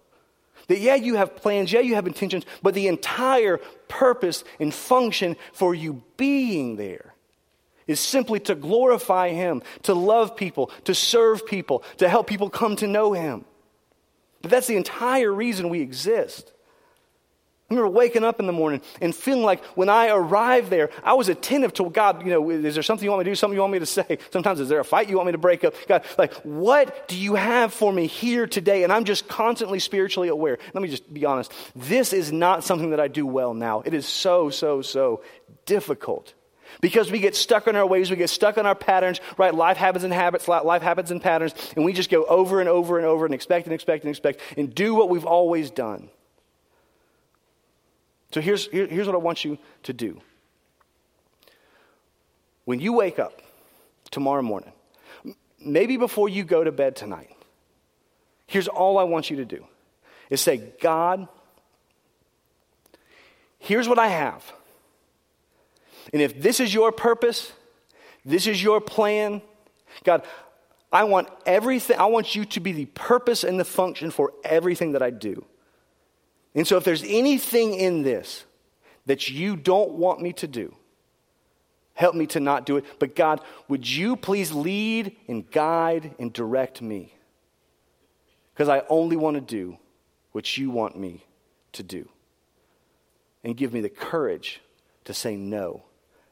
That, 0.69 0.79
yeah, 0.79 0.95
you 0.95 1.15
have 1.15 1.35
plans, 1.35 1.73
yeah, 1.73 1.81
you 1.81 1.95
have 1.95 2.07
intentions, 2.07 2.45
but 2.61 2.75
the 2.75 2.87
entire 2.87 3.57
purpose 3.87 4.43
and 4.59 4.73
function 4.73 5.35
for 5.51 5.75
you 5.75 6.03
being 6.15 6.77
there 6.77 7.15
is 7.87 7.99
simply 7.99 8.39
to 8.41 8.53
glorify 8.53 9.29
Him, 9.29 9.63
to 9.83 9.95
love 9.95 10.35
people, 10.35 10.67
to 10.83 10.93
serve 10.93 11.45
people, 11.45 11.83
to 11.97 12.07
help 12.07 12.27
people 12.27 12.51
come 12.51 12.75
to 12.77 12.87
know 12.87 13.13
Him. 13.13 13.45
But 14.43 14.51
that's 14.51 14.67
the 14.67 14.77
entire 14.77 15.33
reason 15.33 15.69
we 15.69 15.81
exist. 15.81 16.53
I 17.69 17.75
remember 17.75 17.95
waking 17.95 18.23
up 18.23 18.39
in 18.39 18.47
the 18.47 18.51
morning 18.51 18.81
and 18.99 19.13
feeling 19.13 19.43
like 19.43 19.63
when 19.75 19.89
I 19.89 20.07
arrived 20.07 20.71
there, 20.71 20.89
I 21.03 21.13
was 21.13 21.29
attentive 21.29 21.71
to 21.73 21.87
God. 21.91 22.25
You 22.25 22.31
know, 22.31 22.49
is 22.49 22.73
there 22.73 22.81
something 22.81 23.05
you 23.05 23.11
want 23.11 23.19
me 23.19 23.25
to 23.25 23.31
do? 23.31 23.35
Something 23.35 23.55
you 23.55 23.61
want 23.61 23.73
me 23.73 23.79
to 23.79 23.85
say? 23.85 24.17
Sometimes, 24.31 24.59
is 24.59 24.69
there 24.69 24.79
a 24.79 24.83
fight 24.83 25.07
you 25.07 25.17
want 25.17 25.27
me 25.27 25.33
to 25.33 25.37
break 25.37 25.63
up? 25.63 25.75
God, 25.87 26.03
like, 26.17 26.33
what 26.41 27.07
do 27.07 27.15
you 27.15 27.35
have 27.35 27.71
for 27.71 27.93
me 27.93 28.07
here 28.07 28.47
today? 28.47 28.83
And 28.83 28.91
I'm 28.91 29.05
just 29.05 29.27
constantly 29.27 29.77
spiritually 29.77 30.29
aware. 30.29 30.57
Let 30.73 30.81
me 30.81 30.89
just 30.89 31.13
be 31.13 31.25
honest. 31.25 31.53
This 31.75 32.11
is 32.11 32.31
not 32.31 32.63
something 32.63 32.89
that 32.89 32.99
I 32.99 33.07
do 33.07 33.27
well 33.27 33.53
now. 33.53 33.81
It 33.81 33.93
is 33.93 34.07
so, 34.07 34.49
so, 34.49 34.81
so 34.81 35.21
difficult. 35.67 36.33
Because 36.81 37.11
we 37.11 37.19
get 37.19 37.35
stuck 37.35 37.67
in 37.67 37.75
our 37.75 37.85
ways, 37.85 38.09
we 38.09 38.15
get 38.15 38.31
stuck 38.31 38.57
in 38.57 38.65
our 38.65 38.75
patterns, 38.75 39.21
right? 39.37 39.53
Life 39.53 39.77
happens 39.77 40.03
in 40.03 40.11
habits, 40.11 40.47
life 40.47 40.81
happens 40.81 41.11
in 41.11 41.19
patterns, 41.19 41.53
and 41.75 41.85
we 41.85 41.93
just 41.93 42.09
go 42.09 42.23
over 42.25 42.59
and 42.59 42.69
over 42.69 42.97
and 42.97 43.05
over 43.05 43.25
and 43.25 43.33
expect 43.33 43.67
and 43.67 43.73
expect 43.73 44.03
and 44.05 44.09
expect 44.09 44.39
and 44.57 44.73
do 44.73 44.95
what 44.95 45.09
we've 45.09 45.25
always 45.25 45.69
done. 45.69 46.09
So 48.31 48.41
here's, 48.41 48.67
here, 48.67 48.87
here's 48.87 49.07
what 49.07 49.15
I 49.15 49.19
want 49.19 49.43
you 49.43 49.57
to 49.83 49.93
do. 49.93 50.19
When 52.65 52.79
you 52.79 52.93
wake 52.93 53.17
up 53.17 53.41
tomorrow 54.11 54.41
morning, 54.41 54.71
maybe 55.59 55.97
before 55.97 56.29
you 56.29 56.43
go 56.43 56.63
to 56.63 56.71
bed 56.71 56.95
tonight, 56.95 57.35
here's 58.45 58.67
all 58.67 58.97
I 58.97 59.03
want 59.03 59.29
you 59.29 59.37
to 59.37 59.45
do 59.45 59.65
is 60.29 60.41
say, 60.41 60.61
God, 60.79 61.27
here's 63.57 63.87
what 63.87 63.97
I 63.97 64.07
have. 64.07 64.43
And 66.13 66.21
if 66.21 66.39
this 66.39 66.59
is 66.59 66.73
your 66.73 66.91
purpose, 66.91 67.51
this 68.23 68.45
is 68.45 68.61
your 68.61 68.79
plan, 68.81 69.41
God, 70.03 70.23
I 70.91 71.03
want 71.03 71.29
everything, 71.45 71.97
I 71.99 72.05
want 72.05 72.35
you 72.35 72.45
to 72.45 72.59
be 72.59 72.71
the 72.71 72.85
purpose 72.85 73.43
and 73.43 73.59
the 73.59 73.65
function 73.65 74.11
for 74.11 74.33
everything 74.43 74.93
that 74.93 75.01
I 75.01 75.09
do. 75.09 75.45
And 76.59 76.67
so, 76.67 76.75
if 76.75 76.83
there's 76.83 77.05
anything 77.07 77.73
in 77.73 78.03
this 78.03 78.43
that 79.05 79.29
you 79.29 79.55
don't 79.55 79.91
want 79.91 80.19
me 80.19 80.33
to 80.33 80.45
do, 80.45 80.75
help 81.93 82.15
me 82.15 82.27
to 82.27 82.41
not 82.41 82.65
do 82.65 82.75
it. 82.75 82.83
But 82.99 83.15
God, 83.15 83.39
would 83.69 83.87
you 83.87 84.17
please 84.17 84.51
lead 84.51 85.15
and 85.29 85.49
guide 85.49 86.15
and 86.19 86.33
direct 86.33 86.81
me? 86.81 87.13
Because 88.53 88.67
I 88.67 88.83
only 88.89 89.15
want 89.15 89.35
to 89.35 89.41
do 89.41 89.77
what 90.33 90.57
you 90.57 90.69
want 90.69 90.99
me 90.99 91.23
to 91.71 91.81
do. 91.81 92.09
And 93.45 93.55
give 93.55 93.71
me 93.71 93.79
the 93.79 93.87
courage 93.87 94.59
to 95.05 95.13
say 95.13 95.37
no 95.37 95.83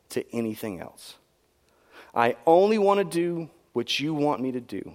to 0.09 0.25
anything 0.35 0.81
else. 0.81 1.15
I 2.13 2.35
only 2.45 2.79
want 2.79 2.97
to 2.97 3.05
do 3.05 3.49
what 3.71 3.97
you 3.97 4.13
want 4.13 4.41
me 4.41 4.51
to 4.51 4.59
do. 4.59 4.93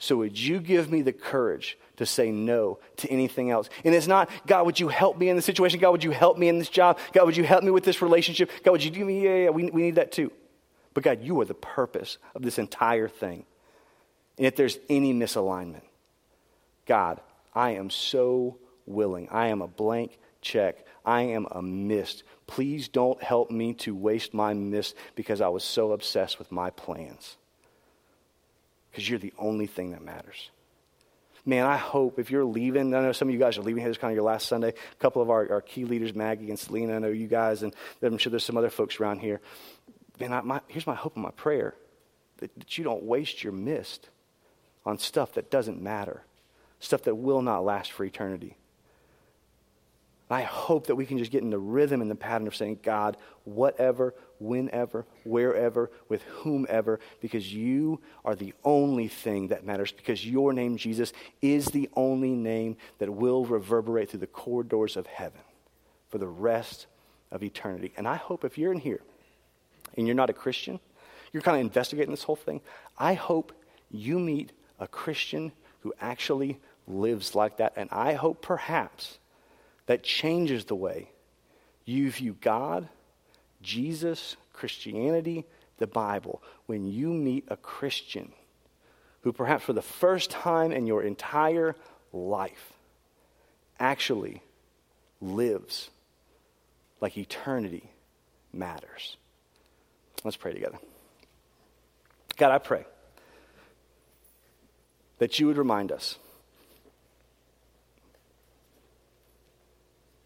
So, 0.00 0.16
would 0.16 0.38
you 0.38 0.60
give 0.60 0.90
me 0.90 1.02
the 1.02 1.12
courage 1.12 1.78
to 1.96 2.06
say 2.06 2.30
no 2.30 2.78
to 2.96 3.08
anything 3.08 3.50
else? 3.50 3.68
And 3.84 3.94
it's 3.94 4.06
not, 4.06 4.30
God, 4.46 4.64
would 4.64 4.80
you 4.80 4.88
help 4.88 5.18
me 5.18 5.28
in 5.28 5.36
this 5.36 5.44
situation? 5.44 5.78
God, 5.78 5.90
would 5.90 6.02
you 6.02 6.10
help 6.10 6.38
me 6.38 6.48
in 6.48 6.58
this 6.58 6.70
job? 6.70 6.98
God, 7.12 7.26
would 7.26 7.36
you 7.36 7.44
help 7.44 7.62
me 7.62 7.70
with 7.70 7.84
this 7.84 8.00
relationship? 8.00 8.50
God, 8.64 8.72
would 8.72 8.82
you 8.82 8.90
do 8.90 9.04
me? 9.04 9.22
Yeah, 9.22 9.36
yeah, 9.36 9.50
we, 9.50 9.70
we 9.70 9.82
need 9.82 9.96
that 9.96 10.10
too. 10.10 10.32
But, 10.94 11.04
God, 11.04 11.22
you 11.22 11.38
are 11.42 11.44
the 11.44 11.52
purpose 11.52 12.16
of 12.34 12.40
this 12.40 12.58
entire 12.58 13.08
thing. 13.08 13.44
And 14.38 14.46
if 14.46 14.56
there's 14.56 14.78
any 14.88 15.12
misalignment, 15.12 15.82
God, 16.86 17.20
I 17.54 17.72
am 17.72 17.90
so 17.90 18.56
willing. 18.86 19.28
I 19.30 19.48
am 19.48 19.60
a 19.60 19.68
blank 19.68 20.18
check. 20.40 20.78
I 21.04 21.22
am 21.22 21.46
a 21.50 21.60
mist. 21.60 22.22
Please 22.46 22.88
don't 22.88 23.22
help 23.22 23.50
me 23.50 23.74
to 23.74 23.94
waste 23.94 24.32
my 24.32 24.54
mist 24.54 24.96
because 25.14 25.42
I 25.42 25.48
was 25.48 25.62
so 25.62 25.92
obsessed 25.92 26.38
with 26.38 26.50
my 26.50 26.70
plans 26.70 27.36
because 28.90 29.08
you're 29.08 29.18
the 29.18 29.32
only 29.38 29.66
thing 29.66 29.92
that 29.92 30.02
matters. 30.02 30.50
Man, 31.46 31.66
I 31.66 31.76
hope 31.76 32.18
if 32.18 32.30
you're 32.30 32.44
leaving, 32.44 32.94
I 32.94 33.00
know 33.00 33.12
some 33.12 33.28
of 33.28 33.34
you 33.34 33.40
guys 33.40 33.56
are 33.56 33.62
leaving 33.62 33.80
here. 33.82 33.88
It's 33.88 33.98
kind 33.98 34.12
of 34.12 34.14
your 34.14 34.24
last 34.24 34.46
Sunday. 34.46 34.68
A 34.68 35.02
couple 35.02 35.22
of 35.22 35.30
our, 35.30 35.50
our 35.50 35.60
key 35.62 35.84
leaders, 35.84 36.14
Maggie 36.14 36.50
and 36.50 36.58
Selena, 36.58 36.96
I 36.96 36.98
know 36.98 37.08
you 37.08 37.28
guys, 37.28 37.62
and 37.62 37.74
I'm 38.02 38.18
sure 38.18 38.30
there's 38.30 38.44
some 38.44 38.58
other 38.58 38.70
folks 38.70 39.00
around 39.00 39.20
here. 39.20 39.40
Man, 40.18 40.32
I, 40.32 40.42
my, 40.42 40.60
here's 40.68 40.86
my 40.86 40.94
hope 40.94 41.14
and 41.14 41.22
my 41.22 41.30
prayer 41.30 41.74
that, 42.38 42.54
that 42.58 42.76
you 42.76 42.84
don't 42.84 43.04
waste 43.04 43.42
your 43.42 43.54
mist 43.54 44.10
on 44.84 44.98
stuff 44.98 45.32
that 45.34 45.50
doesn't 45.50 45.80
matter, 45.80 46.22
stuff 46.78 47.02
that 47.04 47.14
will 47.14 47.42
not 47.42 47.64
last 47.64 47.92
for 47.92 48.04
eternity. 48.04 48.56
I 50.30 50.42
hope 50.42 50.86
that 50.86 50.94
we 50.94 51.06
can 51.06 51.18
just 51.18 51.32
get 51.32 51.42
in 51.42 51.50
the 51.50 51.58
rhythm 51.58 52.00
and 52.00 52.10
the 52.10 52.14
pattern 52.14 52.46
of 52.46 52.54
saying, 52.54 52.80
God, 52.82 53.16
whatever, 53.44 54.14
whenever, 54.40 55.06
wherever, 55.24 55.90
with 56.08 56.22
whomever, 56.22 56.98
because 57.20 57.52
you 57.52 58.00
are 58.24 58.34
the 58.34 58.54
only 58.64 59.06
thing 59.06 59.48
that 59.48 59.64
matters, 59.64 59.92
because 59.92 60.26
your 60.26 60.52
name, 60.52 60.76
Jesus, 60.76 61.12
is 61.40 61.66
the 61.66 61.88
only 61.94 62.30
name 62.30 62.76
that 62.98 63.10
will 63.10 63.44
reverberate 63.44 64.10
through 64.10 64.20
the 64.20 64.26
corridors 64.26 64.96
of 64.96 65.06
heaven 65.06 65.40
for 66.08 66.18
the 66.18 66.26
rest 66.26 66.86
of 67.30 67.42
eternity. 67.42 67.92
And 67.96 68.08
I 68.08 68.16
hope 68.16 68.44
if 68.44 68.58
you're 68.58 68.72
in 68.72 68.80
here 68.80 69.00
and 69.96 70.06
you're 70.06 70.16
not 70.16 70.30
a 70.30 70.34
Christian, 70.34 70.80
you're 71.32 71.42
kind 71.42 71.56
of 71.56 71.60
investigating 71.60 72.10
this 72.10 72.24
whole 72.24 72.36
thing, 72.36 72.60
I 72.98 73.14
hope 73.14 73.52
you 73.90 74.18
meet 74.18 74.52
a 74.78 74.88
Christian 74.88 75.52
who 75.80 75.92
actually 76.00 76.58
lives 76.88 77.34
like 77.34 77.58
that. 77.58 77.74
And 77.76 77.88
I 77.92 78.14
hope 78.14 78.42
perhaps 78.42 79.18
that 79.86 80.02
changes 80.02 80.64
the 80.64 80.74
way 80.74 81.10
you 81.84 82.10
view 82.10 82.36
God, 82.40 82.88
Jesus, 83.62 84.36
Christianity, 84.52 85.46
the 85.78 85.86
Bible. 85.86 86.42
When 86.66 86.86
you 86.86 87.08
meet 87.08 87.44
a 87.48 87.56
Christian 87.56 88.32
who, 89.22 89.32
perhaps 89.32 89.64
for 89.64 89.72
the 89.72 89.82
first 89.82 90.30
time 90.30 90.72
in 90.72 90.86
your 90.86 91.02
entire 91.02 91.76
life, 92.12 92.72
actually 93.78 94.42
lives 95.20 95.90
like 97.00 97.16
eternity 97.16 97.90
matters. 98.52 99.16
Let's 100.24 100.36
pray 100.36 100.52
together. 100.52 100.78
God, 102.36 102.52
I 102.52 102.58
pray 102.58 102.84
that 105.18 105.38
you 105.38 105.46
would 105.46 105.58
remind 105.58 105.92
us 105.92 106.18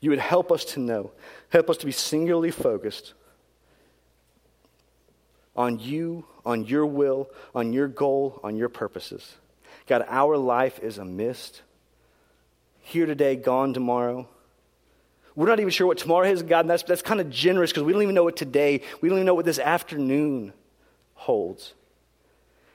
you 0.00 0.10
would 0.10 0.18
help 0.18 0.52
us 0.52 0.64
to 0.66 0.80
know, 0.80 1.12
help 1.48 1.70
us 1.70 1.78
to 1.78 1.86
be 1.86 1.92
singularly 1.92 2.50
focused 2.50 3.14
on 5.56 5.78
you, 5.78 6.24
on 6.44 6.64
your 6.64 6.86
will, 6.86 7.28
on 7.54 7.72
your 7.72 7.88
goal, 7.88 8.40
on 8.42 8.56
your 8.56 8.68
purposes. 8.68 9.36
God, 9.86 10.04
our 10.08 10.36
life 10.36 10.78
is 10.80 10.98
a 10.98 11.04
mist. 11.04 11.62
Here 12.80 13.06
today, 13.06 13.36
gone 13.36 13.74
tomorrow. 13.74 14.28
We're 15.36 15.48
not 15.48 15.60
even 15.60 15.70
sure 15.70 15.86
what 15.86 15.98
tomorrow 15.98 16.28
is, 16.28 16.42
God, 16.42 16.60
and 16.60 16.70
that's, 16.70 16.82
that's 16.84 17.02
kind 17.02 17.20
of 17.20 17.28
generous 17.30 17.70
because 17.70 17.82
we 17.82 17.92
don't 17.92 18.02
even 18.02 18.14
know 18.14 18.24
what 18.24 18.36
today, 18.36 18.82
we 19.00 19.08
don't 19.08 19.18
even 19.18 19.26
know 19.26 19.34
what 19.34 19.44
this 19.44 19.58
afternoon 19.58 20.52
holds. 21.14 21.74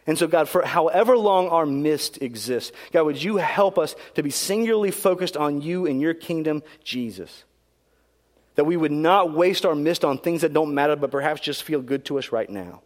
And 0.08 0.18
so, 0.18 0.28
God, 0.28 0.50
for 0.50 0.66
however 0.66 1.18
long 1.18 1.50
our 1.50 1.66
mist 1.66 2.22
exists, 2.22 2.76
God, 2.92 3.04
would 3.04 3.22
you 3.22 3.38
help 3.38 3.78
us 3.78 3.96
to 4.16 4.24
be 4.24 4.32
singularly 4.32 4.92
focused 4.92 5.38
on 5.38 5.62
you 5.62 5.86
and 5.86 6.02
your 6.02 6.14
kingdom, 6.14 6.64
Jesus? 6.84 7.44
That 8.60 8.66
we 8.66 8.76
would 8.76 8.92
not 8.92 9.32
waste 9.32 9.66
our 9.66 9.74
mist 9.74 10.04
on 10.04 10.18
things 10.18 10.42
that 10.42 10.52
don't 10.52 10.74
matter, 10.74 10.98
but 10.98 11.12
perhaps 11.12 11.40
just 11.40 11.64
feel 11.64 11.80
good 11.80 12.04
to 12.08 12.20
us 12.20 12.34
right 12.34 12.50
now. 12.50 12.82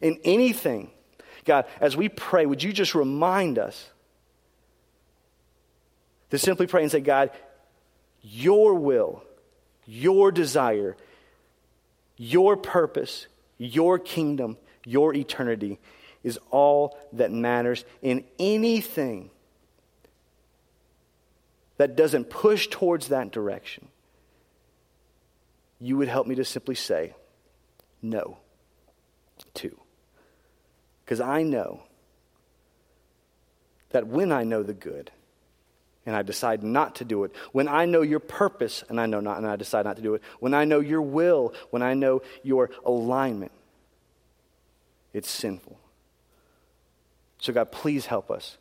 In 0.00 0.18
anything, 0.24 0.90
God, 1.44 1.66
as 1.80 1.96
we 1.96 2.08
pray, 2.08 2.46
would 2.46 2.64
you 2.64 2.72
just 2.72 2.96
remind 2.96 3.60
us 3.60 3.88
to 6.30 6.38
simply 6.38 6.66
pray 6.66 6.82
and 6.82 6.90
say, 6.90 6.98
God, 6.98 7.30
your 8.22 8.74
will, 8.74 9.22
your 9.86 10.32
desire, 10.32 10.96
your 12.16 12.56
purpose, 12.56 13.28
your 13.56 14.00
kingdom, 14.00 14.58
your 14.84 15.14
eternity 15.14 15.78
is 16.24 16.40
all 16.50 16.98
that 17.12 17.30
matters 17.30 17.84
in 18.02 18.24
anything 18.40 19.30
that 21.82 21.96
doesn't 21.96 22.30
push 22.30 22.68
towards 22.68 23.08
that 23.08 23.32
direction. 23.32 23.88
You 25.80 25.96
would 25.96 26.06
help 26.06 26.28
me 26.28 26.36
to 26.36 26.44
simply 26.44 26.76
say 26.76 27.12
no 28.00 28.36
to. 29.54 29.76
Because 31.04 31.20
I 31.20 31.42
know 31.42 31.82
that 33.90 34.06
when 34.06 34.30
I 34.30 34.44
know 34.44 34.62
the 34.62 34.72
good, 34.72 35.10
and 36.06 36.14
I 36.14 36.22
decide 36.22 36.62
not 36.62 36.94
to 36.96 37.04
do 37.04 37.24
it. 37.24 37.32
When 37.50 37.66
I 37.66 37.84
know 37.84 38.02
your 38.02 38.20
purpose 38.20 38.84
and 38.88 39.00
I 39.00 39.06
know 39.06 39.18
not 39.18 39.38
and 39.38 39.46
I 39.48 39.56
decide 39.56 39.84
not 39.84 39.96
to 39.96 40.02
do 40.02 40.14
it. 40.14 40.22
When 40.38 40.54
I 40.54 40.64
know 40.64 40.78
your 40.78 41.02
will, 41.02 41.52
when 41.70 41.82
I 41.82 41.94
know 41.94 42.22
your 42.44 42.70
alignment, 42.86 43.50
it's 45.12 45.28
sinful. 45.28 45.80
So 47.38 47.52
God, 47.52 47.72
please 47.72 48.06
help 48.06 48.30
us 48.30 48.56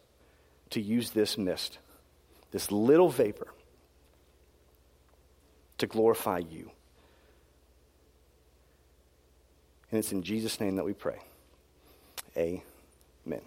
to 0.72 0.82
use 0.82 1.12
this 1.12 1.38
mist, 1.38 1.78
this 2.52 2.72
little 2.72 3.10
vapor, 3.10 3.48
to 5.78 5.88
glorify 5.88 6.38
you. 6.38 6.70
And 9.90 10.00
it's 10.00 10.12
in 10.12 10.22
Jesus' 10.24 10.60
name 10.60 10.76
that 10.76 10.86
we 10.86 10.94
pray. 10.94 11.20
Amen. 12.38 13.42